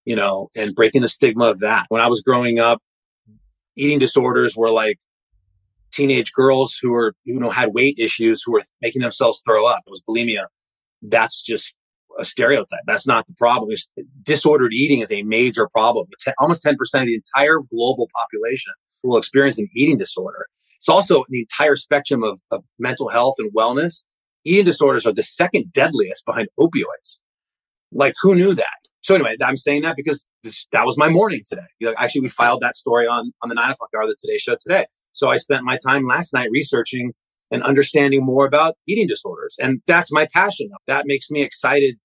you 0.05 0.15
know, 0.15 0.49
and 0.55 0.75
breaking 0.75 1.01
the 1.01 1.09
stigma 1.09 1.45
of 1.45 1.59
that. 1.59 1.85
When 1.89 2.01
I 2.01 2.07
was 2.07 2.21
growing 2.21 2.59
up, 2.59 2.81
eating 3.75 3.99
disorders 3.99 4.55
were 4.55 4.69
like 4.69 4.97
teenage 5.91 6.33
girls 6.33 6.77
who 6.81 6.91
were, 6.91 7.13
you 7.23 7.39
know, 7.39 7.49
had 7.49 7.73
weight 7.73 7.99
issues 7.99 8.43
who 8.43 8.53
were 8.53 8.63
making 8.81 9.01
themselves 9.01 9.41
throw 9.45 9.65
up. 9.65 9.83
It 9.85 9.91
was 9.91 10.01
bulimia. 10.07 10.45
That's 11.01 11.43
just 11.43 11.73
a 12.19 12.25
stereotype. 12.25 12.81
That's 12.85 13.07
not 13.07 13.25
the 13.27 13.33
problem. 13.33 13.71
It's, 13.71 13.87
disordered 14.21 14.73
eating 14.73 14.99
is 14.99 15.11
a 15.11 15.23
major 15.23 15.67
problem. 15.67 16.07
almost 16.39 16.63
10% 16.63 16.71
of 16.71 17.07
the 17.07 17.15
entire 17.15 17.59
global 17.71 18.09
population 18.15 18.73
will 19.03 19.17
experience 19.17 19.59
an 19.59 19.67
eating 19.75 19.97
disorder. 19.97 20.47
It's 20.77 20.89
also 20.89 21.25
the 21.29 21.39
entire 21.39 21.75
spectrum 21.75 22.23
of, 22.23 22.41
of 22.51 22.63
mental 22.79 23.09
health 23.09 23.35
and 23.39 23.51
wellness 23.53 24.03
eating 24.45 24.65
disorders 24.65 25.05
are 25.05 25.13
the 25.13 25.23
second 25.23 25.71
deadliest 25.71 26.25
behind 26.25 26.47
opioids. 26.59 27.19
Like, 27.93 28.13
who 28.21 28.35
knew 28.35 28.53
that? 28.53 28.77
So 29.01 29.15
anyway, 29.15 29.35
I'm 29.43 29.57
saying 29.57 29.81
that 29.81 29.97
because 29.97 30.29
this, 30.43 30.65
that 30.71 30.85
was 30.85 30.97
my 30.97 31.09
morning 31.09 31.41
today. 31.45 31.61
You 31.79 31.87
know, 31.87 31.93
actually, 31.97 32.21
we 32.21 32.29
filed 32.29 32.61
that 32.61 32.75
story 32.75 33.05
on 33.05 33.31
on 33.41 33.49
the 33.49 33.55
nine 33.55 33.71
o'clock 33.71 33.89
hour 33.95 34.03
of 34.03 34.09
the 34.09 34.15
Today 34.17 34.37
Show 34.37 34.55
today. 34.59 34.87
So 35.11 35.29
I 35.29 35.37
spent 35.37 35.63
my 35.63 35.77
time 35.85 36.07
last 36.07 36.33
night 36.33 36.49
researching 36.51 37.11
and 37.51 37.61
understanding 37.63 38.23
more 38.23 38.45
about 38.45 38.75
eating 38.87 39.07
disorders, 39.07 39.57
and 39.61 39.81
that's 39.87 40.11
my 40.11 40.27
passion. 40.33 40.69
That 40.87 41.05
makes 41.05 41.29
me 41.29 41.43
excited. 41.43 41.97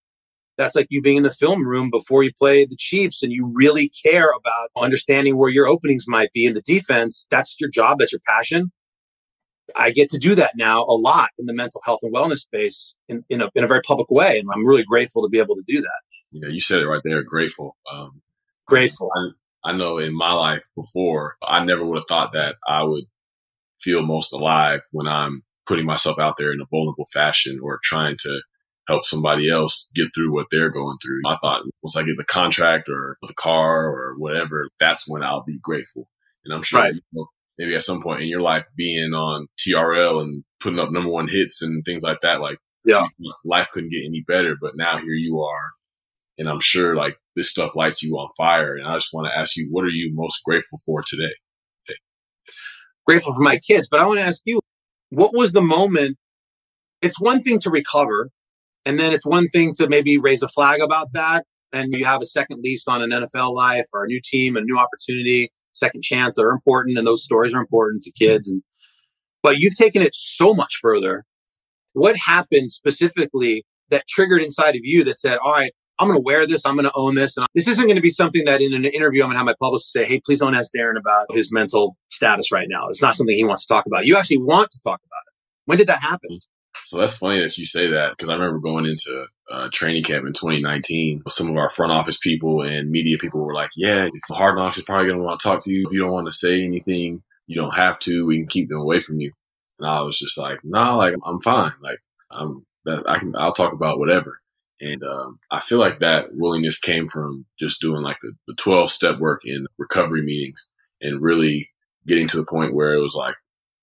That's 0.57 0.75
like 0.75 0.89
you 0.91 1.01
being 1.01 1.19
in 1.19 1.23
the 1.23 1.31
film 1.31 1.65
room 1.65 1.89
before 1.89 2.25
you 2.25 2.33
play 2.37 2.65
the 2.65 2.77
Chiefs, 2.77 3.23
and 3.23 3.33
you 3.33 3.49
really 3.55 3.93
care 4.05 4.31
about 4.31 4.71
understanding 4.77 5.37
where 5.37 5.51
your 5.51 5.69
openings 5.69 6.07
might 6.09 6.33
be 6.33 6.47
in 6.47 6.55
the 6.55 6.63
defense. 6.63 7.27
That's 7.31 7.55
your 7.61 7.71
job. 7.71 8.01
That's 8.01 8.13
your 8.13 8.21
passion. 8.27 8.73
I 9.77 9.91
get 9.91 10.09
to 10.11 10.19
do 10.19 10.35
that 10.35 10.53
now 10.57 10.83
a 10.83 10.97
lot 10.97 11.31
in 11.39 11.47
the 11.47 11.55
mental 11.55 11.81
health 11.85 12.01
and 12.03 12.15
wellness 12.15 12.39
space 12.39 12.95
in, 13.09 13.25
in, 13.29 13.43
a, 13.43 13.51
in 13.55 13.65
a 13.65 13.67
very 13.67 13.83
public 13.83 14.11
way. 14.11 14.39
And 14.39 14.49
I'm 14.53 14.67
really 14.67 14.85
grateful 14.85 15.23
to 15.23 15.29
be 15.29 15.39
able 15.39 15.57
to 15.57 15.65
do 15.67 15.81
that. 15.81 16.01
You 16.31 16.41
know, 16.41 16.49
you 16.49 16.61
said 16.61 16.83
it 16.83 16.89
right 16.89 17.03
there, 17.05 17.23
grateful. 17.23 17.77
Um, 17.93 18.21
grateful. 18.67 19.11
I, 19.65 19.71
I 19.71 19.73
know 19.73 19.99
in 19.99 20.15
my 20.17 20.33
life 20.33 20.67
before, 20.77 21.37
I 21.43 21.65
never 21.65 21.85
would 21.85 21.99
have 21.99 22.09
thought 22.09 22.33
that 22.33 22.57
I 22.67 22.83
would 22.83 23.05
feel 23.81 24.03
most 24.03 24.33
alive 24.33 24.81
when 24.93 25.07
I'm 25.07 25.43
putting 25.67 25.87
myself 25.87 26.19
out 26.19 26.37
there 26.37 26.53
in 26.53 26.61
a 26.61 26.67
vulnerable 26.71 27.07
fashion 27.13 27.61
or 27.63 27.79
trying 27.83 28.17
to 28.21 28.41
help 28.89 29.05
somebody 29.05 29.51
else 29.51 29.91
get 29.95 30.07
through 30.15 30.35
what 30.35 30.47
they're 30.51 30.71
going 30.71 30.97
through. 31.03 31.21
I 31.27 31.37
thought 31.43 31.63
once 31.83 31.97
I 31.97 32.03
get 32.03 32.17
the 32.17 32.25
contract 32.25 32.89
or 32.89 33.19
the 33.23 33.35
car 33.35 33.87
or 33.87 34.15
whatever, 34.17 34.69
that's 34.81 35.09
when 35.09 35.23
I'll 35.23 35.45
be 35.45 35.59
grateful. 35.63 36.09
And 36.45 36.55
I'm 36.55 36.63
sure 36.63 36.81
right. 36.81 36.95
you 36.95 37.03
know, 37.13 37.29
maybe 37.59 37.75
at 37.75 37.83
some 37.83 38.03
point 38.03 38.23
in 38.23 38.29
your 38.29 38.41
life 38.41 38.65
being 38.77 39.13
on 39.13 39.49
TRL 39.59 40.23
and 40.23 40.45
putting 40.61 40.79
up 40.79 40.93
number 40.93 41.11
one 41.11 41.29
hits 41.29 41.63
and 41.63 41.85
things 41.85 42.03
like 42.03 42.21
that, 42.23 42.41
like 42.41 42.59
yeah, 42.85 43.07
life 43.45 43.69
couldn't 43.71 43.91
get 43.91 44.05
any 44.07 44.25
better. 44.27 44.57
But 44.61 44.77
now 44.77 44.99
here 44.99 45.13
you 45.13 45.41
are. 45.41 45.71
And 46.39 46.49
I'm 46.49 46.61
sure 46.61 46.95
like 46.95 47.17
this 47.35 47.51
stuff 47.51 47.73
lights 47.75 48.03
you 48.03 48.15
on 48.15 48.31
fire. 48.37 48.77
And 48.77 48.87
I 48.87 48.95
just 48.95 49.13
want 49.13 49.27
to 49.27 49.37
ask 49.37 49.57
you, 49.57 49.69
what 49.71 49.85
are 49.85 49.91
you 49.91 50.13
most 50.15 50.41
grateful 50.45 50.79
for 50.87 51.03
today? 51.05 51.33
Grateful 53.05 53.35
for 53.35 53.41
my 53.41 53.59
kids, 53.59 53.89
but 53.91 54.01
I 54.01 54.07
want 54.07 54.21
to 54.21 54.25
ask 54.25 54.43
you, 54.45 54.61
what 55.11 55.33
was 55.33 55.53
the 55.53 55.63
moment? 55.63 56.17
It's 57.01 57.19
one 57.19 57.43
thing 57.43 57.59
to 57.61 57.71
recover, 57.71 58.29
and 58.85 59.01
then 59.01 59.13
it's 59.13 59.25
one 59.25 59.49
thing 59.49 59.73
to 59.79 59.89
maybe 59.89 60.19
raise 60.19 60.43
a 60.43 60.49
flag 60.49 60.81
about 60.81 61.13
that. 61.15 61.47
And 61.73 61.95
you 61.95 62.05
have 62.05 62.21
a 62.21 62.27
second 62.27 62.61
lease 62.63 62.87
on 62.87 63.03
an 63.03 63.11
NFL 63.11 63.55
life 63.55 63.87
or 63.95 64.05
a 64.05 64.07
new 64.07 64.21
team, 64.23 64.57
a 64.57 64.61
new 64.61 64.79
opportunity 64.79 65.51
second 65.79 66.03
chance 66.03 66.37
that 66.37 66.43
are 66.43 66.53
important 66.53 66.99
and 66.99 67.07
those 67.07 67.25
stories 67.25 67.55
are 67.55 67.61
important 67.61 68.03
to 68.03 68.13
kids. 68.13 68.51
And 68.51 68.63
but 69.43 69.59
you've 69.59 69.77
taken 69.77 70.03
it 70.03 70.15
so 70.15 70.55
much 70.55 70.79
further. 70.81 71.25
What 71.93 72.17
happened 72.17 72.71
specifically 72.71 73.65
that 73.91 74.07
triggered 74.09 74.43
inside 74.43 74.75
of 74.77 74.83
you 74.83 75.05
that 75.05 75.19
said 75.19 75.39
all 75.43 75.53
right 75.53 75.73
i'm 75.99 76.09
going 76.09 76.19
to 76.19 76.23
wear 76.23 76.47
this 76.47 76.65
i'm 76.67 76.75
going 76.75 76.85
to 76.85 76.93
own 76.95 77.15
this 77.15 77.37
and 77.37 77.47
this 77.55 77.67
isn't 77.67 77.87
going 77.87 77.97
to 77.97 78.03
be 78.03 78.11
something 78.11 78.45
that 78.45 78.61
in 78.61 78.75
an 78.75 78.85
interview 78.85 79.23
i'm 79.23 79.29
going 79.29 79.35
to 79.35 79.39
have 79.39 79.47
my 79.47 79.55
publicist 79.61 79.93
say 79.93 80.05
hey 80.05 80.21
please 80.21 80.41
don't 80.41 80.55
ask 80.55 80.71
darren 80.77 80.99
about 80.99 81.27
his 81.33 81.51
mental 81.51 81.97
status 82.19 82.51
right 82.51 82.67
now. 82.69 82.89
It's 82.89 83.01
not 83.01 83.15
something 83.15 83.37
he 83.37 83.45
wants 83.45 83.67
to 83.67 83.73
talk 83.73 83.87
about 83.87 84.07
you 84.07 84.17
actually 84.17 84.39
want 84.39 84.71
to 84.73 84.81
talk 84.81 85.01
about 85.07 85.23
it. 85.27 85.33
When 85.67 85.79
did 85.79 85.87
that 85.87 86.03
happen 86.03 86.41
so 86.89 86.97
that's 86.97 87.19
funny 87.19 87.39
that 87.41 87.59
you 87.59 87.67
say 87.67 87.91
that 87.91 88.13
because 88.17 88.31
I 88.31 88.33
remember 88.33 88.61
going 88.61 88.87
into 88.87 89.27
uh, 89.53 89.69
training 89.71 90.05
camp 90.05 90.27
in 90.27 90.33
2019. 90.33 91.23
Some 91.29 91.51
of 91.51 91.57
our 91.59 91.69
front 91.69 91.93
office 91.93 92.17
people 92.17 92.63
and 92.63 92.91
media 92.91 93.19
people 93.19 93.41
were 93.45 93.53
like, 93.53 93.73
"Yeah, 93.77 94.09
Hard 94.31 94.57
Knocks 94.57 94.79
is 94.79 94.85
probably 94.85 95.07
going 95.07 95.19
to 95.19 95.23
want 95.23 95.39
to 95.39 95.47
talk 95.47 95.63
to 95.65 95.71
you. 95.71 95.87
If 95.87 95.93
you 95.93 96.01
don't 96.01 96.13
want 96.13 96.29
to 96.29 96.33
say 96.33 96.65
anything, 96.65 97.23
you 97.47 97.57
don't 97.57 97.77
have 97.77 97.99
to. 98.01 98.25
We 98.25 98.39
can 98.39 98.47
keep 98.47 98.71
them 98.71 98.79
away 98.79 99.01
from 99.01 99.21
you." 99.21 99.33
And 99.79 99.87
I 99.87 100.01
was 100.01 100.19
just 100.19 100.39
like, 100.39 100.61
"Nah, 100.65 100.97
like 100.97 101.15
I'm 101.27 101.43
fine. 101.43 101.73
Like 101.83 101.99
I'm 102.31 102.65
that 102.87 103.03
I 103.07 103.19
can. 103.19 103.37
I'll 103.37 103.53
talk 103.53 103.75
about 103.75 103.99
whatever." 103.99 104.41
And 104.81 105.03
um, 105.03 105.41
I 105.51 105.61
feel 105.61 105.79
like 105.79 105.99
that 105.99 106.29
willingness 106.33 106.79
came 106.79 107.07
from 107.07 107.45
just 107.61 107.83
doing 107.83 108.01
like 108.01 108.17
the, 108.23 108.33
the 108.47 108.55
12 108.55 108.91
step 108.91 109.19
work 109.19 109.43
in 109.45 109.67
recovery 109.77 110.23
meetings 110.23 110.71
and 111.03 111.21
really 111.21 111.69
getting 112.07 112.29
to 112.29 112.39
the 112.39 112.47
point 112.47 112.75
where 112.75 112.95
it 112.95 113.03
was 113.03 113.15
like, 113.15 113.35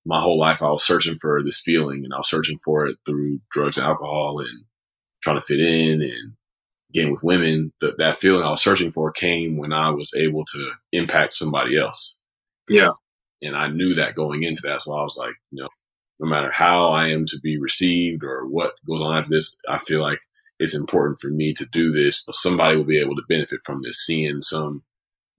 my 0.06 0.22
whole 0.22 0.40
life 0.40 0.62
I 0.62 0.70
was 0.70 0.84
searching 0.84 1.18
for 1.20 1.42
this 1.44 1.62
feeling 1.62 2.04
and 2.04 2.14
I 2.14 2.18
was 2.18 2.30
searching 2.30 2.60
for 2.64 2.86
it 2.86 2.98
through 3.06 3.40
drugs 3.52 3.78
and 3.78 3.88
alcohol 3.88 4.40
and 4.40 4.66
trying 5.24 5.38
to 5.38 5.46
fit 5.46 5.60
in 5.60 6.02
and 6.02 6.34
getting 6.94 7.12
with 7.12 7.24
women. 7.24 7.74
The, 7.82 7.96
that 7.98 8.18
feeling 8.18 8.44
I 8.44 8.52
was 8.52 8.64
searching 8.64 8.92
for 8.92 9.12
came 9.12 9.58
when 9.58 9.74
I 9.74 9.90
was 9.90 10.12
able 10.16 10.46
to 10.46 10.72
impact 10.92 11.34
somebody 11.34 11.78
else. 11.78 12.22
Yeah. 12.70 12.92
And 13.42 13.56
I 13.56 13.68
knew 13.68 13.96
that 13.96 14.16
going 14.16 14.44
into 14.44 14.62
that. 14.66 14.82
So 14.82 14.94
I 14.94 15.02
was 15.02 15.18
like, 15.18 15.34
you 15.52 15.64
know, 15.64 15.70
no 16.20 16.28
matter 16.28 16.52
how 16.52 16.90
I 16.90 17.10
am 17.10 17.26
to 17.26 17.40
be 17.42 17.60
received 17.60 18.24
or 18.24 18.48
what 18.48 18.74
goes 18.88 19.02
on 19.02 19.18
after 19.18 19.32
this, 19.32 19.58
I 19.68 19.80
feel 19.80 20.02
like 20.02 20.20
it's 20.60 20.76
important 20.76 21.20
for 21.20 21.28
me 21.28 21.54
to 21.56 21.66
do 21.66 21.92
this. 21.92 22.26
Somebody 22.32 22.78
will 22.78 22.86
be 22.86 23.00
able 23.00 23.16
to 23.16 23.24
benefit 23.28 23.60
from 23.66 23.82
this. 23.84 24.06
Seeing 24.06 24.42
some 24.42 24.84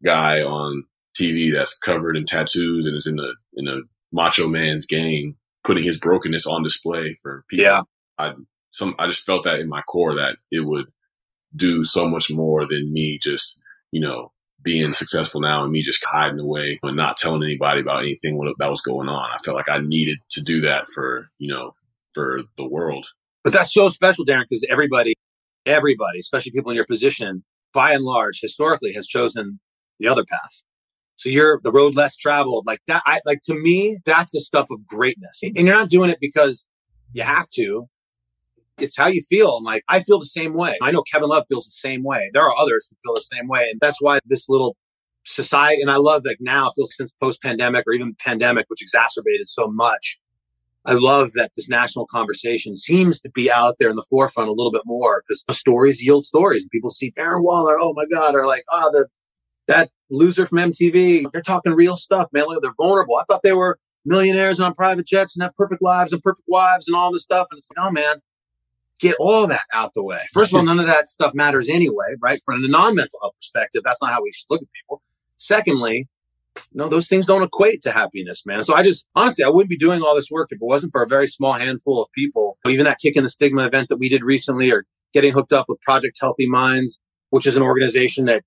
guy 0.04 0.42
on 0.42 0.84
TV 1.18 1.54
that's 1.54 1.78
covered 1.78 2.16
in 2.16 2.26
tattoos 2.26 2.84
and 2.84 2.96
is 2.96 3.06
in 3.06 3.18
a 3.18 3.32
in 3.54 3.68
a 3.68 3.80
Macho 4.12 4.48
Man's 4.48 4.86
game, 4.86 5.36
putting 5.64 5.84
his 5.84 5.98
brokenness 5.98 6.46
on 6.46 6.62
display 6.62 7.18
for 7.22 7.44
people. 7.48 7.64
Yeah. 7.64 7.82
I 8.18 8.32
some 8.70 8.94
I 8.98 9.06
just 9.06 9.24
felt 9.24 9.44
that 9.44 9.60
in 9.60 9.68
my 9.68 9.82
core 9.82 10.14
that 10.16 10.36
it 10.50 10.60
would 10.60 10.86
do 11.54 11.84
so 11.84 12.08
much 12.08 12.30
more 12.30 12.66
than 12.66 12.92
me 12.92 13.18
just, 13.18 13.60
you 13.90 14.00
know, 14.00 14.32
being 14.62 14.92
successful 14.92 15.40
now 15.40 15.62
and 15.62 15.72
me 15.72 15.80
just 15.80 16.04
hiding 16.04 16.40
away 16.40 16.78
and 16.82 16.96
not 16.96 17.16
telling 17.16 17.42
anybody 17.42 17.80
about 17.80 18.02
anything 18.02 18.38
that 18.58 18.70
was 18.70 18.80
going 18.80 19.08
on. 19.08 19.30
I 19.32 19.38
felt 19.38 19.56
like 19.56 19.68
I 19.68 19.78
needed 19.78 20.18
to 20.30 20.42
do 20.42 20.62
that 20.62 20.88
for, 20.88 21.28
you 21.38 21.52
know, 21.52 21.74
for 22.14 22.40
the 22.56 22.66
world. 22.66 23.06
But 23.44 23.52
that's 23.52 23.72
so 23.72 23.88
special, 23.88 24.26
Darren, 24.26 24.42
because 24.48 24.66
everybody, 24.68 25.14
everybody, 25.64 26.18
especially 26.18 26.52
people 26.52 26.72
in 26.72 26.76
your 26.76 26.86
position, 26.86 27.44
by 27.72 27.92
and 27.92 28.02
large, 28.02 28.40
historically 28.40 28.92
has 28.94 29.06
chosen 29.06 29.60
the 30.00 30.08
other 30.08 30.24
path. 30.24 30.62
So 31.16 31.30
you're 31.30 31.60
the 31.62 31.72
road 31.72 31.96
less 31.96 32.16
traveled, 32.16 32.66
like 32.66 32.80
that. 32.86 33.02
I 33.06 33.20
like 33.24 33.40
to 33.44 33.54
me, 33.54 33.98
that's 34.04 34.32
the 34.32 34.40
stuff 34.40 34.66
of 34.70 34.86
greatness. 34.86 35.42
And 35.42 35.56
you're 35.56 35.74
not 35.74 35.90
doing 35.90 36.10
it 36.10 36.18
because 36.20 36.66
you 37.12 37.22
have 37.22 37.48
to. 37.54 37.88
It's 38.78 38.96
how 38.96 39.06
you 39.06 39.22
feel. 39.22 39.56
And 39.56 39.64
like 39.64 39.82
I 39.88 40.00
feel 40.00 40.18
the 40.18 40.26
same 40.26 40.52
way. 40.52 40.76
I 40.82 40.90
know 40.90 41.02
Kevin 41.02 41.30
Love 41.30 41.44
feels 41.48 41.64
the 41.64 41.70
same 41.70 42.02
way. 42.02 42.30
There 42.34 42.42
are 42.42 42.54
others 42.56 42.88
who 42.90 42.96
feel 43.02 43.14
the 43.14 43.22
same 43.22 43.48
way. 43.48 43.68
And 43.70 43.80
that's 43.80 44.00
why 44.02 44.18
this 44.26 44.48
little 44.50 44.76
society, 45.24 45.80
and 45.80 45.90
I 45.90 45.96
love 45.96 46.22
like 46.24 46.38
now, 46.40 46.70
feels 46.76 46.94
since 46.94 47.12
post 47.20 47.42
pandemic 47.42 47.84
or 47.86 47.94
even 47.94 48.14
pandemic, 48.18 48.66
which 48.68 48.82
exacerbated 48.82 49.48
so 49.48 49.66
much. 49.68 50.18
I 50.84 50.92
love 50.92 51.32
that 51.32 51.50
this 51.56 51.68
national 51.68 52.06
conversation 52.06 52.76
seems 52.76 53.20
to 53.22 53.30
be 53.30 53.50
out 53.50 53.76
there 53.80 53.90
in 53.90 53.96
the 53.96 54.06
forefront 54.08 54.48
a 54.48 54.52
little 54.52 54.70
bit 54.70 54.82
more 54.84 55.24
because 55.26 55.44
stories 55.58 56.04
yield 56.04 56.24
stories. 56.24 56.62
And 56.62 56.70
people 56.70 56.90
see 56.90 57.10
Darren 57.12 57.42
Waller, 57.42 57.76
oh 57.80 57.92
my 57.94 58.04
God, 58.06 58.36
or 58.36 58.46
like, 58.46 58.64
oh, 58.70 58.90
the 58.92 59.06
that 59.66 59.90
loser 60.10 60.46
from 60.46 60.58
MTV, 60.58 61.26
they're 61.32 61.42
talking 61.42 61.72
real 61.72 61.96
stuff, 61.96 62.28
man. 62.32 62.46
Look, 62.46 62.62
they're 62.62 62.72
vulnerable. 62.76 63.16
I 63.16 63.24
thought 63.24 63.42
they 63.42 63.52
were 63.52 63.78
millionaires 64.04 64.58
and 64.58 64.66
on 64.66 64.74
private 64.74 65.06
jets 65.06 65.36
and 65.36 65.42
have 65.42 65.54
perfect 65.56 65.82
lives 65.82 66.12
and 66.12 66.22
perfect 66.22 66.46
wives 66.48 66.86
and 66.88 66.96
all 66.96 67.12
this 67.12 67.24
stuff. 67.24 67.48
And 67.50 67.58
it's 67.58 67.70
like, 67.76 67.86
oh 67.86 67.90
man, 67.90 68.16
get 69.00 69.16
all 69.18 69.46
that 69.48 69.64
out 69.72 69.92
the 69.94 70.02
way. 70.02 70.20
First 70.32 70.52
of 70.52 70.58
all, 70.58 70.64
none 70.64 70.78
of 70.78 70.86
that 70.86 71.08
stuff 71.08 71.32
matters 71.34 71.68
anyway, 71.68 72.14
right? 72.20 72.40
From 72.44 72.64
a 72.64 72.68
non-mental 72.68 73.18
health 73.20 73.34
perspective, 73.36 73.82
that's 73.84 74.00
not 74.00 74.12
how 74.12 74.22
we 74.22 74.32
should 74.32 74.46
look 74.48 74.62
at 74.62 74.68
people. 74.72 75.02
Secondly, 75.36 76.08
no, 76.72 76.88
those 76.88 77.08
things 77.08 77.26
don't 77.26 77.42
equate 77.42 77.82
to 77.82 77.92
happiness, 77.92 78.44
man. 78.46 78.62
So 78.62 78.74
I 78.74 78.82
just 78.82 79.06
honestly, 79.14 79.44
I 79.44 79.50
wouldn't 79.50 79.68
be 79.68 79.76
doing 79.76 80.02
all 80.02 80.14
this 80.14 80.30
work 80.30 80.48
if 80.50 80.56
it 80.56 80.64
wasn't 80.64 80.92
for 80.92 81.02
a 81.02 81.08
very 81.08 81.26
small 81.26 81.52
handful 81.54 82.00
of 82.00 82.08
people. 82.14 82.58
Even 82.66 82.84
that 82.84 82.98
kick 82.98 83.16
in 83.16 83.24
the 83.24 83.30
stigma 83.30 83.66
event 83.66 83.88
that 83.90 83.98
we 83.98 84.08
did 84.08 84.22
recently, 84.22 84.70
or 84.70 84.84
getting 85.12 85.32
hooked 85.32 85.52
up 85.52 85.66
with 85.68 85.80
Project 85.82 86.16
Healthy 86.20 86.48
Minds, 86.48 87.02
which 87.30 87.46
is 87.46 87.56
an 87.56 87.62
organization 87.62 88.24
that 88.26 88.42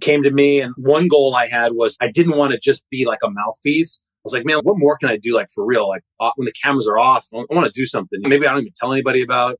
came 0.00 0.22
to 0.22 0.30
me. 0.30 0.60
And 0.60 0.74
one 0.76 1.08
goal 1.08 1.34
I 1.34 1.46
had 1.46 1.72
was 1.72 1.96
I 2.00 2.08
didn't 2.08 2.36
want 2.36 2.52
to 2.52 2.58
just 2.58 2.84
be 2.90 3.04
like 3.04 3.20
a 3.22 3.30
mouthpiece. 3.30 4.00
I 4.02 4.20
was 4.24 4.32
like, 4.32 4.44
man, 4.44 4.58
what 4.62 4.78
more 4.78 4.96
can 4.98 5.08
I 5.08 5.16
do? 5.16 5.34
Like 5.34 5.48
for 5.54 5.64
real, 5.64 5.88
like 5.88 6.02
uh, 6.18 6.32
when 6.36 6.46
the 6.46 6.52
cameras 6.52 6.88
are 6.88 6.98
off, 6.98 7.26
I 7.32 7.44
want 7.50 7.66
to 7.66 7.72
do 7.72 7.86
something. 7.86 8.20
Maybe 8.22 8.46
I 8.46 8.50
don't 8.50 8.62
even 8.62 8.72
tell 8.76 8.92
anybody 8.92 9.22
about. 9.22 9.58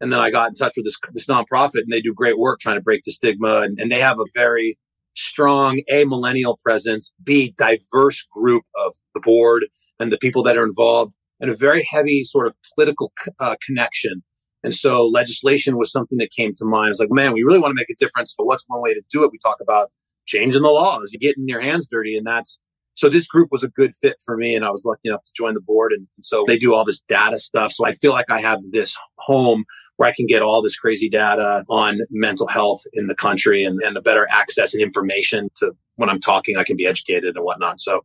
And 0.00 0.12
then 0.12 0.20
I 0.20 0.30
got 0.30 0.48
in 0.48 0.54
touch 0.54 0.74
with 0.76 0.86
this 0.86 0.96
this 1.12 1.26
nonprofit, 1.26 1.82
and 1.82 1.92
they 1.92 2.00
do 2.00 2.14
great 2.14 2.38
work 2.38 2.60
trying 2.60 2.76
to 2.76 2.82
break 2.82 3.02
the 3.04 3.12
stigma. 3.12 3.60
And, 3.60 3.78
and 3.80 3.90
they 3.90 4.00
have 4.00 4.18
a 4.18 4.24
very 4.34 4.78
strong 5.14 5.80
a 5.90 6.04
millennial 6.04 6.58
presence, 6.62 7.12
b 7.22 7.54
diverse 7.58 8.24
group 8.32 8.62
of 8.76 8.94
the 9.14 9.20
board 9.20 9.66
and 9.98 10.12
the 10.12 10.18
people 10.18 10.42
that 10.44 10.56
are 10.56 10.64
involved, 10.64 11.12
and 11.40 11.50
a 11.50 11.56
very 11.56 11.86
heavy 11.90 12.24
sort 12.24 12.46
of 12.46 12.54
political 12.74 13.12
uh, 13.40 13.56
connection 13.64 14.22
and 14.68 14.74
so 14.74 15.06
legislation 15.06 15.78
was 15.78 15.90
something 15.90 16.18
that 16.18 16.30
came 16.30 16.54
to 16.56 16.66
mind. 16.66 16.90
It's 16.90 17.00
like, 17.00 17.10
man, 17.10 17.32
we 17.32 17.42
really 17.42 17.58
want 17.58 17.70
to 17.70 17.74
make 17.74 17.88
a 17.88 17.94
difference. 17.94 18.34
But 18.36 18.44
what's 18.44 18.66
one 18.66 18.82
way 18.82 18.92
to 18.92 19.00
do 19.10 19.24
it? 19.24 19.32
We 19.32 19.38
talk 19.38 19.62
about 19.62 19.90
changing 20.26 20.60
the 20.60 20.68
laws, 20.68 21.08
you 21.10 21.18
getting 21.18 21.48
your 21.48 21.62
hands 21.62 21.88
dirty. 21.90 22.18
And 22.18 22.26
that's 22.26 22.60
so 22.92 23.08
this 23.08 23.26
group 23.26 23.48
was 23.50 23.62
a 23.62 23.68
good 23.68 23.94
fit 23.94 24.16
for 24.22 24.36
me. 24.36 24.54
And 24.54 24.66
I 24.66 24.70
was 24.70 24.84
lucky 24.84 25.08
enough 25.08 25.22
to 25.22 25.32
join 25.34 25.54
the 25.54 25.60
board. 25.62 25.94
And, 25.94 26.06
and 26.16 26.22
so 26.22 26.44
they 26.46 26.58
do 26.58 26.74
all 26.74 26.84
this 26.84 27.00
data 27.08 27.38
stuff. 27.38 27.72
So 27.72 27.86
I 27.86 27.94
feel 27.94 28.12
like 28.12 28.28
I 28.28 28.42
have 28.42 28.58
this 28.70 28.94
home 29.16 29.64
where 29.96 30.10
I 30.10 30.12
can 30.12 30.26
get 30.26 30.42
all 30.42 30.60
this 30.60 30.76
crazy 30.76 31.08
data 31.08 31.64
on 31.70 32.00
mental 32.10 32.46
health 32.48 32.82
in 32.92 33.06
the 33.06 33.14
country 33.14 33.64
and, 33.64 33.80
and 33.82 33.96
a 33.96 34.02
better 34.02 34.26
access 34.30 34.74
and 34.74 34.82
information 34.82 35.48
to 35.56 35.72
when 35.96 36.10
I'm 36.10 36.20
talking, 36.20 36.58
I 36.58 36.64
can 36.64 36.76
be 36.76 36.86
educated 36.86 37.36
and 37.36 37.44
whatnot. 37.44 37.80
So 37.80 38.04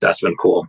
that's 0.00 0.22
been 0.22 0.36
cool. 0.36 0.68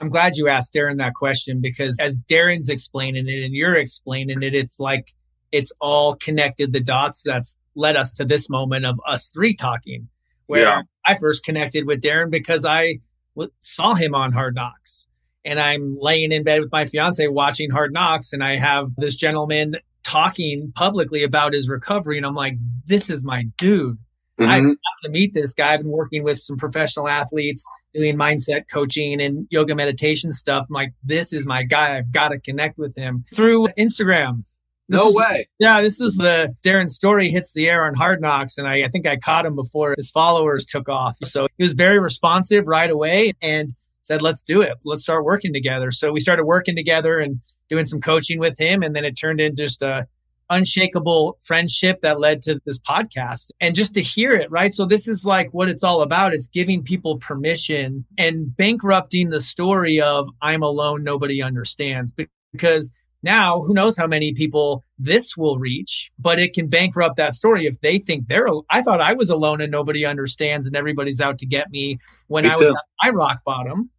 I'm 0.00 0.08
glad 0.08 0.36
you 0.36 0.48
asked 0.48 0.74
Darren 0.74 0.98
that 0.98 1.14
question 1.14 1.60
because 1.60 1.98
as 1.98 2.20
Darren's 2.20 2.68
explaining 2.68 3.28
it 3.28 3.44
and 3.44 3.54
you're 3.54 3.74
explaining 3.74 4.42
it, 4.42 4.54
it's 4.54 4.78
like 4.78 5.12
it's 5.50 5.72
all 5.80 6.14
connected 6.14 6.72
the 6.72 6.80
dots 6.80 7.22
that's 7.22 7.58
led 7.74 7.96
us 7.96 8.12
to 8.12 8.24
this 8.24 8.48
moment 8.48 8.86
of 8.86 9.00
us 9.06 9.30
three 9.30 9.54
talking. 9.54 10.08
Where 10.46 10.62
yeah. 10.62 10.82
I 11.04 11.16
first 11.18 11.44
connected 11.44 11.86
with 11.86 12.00
Darren 12.00 12.30
because 12.30 12.64
I 12.64 13.00
w- 13.34 13.52
saw 13.60 13.94
him 13.94 14.14
on 14.14 14.32
Hard 14.32 14.54
Knocks. 14.54 15.06
And 15.44 15.60
I'm 15.60 15.96
laying 15.98 16.32
in 16.32 16.42
bed 16.42 16.60
with 16.60 16.72
my 16.72 16.84
fiance 16.84 17.26
watching 17.28 17.70
Hard 17.70 17.92
Knocks, 17.92 18.32
and 18.32 18.42
I 18.44 18.56
have 18.56 18.90
this 18.96 19.14
gentleman 19.14 19.76
talking 20.02 20.72
publicly 20.74 21.22
about 21.22 21.52
his 21.52 21.68
recovery. 21.68 22.16
And 22.16 22.26
I'm 22.26 22.34
like, 22.34 22.54
this 22.86 23.08
is 23.08 23.24
my 23.24 23.44
dude. 23.56 23.98
Mm-hmm. 24.38 24.50
I 24.50 24.56
have 24.56 24.76
to 25.04 25.10
meet 25.10 25.34
this 25.34 25.54
guy. 25.54 25.74
I've 25.74 25.80
been 25.80 25.90
working 25.90 26.22
with 26.22 26.38
some 26.38 26.56
professional 26.56 27.08
athletes 27.08 27.66
doing 27.98 28.16
mindset 28.16 28.62
coaching 28.72 29.20
and 29.20 29.46
yoga 29.50 29.74
meditation 29.74 30.30
stuff. 30.30 30.66
I'm 30.68 30.74
like, 30.74 30.92
this 31.02 31.32
is 31.32 31.46
my 31.46 31.64
guy. 31.64 31.98
I've 31.98 32.12
got 32.12 32.28
to 32.28 32.38
connect 32.38 32.78
with 32.78 32.96
him 32.96 33.24
through 33.34 33.68
Instagram. 33.78 34.44
This 34.88 35.00
no 35.00 35.08
is, 35.08 35.14
way. 35.14 35.48
Yeah, 35.58 35.80
this 35.80 36.00
was 36.00 36.16
the 36.16 36.54
Darren 36.64 36.88
story 36.88 37.28
hits 37.28 37.52
the 37.52 37.68
air 37.68 37.84
on 37.84 37.94
Hard 37.94 38.22
Knocks, 38.22 38.56
and 38.56 38.66
I, 38.66 38.84
I 38.84 38.88
think 38.88 39.06
I 39.06 39.16
caught 39.16 39.44
him 39.44 39.54
before 39.54 39.94
his 39.96 40.10
followers 40.10 40.64
took 40.64 40.88
off. 40.88 41.16
So 41.24 41.46
he 41.58 41.64
was 41.64 41.74
very 41.74 41.98
responsive 41.98 42.66
right 42.66 42.90
away 42.90 43.34
and 43.42 43.74
said, 44.00 44.22
"Let's 44.22 44.42
do 44.42 44.62
it. 44.62 44.74
Let's 44.84 45.02
start 45.02 45.24
working 45.24 45.52
together." 45.52 45.90
So 45.90 46.10
we 46.10 46.20
started 46.20 46.44
working 46.44 46.74
together 46.74 47.18
and 47.18 47.40
doing 47.68 47.84
some 47.84 48.00
coaching 48.00 48.38
with 48.38 48.58
him, 48.58 48.82
and 48.82 48.96
then 48.96 49.04
it 49.04 49.12
turned 49.12 49.42
into 49.42 49.62
just 49.62 49.82
a 49.82 50.06
unshakable 50.50 51.38
friendship 51.40 52.00
that 52.02 52.20
led 52.20 52.42
to 52.42 52.60
this 52.64 52.78
podcast 52.78 53.50
and 53.60 53.74
just 53.74 53.94
to 53.94 54.02
hear 54.02 54.32
it, 54.32 54.50
right? 54.50 54.72
So, 54.72 54.84
this 54.86 55.08
is 55.08 55.24
like 55.24 55.48
what 55.52 55.68
it's 55.68 55.84
all 55.84 56.02
about. 56.02 56.34
It's 56.34 56.46
giving 56.46 56.82
people 56.82 57.18
permission 57.18 58.04
and 58.16 58.56
bankrupting 58.56 59.30
the 59.30 59.40
story 59.40 60.00
of 60.00 60.28
I'm 60.42 60.62
alone, 60.62 61.04
nobody 61.04 61.42
understands. 61.42 62.12
Because 62.52 62.92
now, 63.22 63.60
who 63.62 63.74
knows 63.74 63.96
how 63.96 64.06
many 64.06 64.32
people 64.32 64.84
this 64.98 65.36
will 65.36 65.58
reach, 65.58 66.10
but 66.18 66.38
it 66.38 66.54
can 66.54 66.68
bankrupt 66.68 67.16
that 67.16 67.34
story 67.34 67.66
if 67.66 67.80
they 67.80 67.98
think 67.98 68.28
they're. 68.28 68.46
I 68.70 68.82
thought 68.82 69.00
I 69.00 69.14
was 69.14 69.30
alone 69.30 69.60
and 69.60 69.72
nobody 69.72 70.04
understands 70.06 70.66
and 70.66 70.76
everybody's 70.76 71.20
out 71.20 71.38
to 71.38 71.46
get 71.46 71.70
me 71.70 71.98
when 72.28 72.44
me 72.44 72.50
I 72.50 72.54
was 72.54 72.62
at 72.62 72.74
my 73.02 73.10
rock 73.10 73.40
bottom. 73.44 73.90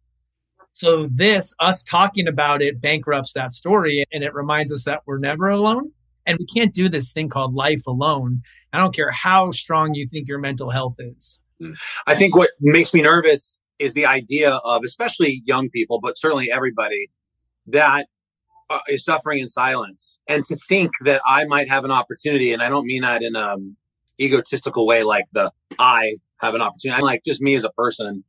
So, 0.72 1.08
this, 1.12 1.54
us 1.60 1.82
talking 1.82 2.26
about 2.26 2.62
it, 2.62 2.80
bankrupts 2.80 3.34
that 3.34 3.52
story 3.52 4.04
and 4.12 4.24
it 4.24 4.32
reminds 4.32 4.72
us 4.72 4.84
that 4.84 5.02
we're 5.04 5.18
never 5.18 5.48
alone 5.48 5.92
and 6.26 6.38
we 6.38 6.46
can't 6.46 6.74
do 6.74 6.88
this 6.88 7.12
thing 7.12 7.28
called 7.28 7.54
life 7.54 7.86
alone. 7.86 8.42
I 8.72 8.78
don't 8.78 8.94
care 8.94 9.10
how 9.10 9.50
strong 9.50 9.94
you 9.94 10.06
think 10.06 10.28
your 10.28 10.38
mental 10.38 10.70
health 10.70 10.96
is. 10.98 11.40
I 12.06 12.14
think 12.14 12.34
what 12.36 12.50
makes 12.60 12.94
me 12.94 13.02
nervous 13.02 13.58
is 13.78 13.94
the 13.94 14.06
idea 14.06 14.52
of, 14.64 14.82
especially 14.84 15.42
young 15.44 15.68
people, 15.70 16.00
but 16.00 16.18
certainly 16.18 16.50
everybody, 16.50 17.10
that 17.66 18.06
uh, 18.70 18.78
is 18.88 19.04
suffering 19.04 19.40
in 19.40 19.48
silence. 19.48 20.20
And 20.28 20.44
to 20.46 20.56
think 20.68 20.92
that 21.04 21.20
I 21.26 21.44
might 21.46 21.68
have 21.68 21.84
an 21.84 21.90
opportunity, 21.90 22.52
and 22.52 22.62
I 22.62 22.68
don't 22.68 22.86
mean 22.86 23.02
that 23.02 23.22
in 23.22 23.36
an 23.36 23.42
um, 23.42 23.76
egotistical 24.20 24.86
way, 24.86 25.02
like 25.02 25.26
the 25.32 25.50
I 25.78 26.16
have 26.38 26.54
an 26.54 26.62
opportunity. 26.62 26.96
I'm 26.96 27.04
like 27.04 27.22
just 27.24 27.42
me 27.42 27.54
as 27.54 27.64
a 27.64 27.70
person 27.70 28.24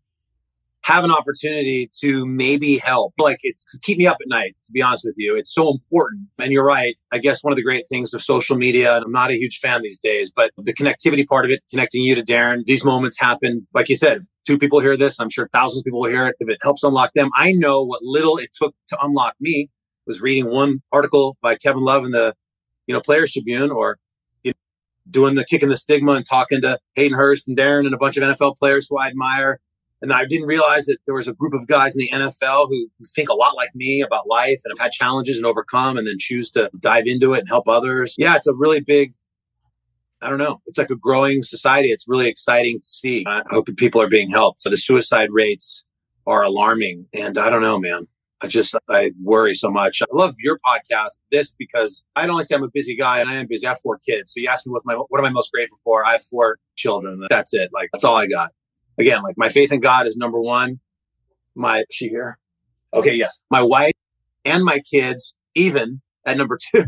have 0.84 1.04
an 1.04 1.12
opportunity 1.12 1.90
to 2.00 2.26
maybe 2.26 2.78
help. 2.78 3.14
Like 3.18 3.40
it's 3.44 3.64
keep 3.82 3.98
me 3.98 4.08
up 4.08 4.18
at 4.22 4.28
night, 4.28 4.56
to 4.64 4.72
be 4.72 4.82
honest 4.82 5.06
with 5.06 5.16
you. 5.18 5.36
It's 5.36 5.54
so 5.54 5.70
important. 5.70 6.28
And 6.40 6.52
you're 6.52 6.66
right. 6.66 6.96
I 7.12 7.20
guess 7.20 7.44
one 7.44 7.54
of 7.54 7.58
the 7.58 7.64
great 7.64 7.88
things 7.88 8.14
of 8.14 8.22
social 8.22 8.58
media, 8.58 8.96
and 8.96 9.06
I'm 9.06 9.12
not 9.12 9.32
a 9.32 9.36
huge 9.36 9.60
fan 9.60 9.82
these 9.82 10.00
days, 10.00 10.32
but 10.36 10.52
the 10.58 10.74
connectivity 10.74 11.28
part 11.28 11.46
of 11.46 11.52
it, 11.52 11.62
connecting 11.70 12.04
you 12.04 12.16
to 12.16 12.24
Darren, 12.24 12.66
these 12.66 12.84
moments 12.84 13.20
happen. 13.20 13.68
Like 13.74 13.90
you 13.90 13.96
said, 13.96 14.26
two 14.46 14.58
people 14.58 14.80
hear 14.80 14.98
this. 14.98 15.20
I'm 15.20 15.30
sure 15.30 15.50
thousands 15.54 15.82
of 15.82 15.86
people 15.86 16.02
will 16.02 16.10
hear 16.10 16.28
it. 16.28 16.36
If 16.40 16.50
it 16.50 16.58
helps 16.62 16.84
unlock 16.84 17.14
them, 17.14 17.30
I 17.36 17.52
know 17.52 17.84
what 17.84 18.02
little 18.02 18.38
it 18.38 18.50
took 18.54 18.74
to 18.88 18.98
unlock 19.02 19.36
me 19.40 19.70
was 20.08 20.20
reading 20.20 20.50
one 20.50 20.82
article 20.92 21.38
by 21.42 21.56
Kevin 21.56 21.84
Love 21.84 22.06
in 22.06 22.12
the, 22.12 22.34
you 22.88 22.94
know, 22.94 23.02
Players 23.02 23.34
Tribune 23.34 23.70
or 23.70 23.98
you 24.44 24.52
know, 24.52 24.56
doing 25.10 25.36
the 25.36 25.46
kicking 25.46 25.70
the 25.70 25.78
stigma 25.78 26.14
and 26.14 26.26
talking 26.26 26.62
to 26.64 26.80
Hayden 26.96 27.16
Hurst 27.16 27.48
and 27.48 27.56
Darren 27.56 27.86
and 27.86 27.94
a 27.94 27.98
bunch 27.98 28.18
of 28.18 28.24
NFL 28.24 28.58
players 28.58 28.88
who 28.90 28.98
I 28.98 29.08
admire 29.08 29.60
and 30.02 30.12
I 30.12 30.26
didn't 30.26 30.48
realize 30.48 30.88
that 30.88 30.98
there 31.06 31.14
was 31.14 31.28
a 31.28 31.34
group 31.34 31.54
of 31.54 31.68
guys 31.68 31.96
in 31.96 32.00
the 32.00 32.12
NFL 32.12 32.70
who, 32.70 32.88
think 33.16 33.30
a 33.30 33.34
lot 33.34 33.56
like 33.56 33.76
me 33.76 34.02
about 34.02 34.28
life 34.28 34.62
and 34.64 34.72
have 34.72 34.84
had 34.84 34.92
challenges 34.92 35.38
and 35.38 35.46
overcome 35.46 35.98
and 35.98 36.08
then 36.08 36.16
choose 36.18 36.50
to 36.52 36.70
dive 36.80 37.06
into 37.06 37.34
it 37.34 37.40
and 37.40 37.48
help 37.50 37.68
others. 37.68 38.16
Yeah, 38.18 38.36
it's 38.36 38.48
a 38.48 38.54
really 38.54 38.80
big, 38.80 39.14
I 40.22 40.30
don't 40.30 40.38
know, 40.38 40.62
it's 40.66 40.78
like 40.78 40.90
a 40.90 40.96
growing 40.96 41.44
society. 41.44 41.90
It's 41.90 42.08
really 42.08 42.28
exciting 42.28 42.80
to 42.80 42.88
see. 42.88 43.26
I 43.28 43.44
hope 43.50 43.68
people 43.78 44.02
are 44.02 44.08
being 44.08 44.30
helped. 44.30 44.62
So 44.62 44.70
the 44.70 44.78
suicide 44.78 45.30
rates 45.32 45.86
are 46.26 46.44
alarming. 46.44 47.08
And 47.14 47.38
I 47.38 47.50
don't 47.50 47.62
know, 47.62 47.80
man. 47.80 48.08
I 48.44 48.48
just 48.48 48.76
I 48.90 49.12
worry 49.22 49.54
so 49.54 49.70
much. 49.70 50.02
I 50.02 50.06
love 50.12 50.34
your 50.40 50.60
podcast, 50.66 51.22
this 51.32 51.54
because 51.54 52.04
I 52.16 52.26
don't 52.26 52.38
like 52.38 52.48
say 52.48 52.56
I'm 52.56 52.64
a 52.64 52.70
busy 52.74 52.96
guy 52.96 53.20
and 53.20 53.30
I 53.30 53.36
am 53.36 53.46
busy. 53.48 53.68
I 53.68 53.72
have 53.72 53.82
four 53.82 54.00
kids. 54.00 54.34
So 54.34 54.40
you 54.40 54.48
ask 54.48 54.66
me 54.66 54.72
what 54.72 54.82
my 54.84 54.96
what 54.96 55.20
am 55.20 55.26
I 55.26 55.30
most 55.30 55.52
grateful 55.52 55.78
for? 55.84 56.04
I 56.04 56.14
have 56.14 56.24
four 56.24 56.58
children. 56.76 57.24
That's 57.30 57.54
it. 57.54 57.70
Like 57.72 57.90
that's 57.94 58.04
all 58.04 58.16
I 58.16 58.26
got 58.26 58.52
again, 59.02 59.22
like 59.24 59.38
my 59.38 59.50
faith 59.50 59.72
in 59.72 59.80
God 59.80 60.08
is 60.08 60.18
number 60.18 60.40
one. 60.40 60.80
My 61.56 61.84
she 61.92 62.08
here? 62.08 62.38
Okay, 62.94 63.16
yes. 63.16 63.42
My 63.50 63.62
wife 63.62 63.94
and 64.46 64.64
my 64.64 64.80
kids, 64.80 65.36
even 65.56 66.02
at 66.26 66.38
number 66.38 66.58
two. 66.76 66.86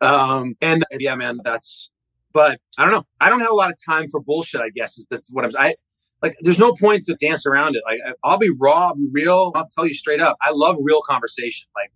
um, 0.00 0.54
and 0.60 0.84
yeah, 0.98 1.16
man, 1.16 1.38
that's 1.44 1.90
but 2.32 2.60
I 2.78 2.82
don't 2.82 2.92
know. 2.92 3.04
I 3.20 3.30
don't 3.30 3.40
have 3.40 3.50
a 3.50 3.54
lot 3.54 3.70
of 3.70 3.76
time 3.84 4.08
for 4.10 4.20
bullshit, 4.20 4.60
I 4.60 4.70
guess, 4.70 4.98
is 4.98 5.06
that's 5.10 5.32
what 5.32 5.44
I'm 5.44 5.50
I 5.58 5.74
like 6.22 6.36
there's 6.40 6.58
no 6.58 6.74
point 6.74 7.02
to 7.04 7.14
dance 7.14 7.46
around 7.46 7.76
it. 7.76 7.82
Like 7.86 8.00
I'll 8.22 8.38
be 8.38 8.50
raw, 8.50 8.88
I'll 8.88 8.94
be 8.94 9.08
real. 9.10 9.52
I'll 9.54 9.68
tell 9.72 9.86
you 9.86 9.94
straight 9.94 10.20
up. 10.20 10.36
I 10.42 10.50
love 10.52 10.76
real 10.80 11.02
conversation. 11.02 11.68
Like 11.74 11.92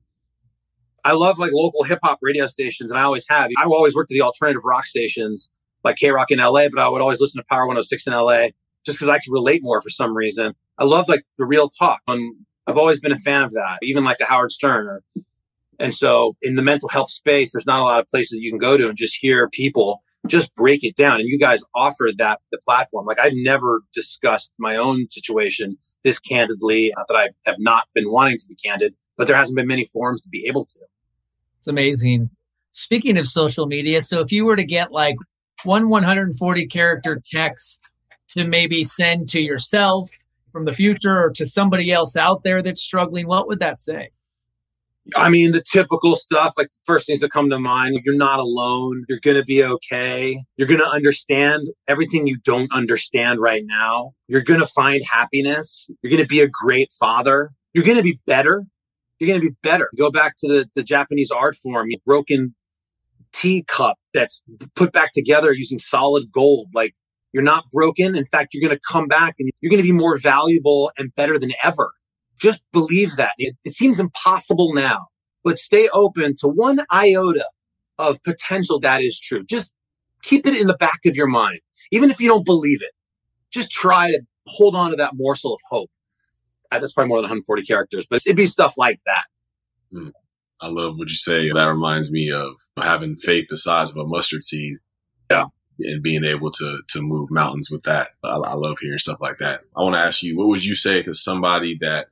I 1.04 1.12
love 1.12 1.38
like 1.38 1.52
local 1.52 1.84
hip 1.84 1.98
hop 2.02 2.18
radio 2.22 2.46
stations, 2.46 2.90
and 2.90 3.00
I 3.00 3.04
always 3.04 3.26
have. 3.28 3.50
I 3.58 3.64
always 3.64 3.94
worked 3.94 4.12
at 4.12 4.14
the 4.14 4.22
alternative 4.22 4.62
rock 4.64 4.86
stations 4.86 5.50
like 5.84 5.96
KROQ 5.96 6.26
in 6.30 6.38
LA, 6.38 6.68
but 6.68 6.78
I 6.78 6.88
would 6.88 7.00
always 7.00 7.20
listen 7.20 7.40
to 7.40 7.46
Power 7.48 7.66
106 7.66 8.06
in 8.06 8.12
LA 8.12 8.48
just 8.84 8.98
because 8.98 9.08
I 9.08 9.18
could 9.18 9.32
relate 9.32 9.62
more 9.62 9.80
for 9.82 9.90
some 9.90 10.16
reason. 10.16 10.54
I 10.78 10.84
love 10.84 11.08
like 11.08 11.24
the 11.38 11.46
real 11.46 11.68
talk. 11.68 12.00
And 12.06 12.34
I've 12.66 12.78
always 12.78 13.00
been 13.00 13.12
a 13.12 13.18
fan 13.18 13.42
of 13.42 13.52
that, 13.52 13.78
even 13.82 14.04
like 14.04 14.20
a 14.20 14.24
Howard 14.24 14.52
Stern. 14.52 14.86
Or, 14.86 15.02
and 15.78 15.94
so 15.94 16.36
in 16.42 16.54
the 16.54 16.62
mental 16.62 16.88
health 16.88 17.10
space, 17.10 17.52
there's 17.52 17.66
not 17.66 17.80
a 17.80 17.84
lot 17.84 18.00
of 18.00 18.08
places 18.08 18.38
you 18.40 18.50
can 18.50 18.58
go 18.58 18.76
to 18.76 18.88
and 18.88 18.96
just 18.96 19.16
hear 19.20 19.48
people 19.48 20.02
just 20.26 20.54
break 20.54 20.84
it 20.84 20.96
down. 20.96 21.20
And 21.20 21.28
you 21.28 21.38
guys 21.38 21.62
offered 21.74 22.18
that 22.18 22.40
the 22.50 22.58
platform. 22.58 23.06
Like 23.06 23.18
I've 23.18 23.32
never 23.34 23.82
discussed 23.92 24.52
my 24.58 24.76
own 24.76 25.08
situation 25.08 25.78
this 26.02 26.18
candidly. 26.18 26.92
That 27.08 27.16
I 27.16 27.28
have 27.48 27.56
not 27.58 27.88
been 27.94 28.10
wanting 28.10 28.38
to 28.38 28.48
be 28.48 28.54
candid, 28.54 28.94
but 29.16 29.26
there 29.26 29.36
hasn't 29.36 29.56
been 29.56 29.66
many 29.66 29.84
forums 29.84 30.20
to 30.22 30.28
be 30.28 30.46
able 30.46 30.64
to. 30.66 30.78
It's 31.58 31.68
amazing. 31.68 32.30
Speaking 32.72 33.18
of 33.18 33.26
social 33.26 33.66
media, 33.66 34.02
so 34.02 34.20
if 34.20 34.30
you 34.30 34.44
were 34.44 34.56
to 34.56 34.64
get 34.64 34.92
like 34.92 35.16
one 35.64 35.88
140 35.88 36.66
character 36.66 37.20
text 37.32 37.89
to 38.32 38.44
maybe 38.44 38.84
send 38.84 39.28
to 39.30 39.40
yourself 39.40 40.10
from 40.52 40.64
the 40.64 40.72
future 40.72 41.22
or 41.22 41.30
to 41.30 41.46
somebody 41.46 41.92
else 41.92 42.16
out 42.16 42.42
there 42.42 42.62
that's 42.62 42.82
struggling, 42.82 43.26
what 43.26 43.46
would 43.46 43.60
that 43.60 43.80
say? 43.80 44.10
I 45.16 45.28
mean, 45.30 45.52
the 45.52 45.62
typical 45.62 46.14
stuff, 46.14 46.54
like 46.56 46.70
the 46.70 46.78
first 46.84 47.06
things 47.06 47.20
that 47.20 47.30
come 47.30 47.50
to 47.50 47.58
mind, 47.58 48.00
you're 48.04 48.14
not 48.14 48.38
alone. 48.38 49.04
You're 49.08 49.20
going 49.20 49.36
to 49.36 49.42
be 49.42 49.64
okay. 49.64 50.44
You're 50.56 50.68
going 50.68 50.80
to 50.80 50.86
understand 50.86 51.68
everything 51.88 52.26
you 52.26 52.38
don't 52.44 52.72
understand 52.72 53.40
right 53.40 53.64
now. 53.64 54.12
You're 54.28 54.42
going 54.42 54.60
to 54.60 54.66
find 54.66 55.02
happiness. 55.10 55.90
You're 56.02 56.10
going 56.10 56.22
to 56.22 56.28
be 56.28 56.40
a 56.40 56.48
great 56.48 56.92
father. 56.92 57.50
You're 57.72 57.84
going 57.84 57.96
to 57.96 58.02
be 58.02 58.20
better. 58.26 58.64
You're 59.18 59.28
going 59.28 59.40
to 59.40 59.48
be 59.48 59.56
better. 59.62 59.90
Go 59.96 60.10
back 60.10 60.36
to 60.38 60.48
the, 60.48 60.70
the 60.74 60.82
Japanese 60.82 61.30
art 61.30 61.56
form, 61.56 61.88
broken 62.04 62.54
teacup 63.32 63.96
that's 64.12 64.42
put 64.74 64.92
back 64.92 65.12
together 65.12 65.52
using 65.52 65.78
solid 65.78 66.30
gold. 66.30 66.68
Like 66.74 66.94
you're 67.32 67.42
not 67.42 67.70
broken. 67.70 68.16
In 68.16 68.26
fact, 68.26 68.54
you're 68.54 68.66
going 68.66 68.76
to 68.76 68.82
come 68.90 69.06
back 69.06 69.36
and 69.38 69.50
you're 69.60 69.70
going 69.70 69.82
to 69.82 69.88
be 69.88 69.92
more 69.92 70.18
valuable 70.18 70.90
and 70.98 71.14
better 71.14 71.38
than 71.38 71.52
ever. 71.62 71.92
Just 72.38 72.62
believe 72.72 73.16
that. 73.16 73.32
It, 73.38 73.56
it 73.64 73.72
seems 73.72 74.00
impossible 74.00 74.72
now, 74.74 75.06
but 75.44 75.58
stay 75.58 75.88
open 75.92 76.34
to 76.38 76.48
one 76.48 76.80
iota 76.90 77.48
of 77.98 78.22
potential 78.22 78.80
that 78.80 79.02
is 79.02 79.20
true. 79.20 79.44
Just 79.44 79.74
keep 80.22 80.46
it 80.46 80.56
in 80.56 80.66
the 80.66 80.76
back 80.76 81.00
of 81.06 81.16
your 81.16 81.26
mind. 81.26 81.60
Even 81.92 82.10
if 82.10 82.20
you 82.20 82.28
don't 82.28 82.44
believe 82.44 82.82
it, 82.82 82.92
just 83.52 83.70
try 83.70 84.10
to 84.10 84.20
hold 84.46 84.74
on 84.74 84.90
to 84.90 84.96
that 84.96 85.12
morsel 85.14 85.54
of 85.54 85.60
hope. 85.68 85.90
Uh, 86.72 86.78
that's 86.78 86.92
probably 86.92 87.08
more 87.08 87.18
than 87.18 87.24
140 87.24 87.62
characters, 87.62 88.06
but 88.08 88.20
it'd 88.24 88.36
be 88.36 88.46
stuff 88.46 88.74
like 88.78 89.00
that. 89.06 89.24
Mm. 89.92 90.12
I 90.62 90.68
love 90.68 90.98
what 90.98 91.08
you 91.08 91.16
say. 91.16 91.50
That 91.50 91.64
reminds 91.64 92.12
me 92.12 92.30
of 92.30 92.52
having 92.78 93.16
faith 93.16 93.46
the 93.48 93.56
size 93.56 93.90
of 93.90 93.96
a 93.96 94.06
mustard 94.06 94.44
seed. 94.44 94.76
Yeah 95.30 95.46
and 95.84 96.02
being 96.02 96.24
able 96.24 96.50
to 96.52 96.80
to 96.88 97.02
move 97.02 97.30
mountains 97.30 97.70
with 97.70 97.82
that. 97.84 98.10
I, 98.22 98.36
I 98.36 98.54
love 98.54 98.78
hearing 98.80 98.98
stuff 98.98 99.20
like 99.20 99.38
that. 99.38 99.60
I 99.76 99.82
want 99.82 99.96
to 99.96 100.00
ask 100.00 100.22
you, 100.22 100.36
what 100.36 100.48
would 100.48 100.64
you 100.64 100.74
say 100.74 101.02
to 101.02 101.14
somebody 101.14 101.78
that 101.80 102.08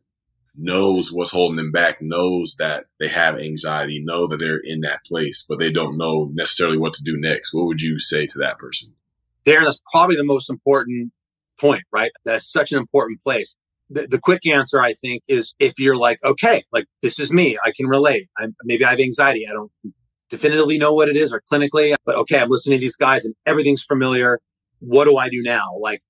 knows 0.60 1.12
what's 1.12 1.30
holding 1.30 1.56
them 1.56 1.70
back, 1.70 2.02
knows 2.02 2.56
that 2.58 2.86
they 2.98 3.08
have 3.08 3.38
anxiety, 3.38 4.02
know 4.04 4.26
that 4.26 4.38
they're 4.40 4.60
in 4.62 4.80
that 4.80 5.04
place, 5.04 5.46
but 5.48 5.58
they 5.58 5.70
don't 5.70 5.96
know 5.96 6.30
necessarily 6.32 6.78
what 6.78 6.94
to 6.94 7.02
do 7.04 7.16
next? 7.16 7.54
What 7.54 7.66
would 7.66 7.80
you 7.80 7.98
say 7.98 8.26
to 8.26 8.38
that 8.38 8.58
person? 8.58 8.92
Darren, 9.44 9.64
that's 9.64 9.80
probably 9.92 10.16
the 10.16 10.24
most 10.24 10.50
important 10.50 11.12
point, 11.60 11.84
right? 11.92 12.10
That's 12.24 12.50
such 12.50 12.72
an 12.72 12.78
important 12.78 13.22
place. 13.22 13.56
the, 13.90 14.06
the 14.06 14.18
quick 14.18 14.46
answer, 14.46 14.82
I 14.82 14.94
think, 14.94 15.22
is 15.28 15.54
if 15.58 15.78
you're 15.78 15.96
like, 15.96 16.22
okay, 16.24 16.64
like 16.72 16.86
this 17.02 17.18
is 17.18 17.32
me, 17.32 17.58
I 17.64 17.72
can 17.76 17.86
relate. 17.86 18.28
I'm, 18.36 18.54
maybe 18.64 18.84
I 18.84 18.90
have 18.90 19.00
anxiety. 19.00 19.46
I 19.48 19.52
don't 19.52 19.72
definitively 20.28 20.78
know 20.78 20.92
what 20.92 21.08
it 21.08 21.16
is 21.16 21.32
or 21.32 21.42
clinically, 21.50 21.94
but 22.04 22.16
okay, 22.16 22.38
I'm 22.38 22.48
listening 22.48 22.78
to 22.78 22.84
these 22.84 22.96
guys 22.96 23.24
and 23.24 23.34
everything's 23.46 23.82
familiar. 23.82 24.40
What 24.80 25.04
do 25.04 25.16
I 25.16 25.28
do 25.28 25.42
now? 25.42 25.76
Like, 25.80 26.02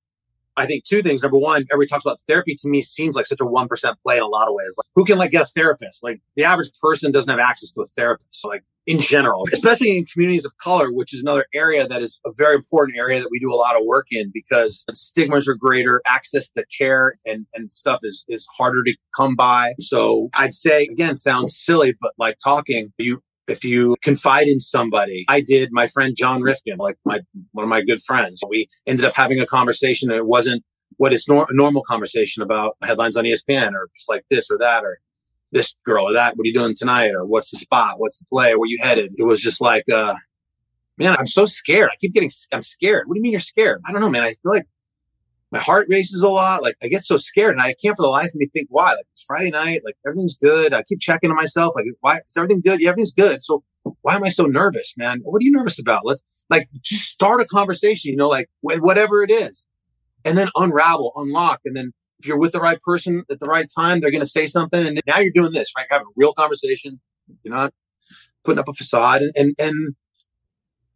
I 0.59 0.67
think 0.67 0.85
two 0.85 1.03
things. 1.03 1.23
Number 1.23 1.39
one, 1.39 1.67
everybody 1.73 1.87
talks 1.87 2.05
about 2.05 2.19
therapy 2.27 2.57
to 2.57 2.69
me 2.69 2.83
seems 2.83 3.15
like 3.15 3.27
such 3.27 3.41
a 3.41 3.45
1% 3.45 3.95
play 4.03 4.17
in 4.17 4.23
a 4.23 4.27
lot 4.27 4.49
of 4.49 4.55
ways. 4.55 4.75
Like 4.77 4.87
who 4.97 5.05
can 5.05 5.17
like 5.17 5.31
get 5.31 5.43
a 5.43 5.47
therapist? 5.47 6.03
Like 6.03 6.21
the 6.35 6.45
average 6.45 6.71
person 6.83 7.13
doesn't 7.13 7.31
have 7.31 7.39
access 7.39 7.71
to 7.73 7.83
a 7.83 7.87
therapist. 7.87 8.41
So 8.41 8.49
like 8.49 8.65
in 8.89 8.99
general, 8.99 9.47
especially 9.53 9.97
in 9.97 10.07
communities 10.07 10.45
of 10.45 10.57
color, 10.59 10.91
which 10.91 11.15
is 11.15 11.21
another 11.21 11.47
area 11.55 11.87
that 11.87 12.03
is 12.03 12.21
a 12.27 12.31
very 12.33 12.57
important 12.57 12.99
area 12.99 13.21
that 13.21 13.29
we 13.31 13.39
do 13.39 13.53
a 13.53 13.55
lot 13.55 13.77
of 13.77 13.83
work 13.85 14.07
in 14.11 14.31
because 14.33 14.85
stigmas 14.93 15.47
are 15.47 15.55
greater, 15.55 16.03
access 16.07 16.49
to 16.51 16.65
care 16.77 17.19
and, 17.25 17.47
and 17.55 17.73
stuff 17.73 18.01
is, 18.03 18.25
is 18.29 18.49
harder 18.57 18.83
to 18.83 18.95
come 19.15 19.37
by. 19.37 19.75
So 19.79 20.31
I'd 20.35 20.55
say, 20.55 20.89
again, 20.91 21.17
sounds 21.17 21.55
silly, 21.55 21.95
but 22.01 22.13
like 22.19 22.39
talking, 22.43 22.93
you 22.99 23.23
if 23.49 23.65
you 23.65 23.97
confide 24.03 24.47
in 24.47 24.61
somebody, 24.61 25.25
I 25.29 25.41
did 25.41 25.71
my 25.73 25.87
friend 25.87 26.15
John 26.17 26.43
Rifkin, 26.43 26.79
like 26.79 26.97
my 27.05 27.21
one 27.53 27.65
of 27.65 27.69
my 27.69 27.83
good 27.83 28.03
friends. 28.03 28.43
We 28.49 28.69
ended 28.87 29.05
up 29.05 29.15
having 29.15 29.41
a 29.41 29.47
conversation 29.47 30.11
and 30.11 30.19
it 30.19 30.27
wasn't 30.27 30.63
what 30.97 31.13
is 31.13 31.27
nor- 31.29 31.47
normal 31.51 31.83
conversation 31.83 32.43
about 32.43 32.77
headlines 32.83 33.17
on 33.17 33.25
ESPN 33.25 33.73
or 33.73 33.89
just 33.97 34.09
like 34.09 34.25
this 34.31 34.51
or 34.51 34.59
that 34.59 34.85
or 34.85 34.99
this 35.53 35.75
girl 35.85 36.05
or 36.05 36.13
that. 36.13 36.37
What 36.37 36.45
are 36.45 36.49
you 36.49 36.55
doing 36.55 36.75
tonight? 36.77 37.15
Or 37.15 37.25
what's 37.25 37.51
the 37.51 37.57
spot? 37.57 37.99
What's 37.99 38.19
the 38.19 38.27
play? 38.27 38.55
Where 38.55 38.69
you 38.69 38.79
headed? 38.83 39.15
It 39.17 39.25
was 39.25 39.41
just 39.41 39.61
like, 39.61 39.89
uh, 39.89 40.15
man, 40.99 41.17
I'm 41.19 41.27
so 41.27 41.45
scared. 41.45 41.91
I 41.93 41.97
keep 41.97 42.13
getting, 42.13 42.31
I'm 42.53 42.63
scared. 42.63 43.09
What 43.09 43.15
do 43.15 43.19
you 43.19 43.23
mean 43.23 43.33
you're 43.33 43.41
scared? 43.41 43.81
I 43.87 43.93
don't 43.93 44.01
know, 44.01 44.11
man. 44.11 44.25
I 44.25 44.35
feel 44.43 44.53
like 44.53 44.67
my 45.51 45.59
heart 45.59 45.87
races 45.89 46.23
a 46.23 46.29
lot. 46.29 46.63
Like 46.63 46.77
I 46.83 46.89
get 46.89 47.03
so 47.03 47.17
scared 47.17 47.53
and 47.53 47.61
I 47.61 47.75
can't 47.83 47.97
for 47.97 48.03
the 48.03 48.09
life 48.09 48.29
of 48.29 48.37
me 48.37 48.49
think 48.53 48.69
why. 48.71 48.91
Like 48.91 49.07
it's 49.13 49.23
Friday 49.23 49.51
night, 49.51 49.83
like 49.85 49.97
everything's 50.07 50.37
good. 50.37 50.73
I 50.73 50.83
keep 50.83 51.01
checking 51.01 51.31
on 51.31 51.37
myself. 51.37 51.75
Like, 51.75 51.87
why 52.01 52.19
is 52.19 52.37
everything 52.37 52.61
good? 52.61 52.81
Yeah, 52.81 52.91
everything's 52.91 53.13
good. 53.13 53.43
So 53.43 53.65
why 54.03 54.17
am 54.17 54.25
I 54.25 54.29
so 54.29 54.45
nervous, 54.45 54.95
man? 54.97 55.21
What 55.23 55.41
are 55.41 55.45
you 55.45 55.53
nervous 55.53 55.79
about? 55.79 56.05
Let's 56.05 56.23
like 56.51 56.69
just 56.83 57.05
start 57.05 57.41
a 57.41 57.47
conversation, 57.47 58.11
you 58.11 58.17
know, 58.17 58.29
like 58.29 58.49
whatever 58.61 59.23
it 59.23 59.31
is, 59.31 59.67
and 60.25 60.37
then 60.37 60.49
unravel, 60.55 61.13
unlock. 61.17 61.61
And 61.65 61.77
then 61.77 61.93
if 62.19 62.27
you're 62.27 62.39
with 62.39 62.53
the 62.53 62.61
right 62.61 62.81
person 62.83 63.25
at 63.31 63.39
the 63.41 63.47
right 63.47 63.69
time, 63.75 64.01
they're 64.01 64.11
going 64.11 64.21
to 64.21 64.27
say 64.27 64.47
something. 64.47 64.87
And 64.87 65.01
now 65.07 65.19
you're 65.19 65.33
doing 65.33 65.53
this, 65.53 65.73
right? 65.77 65.87
Having 65.91 66.09
a 66.09 66.15
real 66.17 66.33
conversation. 66.33 67.01
You're 67.43 67.55
not 67.55 67.73
putting 68.45 68.59
up 68.59 68.69
a 68.69 68.73
facade 68.73 69.21
and, 69.21 69.33
and, 69.37 69.55
and 69.59 69.95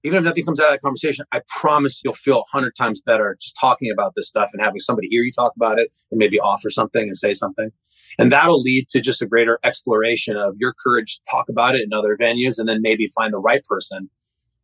even 0.04 0.18
if 0.18 0.24
nothing 0.24 0.44
comes 0.44 0.60
out 0.60 0.66
of 0.66 0.72
that 0.72 0.82
conversation, 0.82 1.24
I 1.32 1.42
promise 1.48 2.02
you'll 2.04 2.14
feel 2.14 2.40
a 2.40 2.50
hundred 2.50 2.74
times 2.74 3.00
better 3.00 3.36
just 3.40 3.56
talking 3.60 3.90
about 3.90 4.14
this 4.16 4.28
stuff 4.28 4.50
and 4.52 4.62
having 4.62 4.80
somebody 4.80 5.08
hear 5.08 5.22
you 5.22 5.32
talk 5.32 5.52
about 5.56 5.78
it 5.78 5.90
and 6.10 6.18
maybe 6.18 6.40
offer 6.40 6.70
something 6.70 7.02
and 7.02 7.16
say 7.16 7.34
something. 7.34 7.70
And 8.18 8.30
that'll 8.30 8.60
lead 8.60 8.88
to 8.88 9.00
just 9.00 9.22
a 9.22 9.26
greater 9.26 9.58
exploration 9.64 10.36
of 10.36 10.54
your 10.58 10.74
courage 10.74 11.16
to 11.16 11.22
talk 11.30 11.48
about 11.48 11.74
it 11.74 11.82
in 11.82 11.92
other 11.92 12.16
venues 12.16 12.58
and 12.58 12.68
then 12.68 12.82
maybe 12.82 13.06
find 13.14 13.32
the 13.32 13.38
right 13.38 13.64
person 13.64 14.10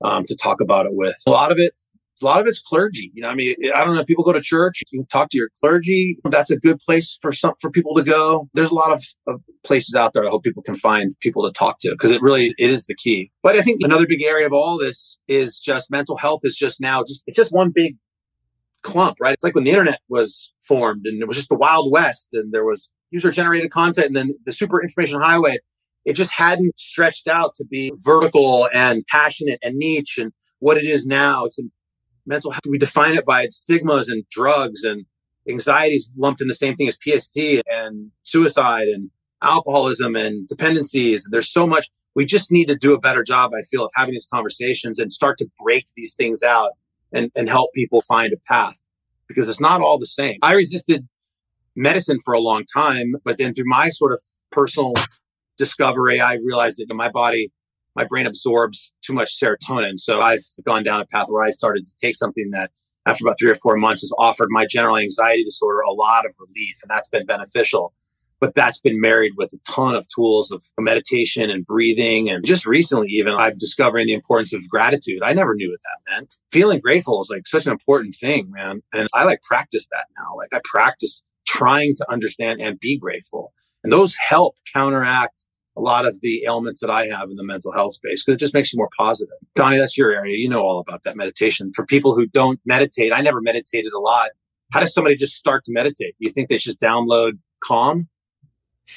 um, 0.02 0.24
to 0.26 0.36
talk 0.36 0.60
about 0.60 0.86
it 0.86 0.92
with. 0.94 1.16
A 1.26 1.30
lot 1.30 1.50
of 1.50 1.58
it 1.58 1.74
a 2.22 2.24
lot 2.24 2.40
of 2.40 2.46
it's 2.46 2.60
clergy. 2.60 3.10
You 3.14 3.22
know, 3.22 3.28
I 3.28 3.34
mean, 3.34 3.54
I 3.74 3.84
don't 3.84 3.94
know. 3.94 4.04
People 4.04 4.24
go 4.24 4.32
to 4.32 4.40
church. 4.40 4.82
You 4.90 5.00
can 5.00 5.06
talk 5.06 5.28
to 5.30 5.36
your 5.36 5.48
clergy. 5.60 6.18
That's 6.24 6.50
a 6.50 6.56
good 6.58 6.78
place 6.78 7.18
for 7.20 7.32
some 7.32 7.54
for 7.60 7.70
people 7.70 7.94
to 7.94 8.02
go. 8.02 8.48
There's 8.54 8.70
a 8.70 8.74
lot 8.74 8.92
of, 8.92 9.04
of 9.26 9.40
places 9.64 9.94
out 9.94 10.12
there. 10.12 10.26
I 10.26 10.30
hope 10.30 10.44
people 10.44 10.62
can 10.62 10.76
find 10.76 11.14
people 11.20 11.44
to 11.44 11.52
talk 11.52 11.78
to 11.80 11.90
because 11.90 12.10
it 12.10 12.22
really 12.22 12.54
it 12.58 12.70
is 12.70 12.86
the 12.86 12.94
key. 12.94 13.30
But 13.42 13.56
I 13.56 13.62
think 13.62 13.80
another 13.82 14.06
big 14.06 14.22
area 14.22 14.46
of 14.46 14.52
all 14.52 14.78
this 14.78 15.18
is 15.28 15.60
just 15.60 15.90
mental 15.90 16.16
health 16.16 16.40
is 16.44 16.56
just 16.56 16.80
now 16.80 17.02
just 17.02 17.24
it's 17.26 17.36
just 17.36 17.52
one 17.52 17.70
big 17.70 17.96
clump, 18.82 19.18
right? 19.20 19.34
It's 19.34 19.44
like 19.44 19.54
when 19.54 19.64
the 19.64 19.70
internet 19.70 20.00
was 20.08 20.52
formed 20.66 21.06
and 21.06 21.20
it 21.20 21.28
was 21.28 21.36
just 21.36 21.48
the 21.48 21.56
wild 21.56 21.92
west 21.92 22.28
and 22.32 22.52
there 22.52 22.64
was 22.64 22.90
user 23.10 23.30
generated 23.30 23.70
content 23.70 24.08
and 24.08 24.16
then 24.16 24.34
the 24.44 24.52
super 24.52 24.82
information 24.82 25.20
highway. 25.20 25.58
It 26.04 26.14
just 26.14 26.32
hadn't 26.32 26.78
stretched 26.78 27.28
out 27.28 27.54
to 27.56 27.66
be 27.66 27.92
vertical 27.98 28.68
and 28.72 29.04
passionate 29.06 29.58
and 29.62 29.76
niche 29.76 30.16
and 30.18 30.32
what 30.58 30.76
it 30.78 30.84
is 30.84 31.06
now. 31.06 31.44
It's 31.44 31.58
mental 32.28 32.52
health, 32.52 32.66
we 32.68 32.78
define 32.78 33.14
it 33.14 33.24
by 33.24 33.48
stigmas 33.48 34.08
and 34.08 34.24
drugs 34.30 34.84
and 34.84 35.06
anxiety 35.48 35.96
is 35.96 36.10
lumped 36.16 36.40
in 36.40 36.48
the 36.48 36.54
same 36.54 36.76
thing 36.76 36.88
as 36.88 36.98
PST 37.02 37.36
and 37.70 38.10
suicide 38.22 38.88
and 38.88 39.10
alcoholism 39.42 40.14
and 40.14 40.46
dependencies. 40.48 41.26
There's 41.30 41.50
so 41.50 41.66
much. 41.66 41.88
We 42.14 42.26
just 42.26 42.52
need 42.52 42.66
to 42.66 42.76
do 42.76 42.94
a 42.94 43.00
better 43.00 43.22
job, 43.22 43.52
I 43.58 43.62
feel, 43.62 43.84
of 43.84 43.90
having 43.94 44.12
these 44.12 44.28
conversations 44.32 44.98
and 44.98 45.12
start 45.12 45.38
to 45.38 45.46
break 45.62 45.86
these 45.96 46.14
things 46.14 46.42
out 46.42 46.72
and, 47.12 47.30
and 47.34 47.48
help 47.48 47.72
people 47.74 48.00
find 48.00 48.32
a 48.32 48.36
path 48.46 48.86
because 49.28 49.48
it's 49.48 49.60
not 49.60 49.80
all 49.80 49.98
the 49.98 50.06
same. 50.06 50.38
I 50.42 50.54
resisted 50.54 51.06
medicine 51.76 52.18
for 52.24 52.34
a 52.34 52.40
long 52.40 52.64
time, 52.64 53.14
but 53.24 53.38
then 53.38 53.54
through 53.54 53.68
my 53.68 53.90
sort 53.90 54.12
of 54.12 54.20
personal 54.50 54.94
discovery, 55.56 56.20
I 56.20 56.34
realized 56.34 56.80
that 56.80 56.94
my 56.94 57.08
body 57.08 57.50
my 57.98 58.04
brain 58.04 58.26
absorbs 58.26 58.94
too 59.04 59.12
much 59.12 59.36
serotonin. 59.36 59.98
So 59.98 60.20
I've 60.20 60.44
gone 60.64 60.84
down 60.84 61.00
a 61.00 61.06
path 61.06 61.26
where 61.28 61.42
I 61.42 61.50
started 61.50 61.88
to 61.88 61.96
take 62.00 62.14
something 62.14 62.50
that 62.52 62.70
after 63.06 63.24
about 63.24 63.38
three 63.40 63.50
or 63.50 63.56
four 63.56 63.76
months 63.76 64.02
has 64.02 64.12
offered 64.16 64.50
my 64.50 64.66
general 64.66 64.96
anxiety 64.96 65.42
disorder 65.42 65.80
a 65.80 65.92
lot 65.92 66.24
of 66.24 66.32
relief. 66.38 66.76
And 66.82 66.90
that's 66.90 67.08
been 67.08 67.26
beneficial. 67.26 67.92
But 68.40 68.54
that's 68.54 68.80
been 68.80 69.00
married 69.00 69.32
with 69.36 69.52
a 69.52 69.58
ton 69.68 69.96
of 69.96 70.06
tools 70.14 70.52
of 70.52 70.62
meditation 70.78 71.50
and 71.50 71.66
breathing. 71.66 72.30
And 72.30 72.46
just 72.46 72.66
recently, 72.66 73.08
even 73.08 73.34
I'm 73.34 73.58
discovering 73.58 74.06
the 74.06 74.12
importance 74.12 74.54
of 74.54 74.68
gratitude. 74.68 75.22
I 75.24 75.32
never 75.32 75.56
knew 75.56 75.68
what 75.68 75.80
that 75.82 76.12
meant. 76.12 76.36
Feeling 76.52 76.78
grateful 76.78 77.20
is 77.20 77.30
like 77.30 77.48
such 77.48 77.66
an 77.66 77.72
important 77.72 78.14
thing, 78.14 78.52
man. 78.52 78.80
And 78.94 79.08
I 79.12 79.24
like 79.24 79.42
practice 79.42 79.88
that 79.88 80.06
now. 80.16 80.36
Like 80.36 80.54
I 80.54 80.60
practice 80.62 81.24
trying 81.48 81.96
to 81.96 82.06
understand 82.08 82.60
and 82.60 82.78
be 82.78 82.96
grateful. 82.96 83.52
And 83.82 83.92
those 83.92 84.14
help 84.28 84.54
counteract 84.72 85.47
a 85.78 85.80
lot 85.80 86.06
of 86.06 86.20
the 86.20 86.44
ailments 86.44 86.80
that 86.80 86.90
I 86.90 87.06
have 87.06 87.30
in 87.30 87.36
the 87.36 87.44
mental 87.44 87.72
health 87.72 87.94
space 87.94 88.24
because 88.24 88.34
it 88.34 88.40
just 88.40 88.52
makes 88.52 88.72
you 88.72 88.78
more 88.78 88.90
positive. 88.98 89.34
Donnie, 89.54 89.78
that's 89.78 89.96
your 89.96 90.10
area. 90.10 90.36
You 90.36 90.48
know 90.48 90.62
all 90.62 90.80
about 90.80 91.04
that 91.04 91.16
meditation. 91.16 91.70
For 91.72 91.86
people 91.86 92.16
who 92.16 92.26
don't 92.26 92.60
meditate, 92.66 93.12
I 93.12 93.20
never 93.20 93.40
meditated 93.40 93.92
a 93.92 94.00
lot. 94.00 94.30
How 94.72 94.80
does 94.80 94.92
somebody 94.92 95.16
just 95.16 95.34
start 95.34 95.64
to 95.66 95.72
meditate? 95.72 96.16
Do 96.20 96.26
you 96.26 96.32
think 96.32 96.48
they 96.48 96.58
should 96.58 96.78
download 96.80 97.38
Calm? 97.62 98.08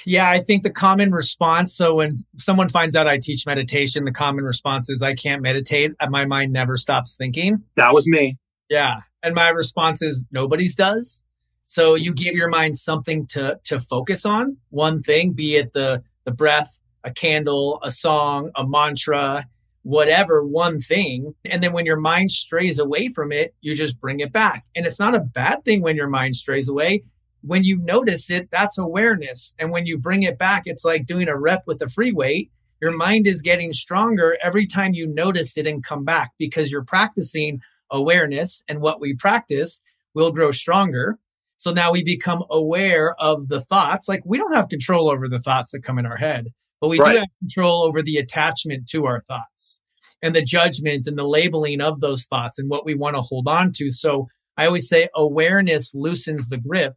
Yeah, 0.05 0.29
I 0.29 0.39
think 0.39 0.63
the 0.63 0.69
common 0.69 1.11
response. 1.11 1.75
So 1.75 1.95
when 1.95 2.15
someone 2.37 2.69
finds 2.69 2.95
out 2.95 3.07
I 3.07 3.19
teach 3.21 3.45
meditation, 3.45 4.05
the 4.05 4.11
common 4.11 4.43
response 4.43 4.89
is 4.89 5.01
I 5.01 5.13
can't 5.13 5.41
meditate. 5.41 5.91
My 6.09 6.25
mind 6.25 6.53
never 6.53 6.77
stops 6.77 7.15
thinking. 7.15 7.61
That 7.75 7.93
was 7.93 8.07
me. 8.07 8.37
Yeah. 8.69 9.01
And 9.21 9.35
my 9.35 9.49
response 9.49 10.01
is 10.01 10.25
nobody's 10.31 10.75
does. 10.75 11.23
So 11.61 11.95
you 11.95 12.13
give 12.13 12.35
your 12.35 12.49
mind 12.49 12.77
something 12.77 13.27
to 13.27 13.59
to 13.65 13.79
focus 13.79 14.25
on, 14.25 14.57
one 14.69 15.01
thing, 15.01 15.31
be 15.31 15.55
it 15.55 15.73
the 15.73 16.03
the 16.25 16.31
breath, 16.31 16.81
a 17.03 17.11
candle, 17.11 17.79
a 17.83 17.91
song, 17.91 18.51
a 18.55 18.67
mantra, 18.67 19.45
whatever 19.83 20.43
one 20.43 20.79
thing. 20.79 21.33
And 21.45 21.63
then 21.63 21.73
when 21.73 21.85
your 21.85 21.99
mind 21.99 22.31
strays 22.31 22.79
away 22.79 23.07
from 23.07 23.31
it, 23.31 23.55
you 23.61 23.75
just 23.75 23.99
bring 23.99 24.19
it 24.19 24.31
back. 24.31 24.65
And 24.75 24.85
it's 24.85 24.99
not 24.99 25.15
a 25.15 25.21
bad 25.21 25.65
thing 25.65 25.81
when 25.81 25.95
your 25.95 26.09
mind 26.09 26.35
strays 26.35 26.69
away. 26.69 27.03
When 27.41 27.63
you 27.63 27.77
notice 27.77 28.29
it, 28.29 28.49
that's 28.51 28.77
awareness. 28.77 29.55
And 29.57 29.71
when 29.71 29.87
you 29.87 29.97
bring 29.97 30.23
it 30.23 30.37
back, 30.37 30.63
it's 30.65 30.85
like 30.85 31.07
doing 31.07 31.27
a 31.27 31.37
rep 31.37 31.63
with 31.65 31.81
a 31.81 31.89
free 31.89 32.11
weight. 32.11 32.51
Your 32.81 32.91
mind 32.91 33.25
is 33.25 33.41
getting 33.41 33.73
stronger 33.73 34.37
every 34.43 34.67
time 34.67 34.93
you 34.93 35.07
notice 35.07 35.57
it 35.57 35.67
and 35.67 35.83
come 35.83 36.03
back 36.03 36.31
because 36.37 36.71
you're 36.71 36.83
practicing 36.83 37.59
awareness. 37.89 38.63
And 38.67 38.81
what 38.81 39.01
we 39.01 39.15
practice 39.15 39.81
will 40.13 40.31
grow 40.31 40.51
stronger. 40.51 41.17
So 41.61 41.71
now 41.71 41.91
we 41.91 42.03
become 42.03 42.43
aware 42.49 43.13
of 43.19 43.47
the 43.49 43.61
thoughts. 43.61 44.09
Like 44.09 44.23
we 44.25 44.39
don't 44.39 44.55
have 44.55 44.67
control 44.67 45.11
over 45.11 45.29
the 45.29 45.39
thoughts 45.39 45.69
that 45.71 45.83
come 45.83 45.99
in 45.99 46.07
our 46.07 46.17
head, 46.17 46.47
but 46.79 46.87
we 46.87 46.99
right. 46.99 47.11
do 47.11 47.19
have 47.19 47.27
control 47.39 47.83
over 47.83 48.01
the 48.01 48.17
attachment 48.17 48.89
to 48.89 49.05
our 49.05 49.21
thoughts 49.27 49.79
and 50.23 50.35
the 50.35 50.41
judgment 50.41 51.05
and 51.05 51.19
the 51.19 51.23
labeling 51.23 51.79
of 51.79 52.01
those 52.01 52.25
thoughts 52.25 52.57
and 52.57 52.67
what 52.67 52.83
we 52.83 52.95
want 52.95 53.15
to 53.15 53.21
hold 53.21 53.47
on 53.47 53.71
to. 53.73 53.91
So 53.91 54.27
I 54.57 54.65
always 54.65 54.89
say 54.89 55.07
awareness 55.15 55.93
loosens 55.93 56.49
the 56.49 56.57
grip 56.57 56.95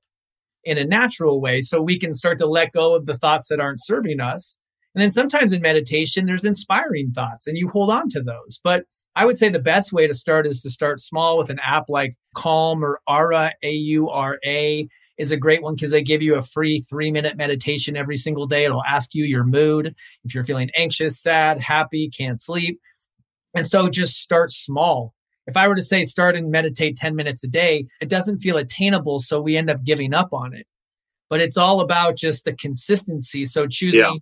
in 0.65 0.79
a 0.79 0.85
natural 0.85 1.43
way 1.43 1.61
so 1.61 1.83
we 1.83 1.99
can 1.99 2.15
start 2.15 2.39
to 2.39 2.47
let 2.47 2.73
go 2.73 2.95
of 2.95 3.05
the 3.05 3.19
thoughts 3.19 3.49
that 3.49 3.61
aren't 3.61 3.85
serving 3.85 4.19
us. 4.19 4.57
And 4.95 5.03
then 5.03 5.11
sometimes 5.11 5.53
in 5.53 5.61
meditation, 5.61 6.25
there's 6.25 6.47
inspiring 6.47 7.11
thoughts 7.11 7.47
and 7.47 7.59
you 7.59 7.69
hold 7.69 7.91
on 7.91 8.09
to 8.09 8.23
those. 8.23 8.63
But 8.65 8.85
I 9.17 9.25
would 9.25 9.39
say 9.39 9.49
the 9.49 9.59
best 9.59 9.93
way 9.93 10.07
to 10.07 10.15
start 10.15 10.47
is 10.47 10.63
to 10.63 10.71
start 10.71 11.01
small 11.01 11.39
with 11.39 11.51
an 11.51 11.61
app 11.61 11.85
like 11.89 12.17
Calm 12.35 12.85
or 12.85 13.01
Aura, 13.07 13.53
A 13.63 13.73
U 13.73 14.11
R 14.11 14.39
A, 14.45 14.89
is 15.19 15.31
a 15.31 15.37
great 15.37 15.63
one 15.63 15.75
because 15.75 15.93
they 15.93 16.03
give 16.03 16.23
you 16.23 16.35
a 16.37 16.43
free 16.43 16.81
three 16.81 17.13
minute 17.13 17.37
meditation 17.37 17.97
every 17.97 18.17
single 18.17 18.47
day. 18.47 18.65
It'll 18.65 18.85
ask 18.85 19.15
you 19.15 19.25
your 19.25 19.45
mood, 19.45 19.95
if 20.25 20.35
you're 20.35 20.45
feeling 20.45 20.71
anxious, 20.77 21.21
sad, 21.21 21.61
happy, 21.61 22.09
can't 22.09 22.41
sleep. 22.41 22.81
And 23.55 23.67
so 23.67 23.89
just 23.89 24.19
start 24.19 24.51
small. 24.51 25.15
If 25.47 25.57
I 25.57 25.69
were 25.69 25.77
to 25.77 25.83
say 25.83 26.03
start 26.05 26.35
and 26.35 26.51
meditate 26.51 26.97
10 26.97 27.15
minutes 27.15 27.45
a 27.45 27.49
day, 27.49 27.87
it 28.01 28.09
doesn't 28.09 28.39
feel 28.39 28.57
attainable. 28.57 29.21
So 29.21 29.41
we 29.41 29.57
end 29.57 29.71
up 29.71 29.85
giving 29.85 30.15
up 30.15 30.33
on 30.33 30.55
it. 30.55 30.67
But 31.31 31.41
it's 31.41 31.57
all 31.57 31.81
about 31.81 32.17
just 32.17 32.45
the 32.45 32.55
consistency. 32.55 33.45
So 33.45 33.67
choosing 33.67 34.01
yeah. 34.01 34.13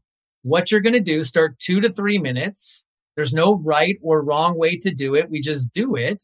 what 0.42 0.70
you're 0.70 0.80
going 0.80 0.92
to 0.92 1.00
do, 1.00 1.24
start 1.24 1.58
two 1.58 1.80
to 1.80 1.90
three 1.90 2.18
minutes 2.18 2.84
there's 3.16 3.32
no 3.32 3.56
right 3.64 3.98
or 4.02 4.22
wrong 4.22 4.56
way 4.58 4.76
to 4.78 4.90
do 4.90 5.14
it. 5.14 5.30
We 5.30 5.40
just 5.40 5.72
do 5.72 5.94
it. 5.96 6.22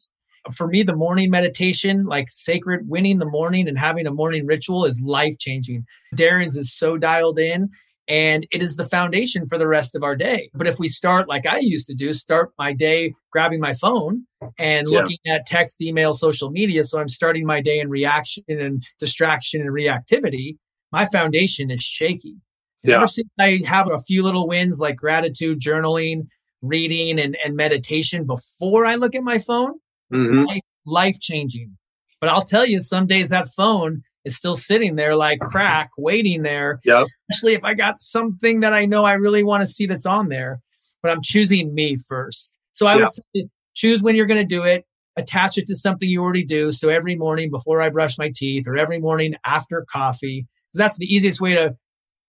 for 0.53 0.67
me, 0.67 0.83
the 0.83 0.97
morning 0.97 1.31
meditation, 1.31 2.07
like 2.07 2.31
sacred 2.31 2.89
winning 2.89 3.19
the 3.19 3.27
morning 3.27 3.69
and 3.69 3.79
having 3.79 4.07
a 4.07 4.13
morning 4.13 4.47
ritual 4.47 4.85
is 4.85 5.03
life 5.03 5.39
changing. 5.39 5.85
Darren's 6.17 6.57
is 6.57 6.73
so 6.73 6.97
dialed 6.97 7.39
in 7.39 7.71
and 8.09 8.47
it 8.51 8.63
is 8.63 8.77
the 8.77 8.89
foundation 8.89 9.47
for 9.47 9.59
the 9.59 9.69
rest 9.69 9.95
of 9.95 10.03
our 10.03 10.17
day. 10.17 10.51
But 10.55 10.67
if 10.67 10.79
we 10.79 10.89
start 10.89 11.29
like 11.29 11.47
I 11.47 11.59
used 11.59 11.87
to 11.89 11.95
do, 11.95 12.15
start 12.15 12.53
my 12.59 12.73
day 12.73 13.15
grabbing 13.31 13.61
my 13.61 13.75
phone 13.75 14.27
and 14.59 14.89
yeah. 14.89 15.01
looking 15.01 15.19
at 15.27 15.47
text, 15.47 15.83
email, 15.83 16.15
social 16.15 16.51
media. 16.51 16.85
So 16.85 16.99
I'm 16.99 17.11
starting 17.11 17.45
my 17.45 17.61
day 17.61 17.81
in 17.81 17.91
reaction 17.91 18.45
and 18.49 18.83
distraction 18.99 19.61
and 19.61 19.71
reactivity. 19.71 20.57
My 20.91 21.05
foundation 21.05 21.71
is 21.71 21.83
shaky. 21.83 22.37
Yeah. 22.83 22.97
Ever 22.97 23.09
since 23.09 23.29
I 23.39 23.61
have 23.67 23.91
a 23.91 23.99
few 23.99 24.23
little 24.23 24.49
wins 24.49 24.81
like 24.81 24.97
gratitude, 24.97 25.61
journaling, 25.61 26.29
reading, 26.63 27.21
and, 27.21 27.37
and 27.45 27.57
meditation 27.57 28.25
before 28.25 28.87
I 28.87 28.97
look 28.97 29.15
at 29.15 29.23
my 29.23 29.39
phone, 29.39 29.75
mm-hmm. 30.13 30.59
life 30.87 31.21
changing. 31.21 31.77
But 32.21 32.31
I'll 32.31 32.43
tell 32.43 32.67
you, 32.67 32.81
some 32.81 33.07
days 33.07 33.31
that 33.31 33.49
phone 33.55 34.03
is 34.25 34.37
still 34.37 34.57
sitting 34.57 34.97
there 34.97 35.15
like 35.15 35.41
crack, 35.41 35.91
waiting 35.97 36.43
there. 36.43 36.81
Yep. 36.85 37.07
Especially 37.31 37.55
if 37.55 37.65
I 37.65 37.75
got 37.75 38.03
something 38.03 38.61
that 38.61 38.73
I 38.73 38.85
know 38.85 39.05
I 39.05 39.13
really 39.13 39.45
want 39.45 39.63
to 39.63 39.67
see 39.67 39.87
that's 39.87 40.07
on 40.07 40.29
there. 40.29 40.61
But 41.03 41.13
I'm 41.13 41.23
choosing 41.23 41.75
me 41.75 41.97
first. 41.97 42.57
So 42.73 42.87
I 42.87 42.99
yep. 42.99 43.11
would 43.35 43.51
choose 43.75 44.03
when 44.03 44.17
you're 44.17 44.27
going 44.27 44.41
to 44.41 44.47
do 44.47 44.65
it, 44.65 44.85
attach 45.17 45.57
it 45.59 45.67
to 45.67 45.77
something 45.77 46.09
you 46.09 46.23
already 46.23 46.45
do. 46.45 46.73
So 46.73 46.89
every 46.89 47.15
morning 47.15 47.51
before 47.51 47.81
I 47.81 47.89
brush 47.89 48.19
my 48.19 48.33
teeth 48.35 48.67
or 48.67 48.77
every 48.77 48.99
morning 48.99 49.37
after 49.47 49.87
coffee, 49.91 50.47
because 50.67 50.79
that's 50.79 50.99
the 50.99 51.07
easiest 51.07 51.41
way 51.41 51.55
to 51.55 51.77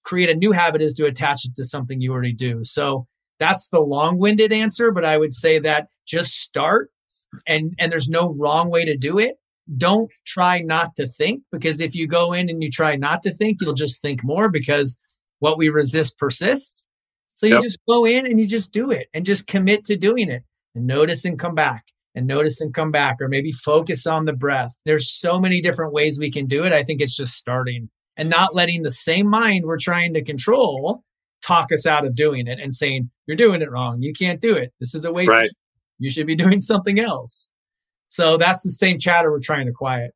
create 0.03 0.29
a 0.29 0.35
new 0.35 0.51
habit 0.51 0.81
is 0.81 0.93
to 0.95 1.05
attach 1.05 1.45
it 1.45 1.55
to 1.55 1.63
something 1.63 1.99
you 1.99 2.11
already 2.13 2.33
do. 2.33 2.63
So 2.63 3.07
that's 3.39 3.69
the 3.69 3.79
long-winded 3.79 4.51
answer, 4.51 4.91
but 4.91 5.05
I 5.05 5.17
would 5.17 5.33
say 5.33 5.59
that 5.59 5.87
just 6.05 6.39
start 6.39 6.91
and 7.47 7.75
and 7.77 7.91
there's 7.91 8.09
no 8.09 8.33
wrong 8.39 8.69
way 8.69 8.85
to 8.85 8.97
do 8.97 9.19
it 9.19 9.39
don't 9.77 10.09
try 10.25 10.61
not 10.61 10.95
to 10.95 11.07
think 11.07 11.43
because 11.51 11.79
if 11.79 11.93
you 11.93 12.07
go 12.07 12.33
in 12.33 12.49
and 12.49 12.63
you 12.63 12.71
try 12.71 12.95
not 12.95 13.21
to 13.23 13.31
think, 13.31 13.59
you'll 13.61 13.73
just 13.73 14.01
think 14.01 14.23
more 14.23 14.49
because 14.49 14.97
what 15.39 15.57
we 15.57 15.69
resist 15.69 16.17
persists. 16.17 16.85
So 17.35 17.45
you 17.45 17.53
yep. 17.53 17.63
just 17.63 17.79
go 17.87 18.05
in 18.05 18.25
and 18.25 18.39
you 18.39 18.47
just 18.47 18.73
do 18.73 18.91
it 18.91 19.07
and 19.13 19.25
just 19.25 19.47
commit 19.47 19.85
to 19.85 19.95
doing 19.95 20.29
it 20.29 20.43
and 20.75 20.87
notice 20.87 21.23
and 21.23 21.39
come 21.39 21.55
back 21.55 21.85
and 22.15 22.27
notice 22.27 22.59
and 22.59 22.73
come 22.73 22.91
back 22.91 23.17
or 23.21 23.27
maybe 23.27 23.51
focus 23.51 24.07
on 24.07 24.25
the 24.25 24.33
breath. 24.33 24.75
There's 24.85 25.11
so 25.11 25.39
many 25.39 25.61
different 25.61 25.93
ways 25.93 26.19
we 26.19 26.31
can 26.31 26.47
do 26.47 26.65
it. 26.65 26.73
I 26.73 26.83
think 26.83 26.99
it's 26.99 27.15
just 27.15 27.33
starting 27.33 27.89
and 28.17 28.29
not 28.29 28.55
letting 28.55 28.83
the 28.83 28.91
same 28.91 29.27
mind 29.27 29.65
we're 29.65 29.77
trying 29.77 30.13
to 30.15 30.23
control 30.23 31.03
talk 31.41 31.71
us 31.71 31.85
out 31.85 32.05
of 32.05 32.15
doing 32.15 32.47
it 32.47 32.59
and 32.59 32.73
saying, 32.73 33.09
you're 33.27 33.37
doing 33.37 33.61
it 33.61 33.71
wrong. 33.71 34.01
You 34.01 34.13
can't 34.13 34.41
do 34.41 34.55
it. 34.55 34.73
This 34.79 34.93
is 34.95 35.05
a 35.05 35.11
waste. 35.11 35.29
Right. 35.29 35.51
You 35.99 36.09
should 36.09 36.27
be 36.27 36.35
doing 36.35 36.59
something 36.59 36.99
else. 36.99 37.49
So 38.09 38.37
that's 38.37 38.63
the 38.63 38.71
same 38.71 38.99
chatter 38.99 39.31
we're 39.31 39.39
trying 39.39 39.67
to 39.67 39.71
quiet. 39.71 40.13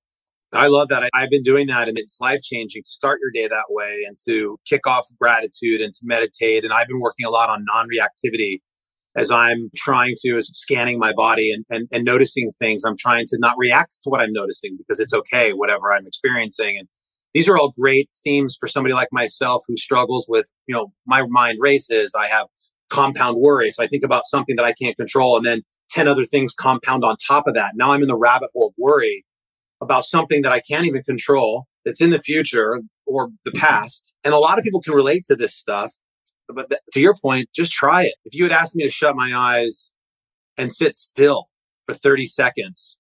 I 0.52 0.68
love 0.68 0.90
that. 0.90 1.10
I, 1.14 1.22
have 1.22 1.30
been 1.30 1.44
doing 1.44 1.68
that 1.68 1.90
and 1.90 1.98
it's 1.98 2.20
life 2.22 2.42
changing 2.44 2.84
to 2.84 2.90
start 2.90 3.20
your 3.22 3.32
day 3.32 3.48
that 3.48 3.66
way 3.70 4.04
and 4.08 4.18
to 4.26 4.60
kick 4.68 4.86
off 4.86 5.08
gratitude 5.20 5.82
and 5.82 5.94
to 5.96 6.02
meditate. 6.06 6.64
And 6.64 6.72
I've 6.72 6.88
been 6.88 7.00
working 7.00 7.26
a 7.26 7.30
lot 7.30 7.50
on 7.50 7.66
non 7.66 7.88
reactivity 7.88 8.60
as 9.16 9.32
I'm 9.32 9.70
trying 9.76 10.16
to, 10.20 10.38
as 10.38 10.48
scanning 10.48 11.00
my 11.00 11.14
body 11.14 11.52
and, 11.52 11.66
and, 11.70 11.88
and 11.92 12.04
noticing 12.04 12.52
things. 12.60 12.84
I'm 12.84 12.98
trying 12.98 13.26
to 13.30 13.38
not 13.40 13.56
react 13.58 13.98
to 14.04 14.10
what 14.10 14.22
I'm 14.22 14.34
noticing 14.34 14.78
because 14.78 15.00
it's 15.00 15.14
okay, 15.14 15.54
whatever 15.54 15.94
I'm 15.94 16.06
experiencing. 16.06 16.78
And 16.80 16.88
these 17.34 17.50
are 17.50 17.58
all 17.58 17.74
great 17.80 18.10
themes 18.24 18.56
for 18.60 18.68
somebody 18.68 18.94
like 18.94 19.10
myself 19.12 19.64
who 19.68 19.76
struggles 19.78 20.28
with, 20.30 20.48
you 20.68 20.76
know, 20.76 20.94
my 21.06 21.26
mind 21.28 21.58
races. 21.62 22.14
I 22.18 22.28
have 22.28 22.48
compound 22.90 23.38
worry. 23.38 23.72
So 23.72 23.84
I 23.84 23.88
think 23.88 24.04
about 24.04 24.28
something 24.28 24.56
that 24.56 24.66
I 24.66 24.74
can't 24.74 24.96
control 24.96 25.38
and 25.38 25.46
then 25.46 25.64
10 25.90 26.08
other 26.08 26.26
things 26.26 26.54
compound 26.54 27.04
on 27.04 27.16
top 27.28 27.48
of 27.48 27.56
that. 27.56 27.74
Now 27.76 27.92
I'm 27.92 28.02
in 28.02 28.08
the 28.08 28.16
rabbit 28.16 28.50
hole 28.54 28.68
of 28.68 28.74
worry 28.78 29.26
about 29.82 30.06
something 30.06 30.44
that 30.44 30.52
I 30.52 30.60
can't 30.60 30.86
even 30.86 31.04
control 31.04 31.68
that's 31.86 32.02
in 32.02 32.12
the 32.12 32.20
future 32.20 32.82
or 33.06 33.30
the 33.46 33.52
past. 33.52 34.14
And 34.24 34.34
a 34.34 34.38
lot 34.38 34.58
of 34.58 34.64
people 34.64 34.82
can 34.82 34.94
relate 34.94 35.26
to 35.26 35.36
this 35.36 35.56
stuff. 35.56 35.94
But 36.48 36.70
th- 36.70 36.82
to 36.92 37.00
your 37.00 37.16
point, 37.16 37.50
just 37.54 37.72
try 37.72 38.04
it. 38.04 38.16
If 38.26 38.36
you 38.36 38.44
had 38.44 38.52
asked 38.52 38.76
me 38.76 38.84
to 38.84 38.90
shut 38.90 39.16
my 39.16 39.34
eyes 39.36 39.92
and 40.58 40.72
sit 40.72 40.94
still 40.94 41.50
for 41.84 41.94
30 41.94 42.26
seconds, 42.26 43.00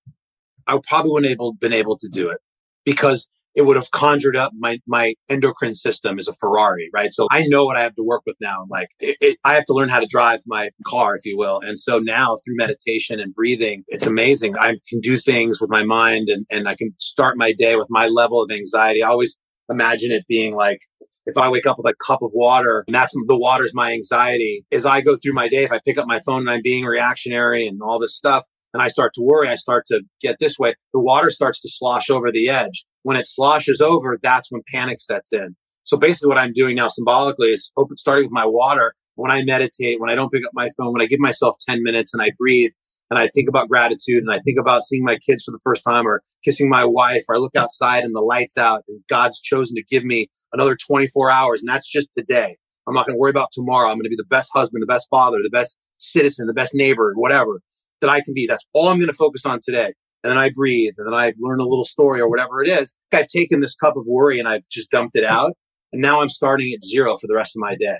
I 0.65 0.79
probably 0.87 1.11
wouldn't 1.11 1.39
have 1.39 1.59
been 1.59 1.73
able 1.73 1.97
to 1.97 2.09
do 2.09 2.29
it 2.29 2.39
because 2.85 3.29
it 3.55 3.65
would 3.65 3.75
have 3.75 3.91
conjured 3.91 4.35
up 4.35 4.51
my 4.57 4.79
my 4.87 5.15
endocrine 5.29 5.73
system 5.73 6.17
as 6.17 6.27
a 6.27 6.33
Ferrari, 6.33 6.89
right? 6.93 7.13
So 7.13 7.27
I 7.31 7.45
know 7.47 7.65
what 7.65 7.77
I 7.77 7.81
have 7.81 7.95
to 7.95 8.03
work 8.03 8.23
with 8.25 8.35
now. 8.41 8.65
Like 8.69 8.89
it, 8.99 9.17
it, 9.21 9.37
I 9.43 9.53
have 9.53 9.65
to 9.65 9.73
learn 9.73 9.89
how 9.89 9.99
to 9.99 10.07
drive 10.07 10.41
my 10.45 10.69
car, 10.85 11.15
if 11.15 11.25
you 11.25 11.37
will. 11.37 11.59
And 11.59 11.79
so 11.79 11.99
now 11.99 12.37
through 12.45 12.55
meditation 12.55 13.19
and 13.19 13.33
breathing, 13.33 13.83
it's 13.87 14.07
amazing. 14.07 14.57
I 14.57 14.75
can 14.89 14.99
do 15.01 15.17
things 15.17 15.61
with 15.61 15.69
my 15.69 15.83
mind 15.83 16.29
and, 16.29 16.45
and 16.49 16.67
I 16.67 16.75
can 16.75 16.93
start 16.97 17.37
my 17.37 17.53
day 17.53 17.75
with 17.75 17.87
my 17.89 18.07
level 18.07 18.41
of 18.41 18.51
anxiety. 18.51 19.03
I 19.03 19.09
always 19.09 19.37
imagine 19.69 20.11
it 20.11 20.25
being 20.27 20.55
like 20.55 20.79
if 21.25 21.37
I 21.37 21.49
wake 21.49 21.65
up 21.65 21.77
with 21.77 21.89
a 21.89 21.95
cup 22.05 22.21
of 22.21 22.31
water 22.33 22.83
and 22.87 22.93
that's 22.93 23.13
the 23.13 23.37
water's 23.37 23.73
my 23.73 23.93
anxiety, 23.93 24.65
as 24.71 24.85
I 24.85 25.01
go 25.01 25.15
through 25.15 25.33
my 25.33 25.47
day, 25.47 25.63
if 25.63 25.71
I 25.71 25.79
pick 25.85 25.97
up 25.97 26.07
my 26.07 26.19
phone 26.25 26.41
and 26.41 26.49
I'm 26.49 26.61
being 26.61 26.85
reactionary 26.85 27.65
and 27.65 27.81
all 27.81 27.99
this 27.99 28.15
stuff, 28.15 28.43
and 28.73 28.81
I 28.81 28.87
start 28.87 29.13
to 29.13 29.21
worry, 29.21 29.47
I 29.47 29.55
start 29.55 29.85
to 29.87 30.01
get 30.19 30.37
this 30.39 30.57
way, 30.57 30.75
the 30.93 30.99
water 30.99 31.29
starts 31.29 31.61
to 31.61 31.69
slosh 31.69 32.09
over 32.09 32.31
the 32.31 32.49
edge. 32.49 32.85
When 33.03 33.17
it 33.17 33.27
sloshes 33.27 33.81
over, 33.81 34.17
that's 34.21 34.51
when 34.51 34.61
panic 34.73 35.01
sets 35.01 35.33
in. 35.33 35.55
So 35.83 35.97
basically 35.97 36.29
what 36.29 36.37
I'm 36.37 36.53
doing 36.53 36.75
now 36.75 36.87
symbolically 36.87 37.49
is 37.49 37.71
open, 37.77 37.97
starting 37.97 38.25
with 38.25 38.31
my 38.31 38.45
water. 38.45 38.95
When 39.15 39.29
I 39.29 39.43
meditate, 39.43 39.99
when 39.99 40.09
I 40.09 40.15
don't 40.15 40.31
pick 40.31 40.43
up 40.45 40.51
my 40.53 40.69
phone, 40.77 40.93
when 40.93 41.01
I 41.01 41.05
give 41.05 41.19
myself 41.19 41.57
10 41.59 41.83
minutes 41.83 42.13
and 42.13 42.23
I 42.23 42.31
breathe 42.37 42.71
and 43.11 43.19
I 43.19 43.27
think 43.27 43.47
about 43.47 43.69
gratitude 43.69 44.23
and 44.23 44.31
I 44.31 44.39
think 44.39 44.57
about 44.59 44.83
seeing 44.83 45.03
my 45.03 45.17
kids 45.17 45.43
for 45.43 45.51
the 45.51 45.59
first 45.63 45.83
time 45.87 46.07
or 46.07 46.23
kissing 46.43 46.67
my 46.67 46.83
wife 46.83 47.23
or 47.29 47.35
I 47.35 47.39
look 47.39 47.55
outside 47.55 48.03
and 48.03 48.15
the 48.15 48.21
lights 48.21 48.57
out 48.57 48.83
and 48.87 49.01
God's 49.07 49.39
chosen 49.39 49.75
to 49.75 49.83
give 49.83 50.03
me 50.03 50.29
another 50.51 50.75
24 50.75 51.29
hours. 51.29 51.61
And 51.61 51.71
that's 51.71 51.87
just 51.87 52.11
today. 52.17 52.57
I'm 52.87 52.95
not 52.95 53.05
going 53.05 53.15
to 53.15 53.19
worry 53.19 53.29
about 53.29 53.49
tomorrow. 53.51 53.89
I'm 53.89 53.97
going 53.97 54.03
to 54.03 54.09
be 54.09 54.15
the 54.15 54.25
best 54.25 54.51
husband, 54.53 54.81
the 54.81 54.87
best 54.87 55.07
father, 55.09 55.37
the 55.43 55.49
best 55.49 55.77
citizen, 55.97 56.47
the 56.47 56.53
best 56.53 56.73
neighbor, 56.73 57.13
whatever 57.15 57.61
that 58.01 58.09
I 58.09 58.21
can 58.21 58.33
be. 58.33 58.47
That's 58.47 58.65
all 58.73 58.89
I'm 58.89 58.97
going 58.97 59.07
to 59.07 59.13
focus 59.13 59.45
on 59.45 59.59
today. 59.61 59.93
And 60.23 60.31
then 60.31 60.37
I 60.37 60.49
breathe 60.49 60.93
and 60.97 61.07
then 61.07 61.13
I 61.13 61.33
learn 61.39 61.59
a 61.59 61.65
little 61.65 61.83
story 61.83 62.21
or 62.21 62.29
whatever 62.29 62.63
it 62.63 62.69
is. 62.69 62.95
I've 63.11 63.27
taken 63.27 63.59
this 63.59 63.75
cup 63.75 63.97
of 63.97 64.05
worry 64.05 64.39
and 64.39 64.47
I've 64.47 64.67
just 64.69 64.89
dumped 64.89 65.15
it 65.15 65.25
out. 65.25 65.53
And 65.91 66.01
now 66.01 66.21
I'm 66.21 66.29
starting 66.29 66.73
at 66.73 66.83
zero 66.83 67.17
for 67.17 67.27
the 67.27 67.35
rest 67.35 67.55
of 67.55 67.61
my 67.61 67.75
day. 67.75 67.97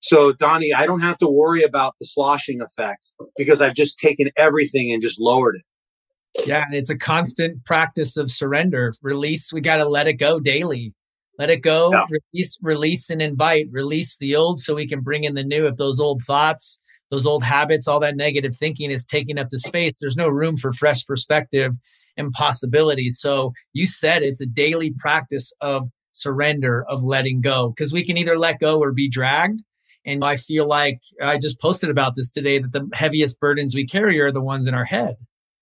So, 0.00 0.32
Donnie, 0.32 0.72
I 0.72 0.86
don't 0.86 1.00
have 1.00 1.18
to 1.18 1.28
worry 1.28 1.62
about 1.62 1.94
the 2.00 2.06
sloshing 2.06 2.62
effect 2.62 3.12
because 3.36 3.60
I've 3.60 3.74
just 3.74 3.98
taken 3.98 4.30
everything 4.36 4.92
and 4.92 5.02
just 5.02 5.20
lowered 5.20 5.56
it. 5.56 6.46
Yeah, 6.46 6.64
and 6.64 6.74
it's 6.74 6.90
a 6.90 6.96
constant 6.96 7.64
practice 7.64 8.16
of 8.16 8.30
surrender. 8.30 8.94
Release, 9.02 9.52
we 9.52 9.60
got 9.60 9.76
to 9.76 9.88
let 9.88 10.08
it 10.08 10.14
go 10.14 10.40
daily. 10.40 10.94
Let 11.38 11.50
it 11.50 11.62
go, 11.62 11.90
yeah. 11.92 12.06
release, 12.10 12.58
release 12.62 13.10
and 13.10 13.20
invite. 13.20 13.66
Release 13.70 14.16
the 14.18 14.36
old 14.36 14.60
so 14.60 14.74
we 14.74 14.86
can 14.86 15.00
bring 15.00 15.24
in 15.24 15.34
the 15.34 15.44
new. 15.44 15.66
If 15.66 15.76
those 15.76 15.98
old 15.98 16.22
thoughts 16.22 16.78
those 17.10 17.26
old 17.26 17.42
habits, 17.44 17.88
all 17.88 18.00
that 18.00 18.16
negative 18.16 18.56
thinking 18.56 18.90
is 18.90 19.04
taking 19.04 19.38
up 19.38 19.50
the 19.50 19.58
space. 19.58 19.94
There's 20.00 20.16
no 20.16 20.28
room 20.28 20.56
for 20.56 20.72
fresh 20.72 21.04
perspective 21.04 21.74
and 22.16 22.32
possibilities. 22.32 23.18
So 23.20 23.52
you 23.72 23.86
said 23.86 24.22
it's 24.22 24.40
a 24.40 24.46
daily 24.46 24.92
practice 24.98 25.52
of 25.60 25.88
surrender, 26.12 26.84
of 26.88 27.02
letting 27.02 27.40
go, 27.40 27.70
because 27.70 27.92
we 27.92 28.04
can 28.04 28.16
either 28.16 28.38
let 28.38 28.60
go 28.60 28.78
or 28.78 28.92
be 28.92 29.08
dragged. 29.08 29.60
And 30.06 30.24
I 30.24 30.36
feel 30.36 30.66
like 30.66 31.00
I 31.22 31.38
just 31.38 31.60
posted 31.60 31.90
about 31.90 32.14
this 32.16 32.30
today 32.30 32.58
that 32.58 32.72
the 32.72 32.88
heaviest 32.94 33.38
burdens 33.38 33.74
we 33.74 33.86
carry 33.86 34.20
are 34.20 34.32
the 34.32 34.40
ones 34.40 34.66
in 34.66 34.74
our 34.74 34.84
head. 34.84 35.16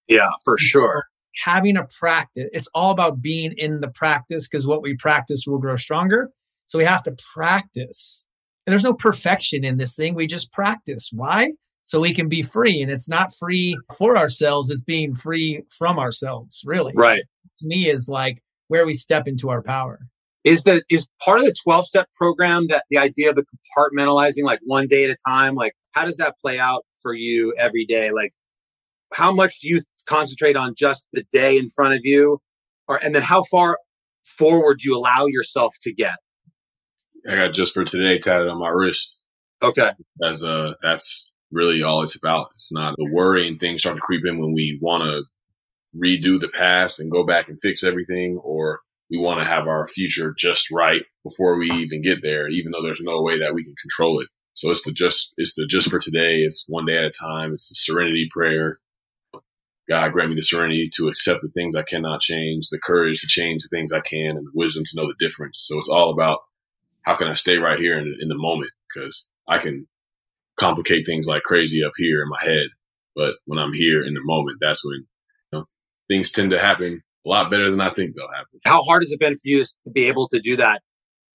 Yeah, 0.06 0.30
for 0.44 0.56
sure. 0.56 1.06
Having 1.44 1.76
a 1.76 1.86
practice, 1.98 2.48
it's 2.52 2.68
all 2.74 2.90
about 2.90 3.20
being 3.20 3.52
in 3.56 3.80
the 3.80 3.88
practice 3.88 4.48
because 4.48 4.66
what 4.66 4.82
we 4.82 4.96
practice 4.96 5.44
will 5.46 5.58
grow 5.58 5.76
stronger. 5.76 6.30
So 6.66 6.78
we 6.78 6.84
have 6.84 7.02
to 7.04 7.16
practice 7.34 8.24
and 8.68 8.72
there's 8.74 8.84
no 8.84 8.92
perfection 8.92 9.64
in 9.64 9.78
this 9.78 9.96
thing. 9.96 10.14
We 10.14 10.26
just 10.26 10.52
practice. 10.52 11.08
Why? 11.10 11.52
So 11.84 12.00
we 12.00 12.12
can 12.12 12.28
be 12.28 12.42
free. 12.42 12.82
And 12.82 12.90
it's 12.90 13.08
not 13.08 13.34
free 13.34 13.78
for 13.96 14.18
ourselves, 14.18 14.68
it's 14.68 14.82
being 14.82 15.14
free 15.14 15.62
from 15.78 15.98
ourselves, 15.98 16.60
really. 16.66 16.92
Right. 16.94 17.22
To 17.60 17.66
me, 17.66 17.88
is 17.88 18.10
like 18.10 18.42
where 18.66 18.84
we 18.84 18.92
step 18.92 19.26
into 19.26 19.48
our 19.48 19.62
power. 19.62 20.00
Is 20.44 20.64
that 20.64 20.84
is 20.90 21.08
part 21.24 21.38
of 21.38 21.46
the 21.46 21.54
12 21.64 21.86
step 21.86 22.08
program 22.14 22.66
that 22.68 22.84
the 22.90 22.98
idea 22.98 23.30
of 23.30 23.36
the 23.36 23.44
compartmentalizing 23.74 24.42
like 24.42 24.60
one 24.66 24.86
day 24.86 25.04
at 25.04 25.10
a 25.10 25.16
time? 25.26 25.54
Like, 25.54 25.72
how 25.92 26.04
does 26.04 26.18
that 26.18 26.34
play 26.38 26.58
out 26.58 26.84
for 27.00 27.14
you 27.14 27.54
every 27.58 27.86
day? 27.86 28.10
Like, 28.10 28.34
how 29.14 29.32
much 29.32 29.60
do 29.60 29.68
you 29.70 29.80
concentrate 30.04 30.58
on 30.58 30.74
just 30.76 31.08
the 31.14 31.24
day 31.32 31.56
in 31.56 31.70
front 31.70 31.94
of 31.94 32.00
you? 32.02 32.38
Or 32.86 33.02
and 33.02 33.14
then 33.14 33.22
how 33.22 33.44
far 33.44 33.78
forward 34.26 34.80
do 34.80 34.90
you 34.90 34.94
allow 34.94 35.24
yourself 35.24 35.74
to 35.80 35.94
get? 35.94 36.16
I 37.28 37.36
got 37.36 37.54
just 37.54 37.74
for 37.74 37.84
today 37.84 38.18
tatted 38.18 38.48
on 38.48 38.58
my 38.58 38.68
wrist. 38.68 39.22
Okay. 39.62 39.92
As 40.22 40.44
uh 40.44 40.74
that's 40.82 41.32
really 41.50 41.82
all 41.82 42.02
it's 42.02 42.16
about. 42.16 42.48
It's 42.54 42.72
not 42.72 42.94
the 42.96 43.10
worrying 43.10 43.58
things 43.58 43.82
start 43.82 43.96
to 43.96 44.02
creep 44.02 44.26
in 44.26 44.38
when 44.38 44.52
we 44.52 44.78
want 44.80 45.04
to 45.04 45.24
redo 45.96 46.38
the 46.40 46.48
past 46.48 47.00
and 47.00 47.10
go 47.10 47.24
back 47.24 47.48
and 47.48 47.58
fix 47.60 47.82
everything, 47.82 48.38
or 48.42 48.80
we 49.10 49.18
want 49.18 49.40
to 49.40 49.48
have 49.48 49.66
our 49.66 49.86
future 49.86 50.34
just 50.36 50.70
right 50.70 51.02
before 51.24 51.56
we 51.56 51.70
even 51.70 52.02
get 52.02 52.22
there, 52.22 52.48
even 52.48 52.72
though 52.72 52.82
there's 52.82 53.00
no 53.00 53.22
way 53.22 53.38
that 53.38 53.54
we 53.54 53.64
can 53.64 53.74
control 53.80 54.20
it. 54.20 54.28
So 54.54 54.70
it's 54.70 54.84
the 54.84 54.92
just 54.92 55.34
it's 55.36 55.54
the 55.54 55.66
just 55.66 55.90
for 55.90 55.98
today. 55.98 56.42
It's 56.44 56.66
one 56.68 56.86
day 56.86 56.98
at 56.98 57.04
a 57.04 57.10
time. 57.10 57.52
It's 57.52 57.68
the 57.68 57.74
serenity 57.76 58.28
prayer. 58.30 58.78
God 59.88 60.12
grant 60.12 60.28
me 60.28 60.36
the 60.36 60.42
serenity 60.42 60.86
to 60.96 61.08
accept 61.08 61.40
the 61.40 61.48
things 61.48 61.74
I 61.74 61.82
cannot 61.82 62.20
change, 62.20 62.68
the 62.68 62.78
courage 62.78 63.22
to 63.22 63.26
change 63.26 63.62
the 63.62 63.74
things 63.74 63.90
I 63.90 64.00
can, 64.00 64.36
and 64.36 64.46
the 64.46 64.50
wisdom 64.54 64.84
to 64.84 64.96
know 64.96 65.06
the 65.06 65.24
difference. 65.26 65.64
So 65.66 65.78
it's 65.78 65.88
all 65.88 66.10
about 66.10 66.40
how 67.08 67.16
can 67.16 67.28
I 67.28 67.34
stay 67.34 67.56
right 67.56 67.80
here 67.80 67.98
in, 67.98 68.14
in 68.20 68.28
the 68.28 68.36
moment 68.36 68.70
because 68.92 69.30
I 69.48 69.56
can 69.56 69.88
complicate 70.60 71.06
things 71.06 71.26
like 71.26 71.42
crazy 71.42 71.82
up 71.82 71.92
here 71.96 72.22
in 72.22 72.28
my 72.28 72.42
head, 72.42 72.66
but 73.16 73.36
when 73.46 73.58
I'm 73.58 73.72
here 73.72 74.04
in 74.04 74.12
the 74.12 74.20
moment, 74.22 74.58
that's 74.60 74.84
when 74.84 75.06
you 75.52 75.58
know, 75.58 75.64
things 76.08 76.32
tend 76.32 76.50
to 76.50 76.58
happen 76.58 77.02
a 77.24 77.28
lot 77.28 77.50
better 77.50 77.70
than 77.70 77.80
I 77.80 77.88
think 77.88 78.14
they'll 78.14 78.28
happen. 78.28 78.60
How 78.66 78.82
hard 78.82 79.02
has 79.04 79.10
it 79.10 79.20
been 79.20 79.36
for 79.36 79.48
you 79.48 79.64
to 79.64 79.90
be 79.90 80.04
able 80.04 80.28
to 80.28 80.38
do 80.38 80.56
that 80.56 80.82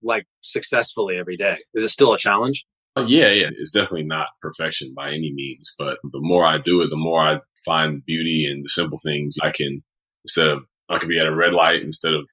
like 0.04 0.28
successfully 0.42 1.18
every 1.18 1.38
day? 1.38 1.58
Is 1.74 1.84
it 1.84 1.90
still 1.90 2.14
a 2.14 2.20
challenge? 2.20 2.68
Uh, 2.96 3.06
yeah, 3.08 3.30
yeah, 3.30 3.50
it's 3.58 3.72
definitely 3.72 4.04
not 4.04 4.28
perfection 4.44 4.94
by 4.96 5.08
any 5.08 5.34
means, 5.34 5.74
but 5.80 5.98
the 6.04 6.22
more 6.22 6.46
I 6.46 6.60
do 6.60 6.84
it, 6.84 6.92
the 6.92 6.98
more 6.98 7.20
I 7.20 7.40
find 7.66 8.06
beauty 8.06 8.48
in 8.48 8.62
the 8.62 8.70
simple 8.70 9.00
things. 9.04 9.38
I 9.42 9.50
can 9.50 9.82
instead 10.24 10.50
of 10.50 10.66
I 10.88 11.00
could 11.00 11.10
be 11.10 11.18
at 11.18 11.26
a 11.26 11.36
red 11.36 11.54
light 11.54 11.82
instead 11.82 12.14
of 12.14 12.26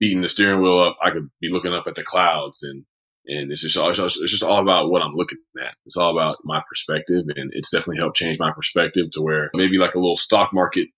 beating 0.00 0.22
the 0.22 0.28
steering 0.28 0.60
wheel 0.60 0.80
up, 0.80 0.96
I 1.02 1.10
could 1.10 1.28
be 1.40 1.50
looking 1.50 1.74
up 1.74 1.86
at 1.86 1.94
the 1.94 2.02
clouds 2.02 2.62
and 2.62 2.84
and 3.26 3.52
it's 3.52 3.60
just 3.60 3.76
all, 3.76 3.90
it's 3.90 4.30
just 4.30 4.42
all 4.42 4.60
about 4.60 4.90
what 4.90 5.02
I'm 5.02 5.14
looking 5.14 5.38
at. 5.62 5.74
It's 5.84 5.96
all 5.96 6.10
about 6.10 6.38
my 6.42 6.62
perspective, 6.68 7.26
and 7.36 7.50
it's 7.54 7.70
definitely 7.70 7.98
helped 7.98 8.16
change 8.16 8.38
my 8.38 8.50
perspective 8.50 9.10
to 9.12 9.22
where 9.22 9.50
maybe 9.54 9.78
like 9.78 9.94
a 9.94 9.98
little 9.98 10.16
stock 10.16 10.52
market 10.52 10.88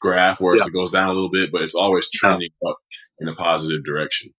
graph 0.00 0.40
where 0.40 0.56
yeah. 0.56 0.64
it 0.66 0.72
goes 0.72 0.90
down 0.90 1.08
a 1.08 1.12
little 1.12 1.30
bit, 1.30 1.50
but 1.52 1.62
it's 1.62 1.74
always 1.74 2.10
trending 2.10 2.50
yeah. 2.62 2.70
up 2.70 2.78
in 3.18 3.28
a 3.28 3.34
positive 3.34 3.84
direction. 3.84 4.32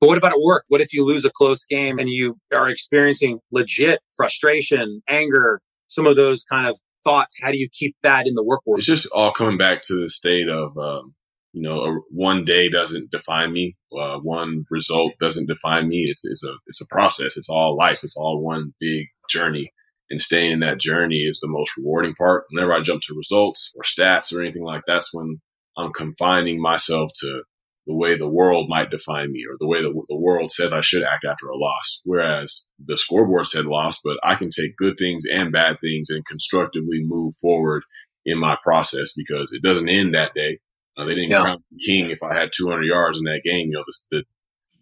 But 0.00 0.08
what 0.08 0.18
about 0.18 0.32
at 0.32 0.40
work? 0.42 0.64
What 0.68 0.80
if 0.80 0.92
you 0.92 1.04
lose 1.04 1.24
a 1.24 1.30
close 1.30 1.64
game 1.66 1.98
and 1.98 2.08
you 2.08 2.36
are 2.52 2.68
experiencing 2.68 3.38
legit 3.50 4.00
frustration, 4.16 5.02
anger, 5.08 5.60
some 5.88 6.06
of 6.06 6.16
those 6.16 6.44
kind 6.44 6.66
of 6.66 6.78
thoughts? 7.04 7.36
How 7.40 7.52
do 7.52 7.58
you 7.58 7.68
keep 7.70 7.96
that 8.02 8.26
in 8.26 8.34
the 8.34 8.42
work 8.42 8.60
world? 8.66 8.78
It's 8.78 8.86
just 8.86 9.08
all 9.12 9.32
coming 9.32 9.58
back 9.58 9.82
to 9.82 9.94
the 9.94 10.08
state 10.08 10.48
of 10.48 10.76
um, 10.76 11.14
you 11.52 11.62
know, 11.62 11.84
a, 11.84 12.00
one 12.10 12.44
day 12.44 12.68
doesn't 12.68 13.10
define 13.10 13.52
me. 13.52 13.76
Uh, 13.96 14.18
one 14.18 14.64
result 14.70 15.12
doesn't 15.20 15.48
define 15.48 15.88
me. 15.88 16.06
It's, 16.10 16.24
it's 16.24 16.44
a, 16.44 16.52
it's 16.66 16.80
a 16.80 16.86
process. 16.86 17.36
It's 17.36 17.50
all 17.50 17.76
life. 17.76 18.00
It's 18.02 18.16
all 18.16 18.42
one 18.42 18.74
big 18.80 19.06
journey 19.28 19.72
and 20.12 20.20
staying 20.20 20.52
in 20.52 20.60
that 20.60 20.78
journey 20.78 21.26
is 21.28 21.40
the 21.40 21.48
most 21.48 21.76
rewarding 21.78 22.14
part. 22.14 22.44
Whenever 22.50 22.74
I 22.74 22.82
jump 22.82 23.00
to 23.02 23.16
results 23.16 23.72
or 23.74 23.82
stats 23.82 24.32
or 24.32 24.42
anything 24.42 24.62
like 24.62 24.82
that, 24.86 24.92
that's 24.92 25.14
when 25.14 25.40
I'm 25.76 25.92
confining 25.92 26.60
myself 26.60 27.10
to 27.20 27.42
the 27.86 27.96
way 27.96 28.16
the 28.16 28.28
world 28.28 28.68
might 28.68 28.90
define 28.90 29.32
me 29.32 29.42
or 29.48 29.56
the 29.58 29.66
way 29.66 29.80
the, 29.80 29.90
the 30.08 30.16
world 30.16 30.50
says 30.50 30.70
I 30.70 30.82
should 30.82 31.02
act 31.02 31.24
after 31.24 31.46
a 31.48 31.56
loss. 31.56 32.02
Whereas 32.04 32.66
the 32.84 32.98
scoreboard 32.98 33.46
said 33.46 33.64
loss, 33.64 34.00
but 34.04 34.18
I 34.22 34.34
can 34.34 34.50
take 34.50 34.76
good 34.76 34.96
things 34.98 35.24
and 35.24 35.50
bad 35.50 35.78
things 35.80 36.10
and 36.10 36.24
constructively 36.26 37.02
move 37.02 37.32
forward 37.40 37.82
in 38.26 38.38
my 38.38 38.58
process 38.62 39.14
because 39.16 39.50
it 39.52 39.62
doesn't 39.62 39.88
end 39.88 40.14
that 40.14 40.34
day. 40.34 40.58
Uh, 40.96 41.04
they 41.04 41.14
didn't 41.14 41.30
yeah. 41.30 41.42
crown 41.42 41.58
me 41.70 41.78
king 41.84 42.10
if 42.10 42.22
I 42.22 42.38
had 42.38 42.50
200 42.54 42.84
yards 42.84 43.18
in 43.18 43.24
that 43.24 43.42
game. 43.44 43.68
You 43.68 43.78
know, 43.78 43.84
the, 43.86 43.94
the, 44.10 44.24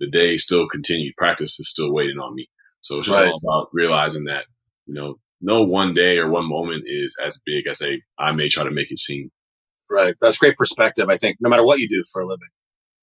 the 0.00 0.10
day 0.10 0.36
still 0.36 0.68
continued. 0.68 1.14
Practice 1.16 1.60
is 1.60 1.70
still 1.70 1.92
waiting 1.92 2.18
on 2.18 2.34
me. 2.34 2.48
So 2.80 2.98
it's 2.98 3.08
just 3.08 3.18
right. 3.18 3.30
all 3.30 3.40
about 3.44 3.68
realizing 3.72 4.24
that, 4.24 4.46
you 4.86 4.94
know, 4.94 5.16
no 5.40 5.62
one 5.62 5.94
day 5.94 6.18
or 6.18 6.28
one 6.28 6.48
moment 6.48 6.84
is 6.86 7.16
as 7.24 7.40
big 7.44 7.66
as 7.66 7.80
a 7.82 8.00
I 8.18 8.32
may 8.32 8.48
try 8.48 8.64
to 8.64 8.70
make 8.70 8.90
it 8.90 8.98
seem. 8.98 9.30
Right. 9.88 10.14
That's 10.20 10.38
great 10.38 10.56
perspective, 10.56 11.08
I 11.08 11.16
think, 11.16 11.38
no 11.40 11.48
matter 11.48 11.64
what 11.64 11.80
you 11.80 11.88
do 11.88 12.04
for 12.12 12.22
a 12.22 12.26
living. 12.26 12.48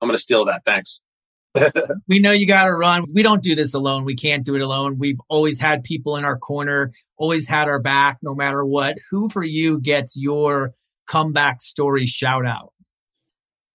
I'm 0.01 0.08
going 0.08 0.16
to 0.16 0.22
steal 0.22 0.45
that. 0.45 0.64
Thanks. 0.66 1.01
we 2.08 2.20
know 2.20 2.32
you 2.32 2.45
got 2.45 2.66
to 2.66 2.74
run. 2.74 3.05
We 3.14 3.24
don't 3.24 3.41
do 3.41 3.55
this 3.55 3.74
alone. 3.74 4.05
We 4.05 4.16
can't 4.16 4.45
do 4.45 4.55
it 4.55 4.62
alone. 4.62 4.97
We've 4.99 5.20
always 5.28 5.60
had 5.60 5.84
people 5.84 6.18
in 6.18 6.24
our 6.24 6.38
corner, 6.38 6.91
always 7.18 7.47
had 7.47 7.68
our 7.68 7.82
back, 7.82 8.18
no 8.22 8.36
matter 8.36 8.64
what. 8.64 8.97
Who 9.10 9.30
for 9.30 9.43
you 9.43 9.80
gets 9.80 10.16
your 10.16 10.72
comeback 11.08 11.62
story 11.62 12.05
shout 12.05 12.45
out? 12.45 12.74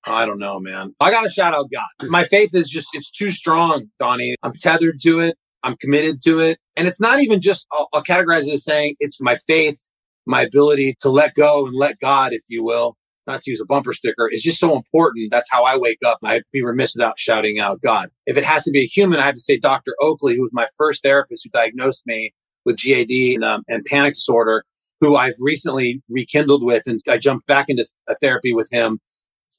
I 0.05 0.27
don't 0.27 0.39
know, 0.39 0.59
man. 0.59 0.95
I 1.01 1.11
got 1.11 1.23
to 1.23 1.29
shout 1.29 1.55
out 1.55 1.71
God. 1.73 2.11
My 2.11 2.25
faith 2.25 2.51
is 2.55 2.69
just, 2.69 2.89
it's 2.93 3.11
too 3.11 3.31
strong, 3.31 3.87
Donnie. 3.99 4.35
I'm 4.43 4.55
tethered 4.55 4.99
to 5.03 5.21
it. 5.21 5.37
I'm 5.63 5.77
committed 5.77 6.21
to 6.25 6.41
it. 6.41 6.59
And 6.77 6.89
it's 6.89 7.01
not 7.01 7.21
even 7.21 7.41
just, 7.41 7.67
I'll, 7.73 7.89
I'll 7.93 8.03
categorize 8.03 8.49
it 8.49 8.55
as 8.55 8.65
saying 8.65 8.97
it's 8.99 9.21
my 9.21 9.39
faith, 9.47 9.79
my 10.27 10.43
ability 10.43 10.97
to 11.01 11.09
let 11.09 11.35
go 11.35 11.67
and 11.67 11.77
let 11.77 12.01
God, 12.01 12.33
if 12.33 12.43
you 12.49 12.65
will, 12.65 12.97
not 13.29 13.43
to 13.43 13.51
use 13.53 13.61
a 13.61 13.65
bumper 13.65 13.93
sticker, 13.93 14.29
is 14.29 14.43
just 14.43 14.59
so 14.59 14.75
important. 14.75 15.31
That's 15.31 15.51
how 15.51 15.63
I 15.63 15.77
wake 15.77 16.01
up. 16.05 16.19
I'd 16.25 16.43
be 16.53 16.65
remiss 16.65 16.95
without 16.97 17.19
shouting 17.19 17.61
out 17.61 17.81
God. 17.81 18.09
If 18.27 18.37
it 18.37 18.45
has 18.45 18.65
to 18.65 18.73
be 18.73 18.81
a 18.81 18.87
human, 18.87 19.21
I 19.21 19.27
have 19.27 19.37
to 19.37 19.41
say 19.41 19.57
Dr. 19.57 19.95
Oakley, 20.01 20.35
who 20.35 20.43
was 20.43 20.51
my 20.53 20.67
first 20.77 21.05
therapist 21.05 21.45
who 21.45 21.51
diagnosed 21.57 22.07
me 22.07 22.35
with 22.65 22.77
GAD 22.77 23.11
and, 23.11 23.45
um, 23.45 23.63
and 23.69 23.85
panic 23.85 24.15
disorder, 24.15 24.65
who 25.01 25.15
I've 25.15 25.35
recently 25.41 26.03
rekindled 26.09 26.65
with. 26.65 26.85
And 26.87 26.99
I 27.09 27.19
jumped 27.19 27.47
back 27.47 27.67
into 27.69 27.87
a 28.09 28.17
therapy 28.17 28.53
with 28.53 28.69
him 28.73 28.99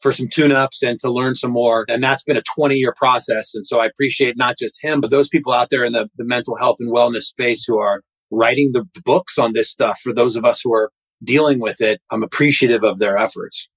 for 0.04 0.12
some 0.12 0.28
tune-ups 0.28 0.84
and 0.84 1.00
to 1.00 1.12
learn 1.12 1.34
some 1.34 1.52
more. 1.52 1.86
And 1.88 2.04
that's 2.04 2.24
been 2.24 2.38
a 2.38 2.44
20 2.56 2.76
year 2.76 2.94
process. 2.96 3.56
And 3.56 3.66
so 3.66 3.80
I 3.80 3.88
appreciate 3.88 4.38
not 4.38 4.60
just 4.60 4.84
him, 4.84 5.02
but 5.02 5.10
those 5.10 5.30
people 5.30 5.54
out 5.54 5.70
there 5.72 5.84
in 5.84 5.94
the, 5.94 6.10
the 6.18 6.26
mental 6.26 6.58
health 6.58 6.78
and 6.80 6.94
wellness 6.94 7.24
space 7.24 7.64
who 7.66 7.80
are 7.80 8.02
writing 8.30 8.72
the 8.74 8.86
books 9.04 9.40
on 9.40 9.54
this 9.54 9.70
stuff 9.70 10.00
for 10.04 10.14
those 10.14 10.36
of 10.36 10.46
us 10.46 10.62
who 10.64 10.74
are 10.74 10.92
dealing 11.24 11.60
with 11.60 11.82
it. 11.82 12.02
I'm 12.12 12.22
appreciative 12.24 12.84
of 12.84 13.00
their 13.00 13.18
efforts. 13.18 13.70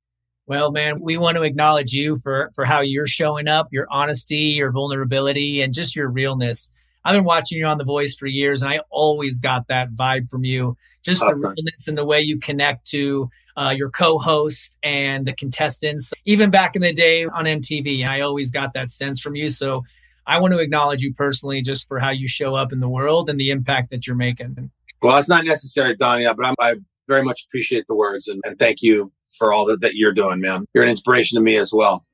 Well, 0.48 0.70
man, 0.70 1.00
we 1.00 1.16
want 1.16 1.36
to 1.36 1.42
acknowledge 1.42 1.92
you 1.92 2.18
for 2.22 2.50
for 2.54 2.64
how 2.64 2.80
you're 2.80 3.06
showing 3.06 3.48
up, 3.48 3.68
your 3.72 3.86
honesty, 3.90 4.36
your 4.36 4.70
vulnerability, 4.70 5.60
and 5.60 5.74
just 5.74 5.96
your 5.96 6.08
realness. 6.08 6.70
I've 7.06 7.14
been 7.14 7.22
watching 7.22 7.58
you 7.58 7.66
on 7.66 7.78
The 7.78 7.84
Voice 7.84 8.16
for 8.16 8.26
years, 8.26 8.62
and 8.62 8.68
I 8.68 8.80
always 8.90 9.38
got 9.38 9.68
that 9.68 9.92
vibe 9.92 10.28
from 10.28 10.42
you. 10.42 10.76
Just 11.04 11.22
awesome. 11.22 11.40
the 11.42 11.48
realness 11.50 11.86
and 11.86 11.96
the 11.96 12.04
way 12.04 12.20
you 12.20 12.36
connect 12.36 12.84
to 12.88 13.30
uh, 13.56 13.72
your 13.76 13.90
co-host 13.90 14.76
and 14.82 15.24
the 15.24 15.32
contestants. 15.32 16.12
Even 16.24 16.50
back 16.50 16.74
in 16.74 16.82
the 16.82 16.92
day 16.92 17.24
on 17.24 17.44
MTV, 17.44 18.04
I 18.04 18.22
always 18.22 18.50
got 18.50 18.74
that 18.74 18.90
sense 18.90 19.20
from 19.20 19.36
you. 19.36 19.50
So 19.50 19.84
I 20.26 20.40
want 20.40 20.52
to 20.54 20.58
acknowledge 20.58 21.00
you 21.00 21.14
personally, 21.14 21.62
just 21.62 21.86
for 21.86 22.00
how 22.00 22.10
you 22.10 22.26
show 22.26 22.56
up 22.56 22.72
in 22.72 22.80
the 22.80 22.88
world 22.88 23.30
and 23.30 23.38
the 23.38 23.50
impact 23.50 23.90
that 23.90 24.08
you're 24.08 24.16
making. 24.16 24.72
Well, 25.00 25.16
it's 25.16 25.28
not 25.28 25.44
necessary, 25.44 25.94
Donnie, 25.94 26.26
but 26.26 26.44
I'm, 26.44 26.54
i 26.58 26.74
very 27.06 27.22
much 27.22 27.46
appreciate 27.46 27.86
the 27.86 27.94
words 27.94 28.26
and, 28.26 28.42
and 28.44 28.58
thank 28.58 28.82
you 28.82 29.12
for 29.38 29.52
all 29.52 29.64
that, 29.66 29.80
that 29.80 29.94
you're 29.94 30.12
doing, 30.12 30.40
man. 30.40 30.66
You're 30.74 30.82
an 30.82 30.90
inspiration 30.90 31.36
to 31.36 31.40
me 31.40 31.56
as 31.56 31.72
well. 31.72 32.04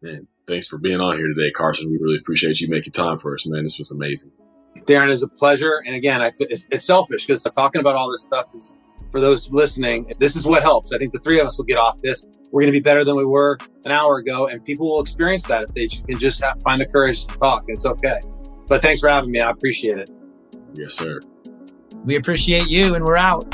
Man, 0.00 0.26
thanks 0.50 0.66
for 0.66 0.78
being 0.78 1.00
on 1.00 1.16
here 1.16 1.28
today, 1.28 1.50
Carson. 1.52 1.90
We 1.90 1.98
really 1.98 2.18
appreciate 2.18 2.60
you 2.60 2.68
making 2.68 2.92
time 2.92 3.18
for 3.18 3.34
us, 3.34 3.48
man. 3.48 3.62
This 3.62 3.78
was 3.78 3.90
amazing. 3.90 4.32
Darren, 4.80 5.10
it's 5.10 5.22
a 5.22 5.28
pleasure. 5.28 5.82
And 5.86 5.94
again, 5.94 6.20
I, 6.20 6.32
it's, 6.40 6.66
it's 6.70 6.84
selfish 6.84 7.26
because 7.26 7.42
talking 7.42 7.80
about 7.80 7.94
all 7.94 8.10
this 8.10 8.22
stuff 8.22 8.46
is 8.54 8.74
for 9.10 9.20
those 9.20 9.50
listening. 9.50 10.10
This 10.18 10.36
is 10.36 10.46
what 10.46 10.62
helps. 10.62 10.92
I 10.92 10.98
think 10.98 11.12
the 11.12 11.18
three 11.20 11.40
of 11.40 11.46
us 11.46 11.58
will 11.58 11.64
get 11.64 11.78
off 11.78 11.98
this. 11.98 12.26
We're 12.50 12.62
going 12.62 12.72
to 12.72 12.78
be 12.78 12.82
better 12.82 13.04
than 13.04 13.16
we 13.16 13.24
were 13.24 13.58
an 13.84 13.92
hour 13.92 14.18
ago, 14.18 14.48
and 14.48 14.64
people 14.64 14.88
will 14.88 15.00
experience 15.00 15.46
that 15.46 15.62
if 15.62 15.74
they 15.74 15.86
can 15.86 16.18
just 16.18 16.42
have, 16.42 16.60
find 16.62 16.80
the 16.80 16.86
courage 16.86 17.26
to 17.26 17.34
talk. 17.34 17.64
It's 17.68 17.86
okay. 17.86 18.18
But 18.68 18.82
thanks 18.82 19.00
for 19.00 19.08
having 19.08 19.30
me. 19.30 19.40
I 19.40 19.50
appreciate 19.50 19.98
it. 19.98 20.10
Yes, 20.76 20.94
sir. 20.94 21.18
We 22.04 22.16
appreciate 22.16 22.68
you, 22.68 22.94
and 22.94 23.04
we're 23.04 23.16
out. 23.16 23.44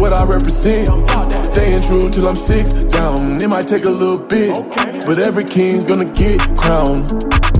What 0.00 0.12
I 0.14 0.24
represent. 0.24 0.88
Staying 1.44 1.82
true 1.82 2.10
till 2.10 2.26
I'm 2.26 2.36
six 2.36 2.72
down. 2.72 3.40
It 3.42 3.48
might 3.48 3.68
take 3.68 3.84
a 3.84 3.90
little 3.90 4.18
bit, 4.18 4.56
but 5.04 5.18
every 5.18 5.44
king's 5.44 5.84
gonna 5.84 6.06
get 6.06 6.40
crowned. 6.56 7.59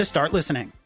to 0.01 0.05
start 0.05 0.33
listening. 0.33 0.80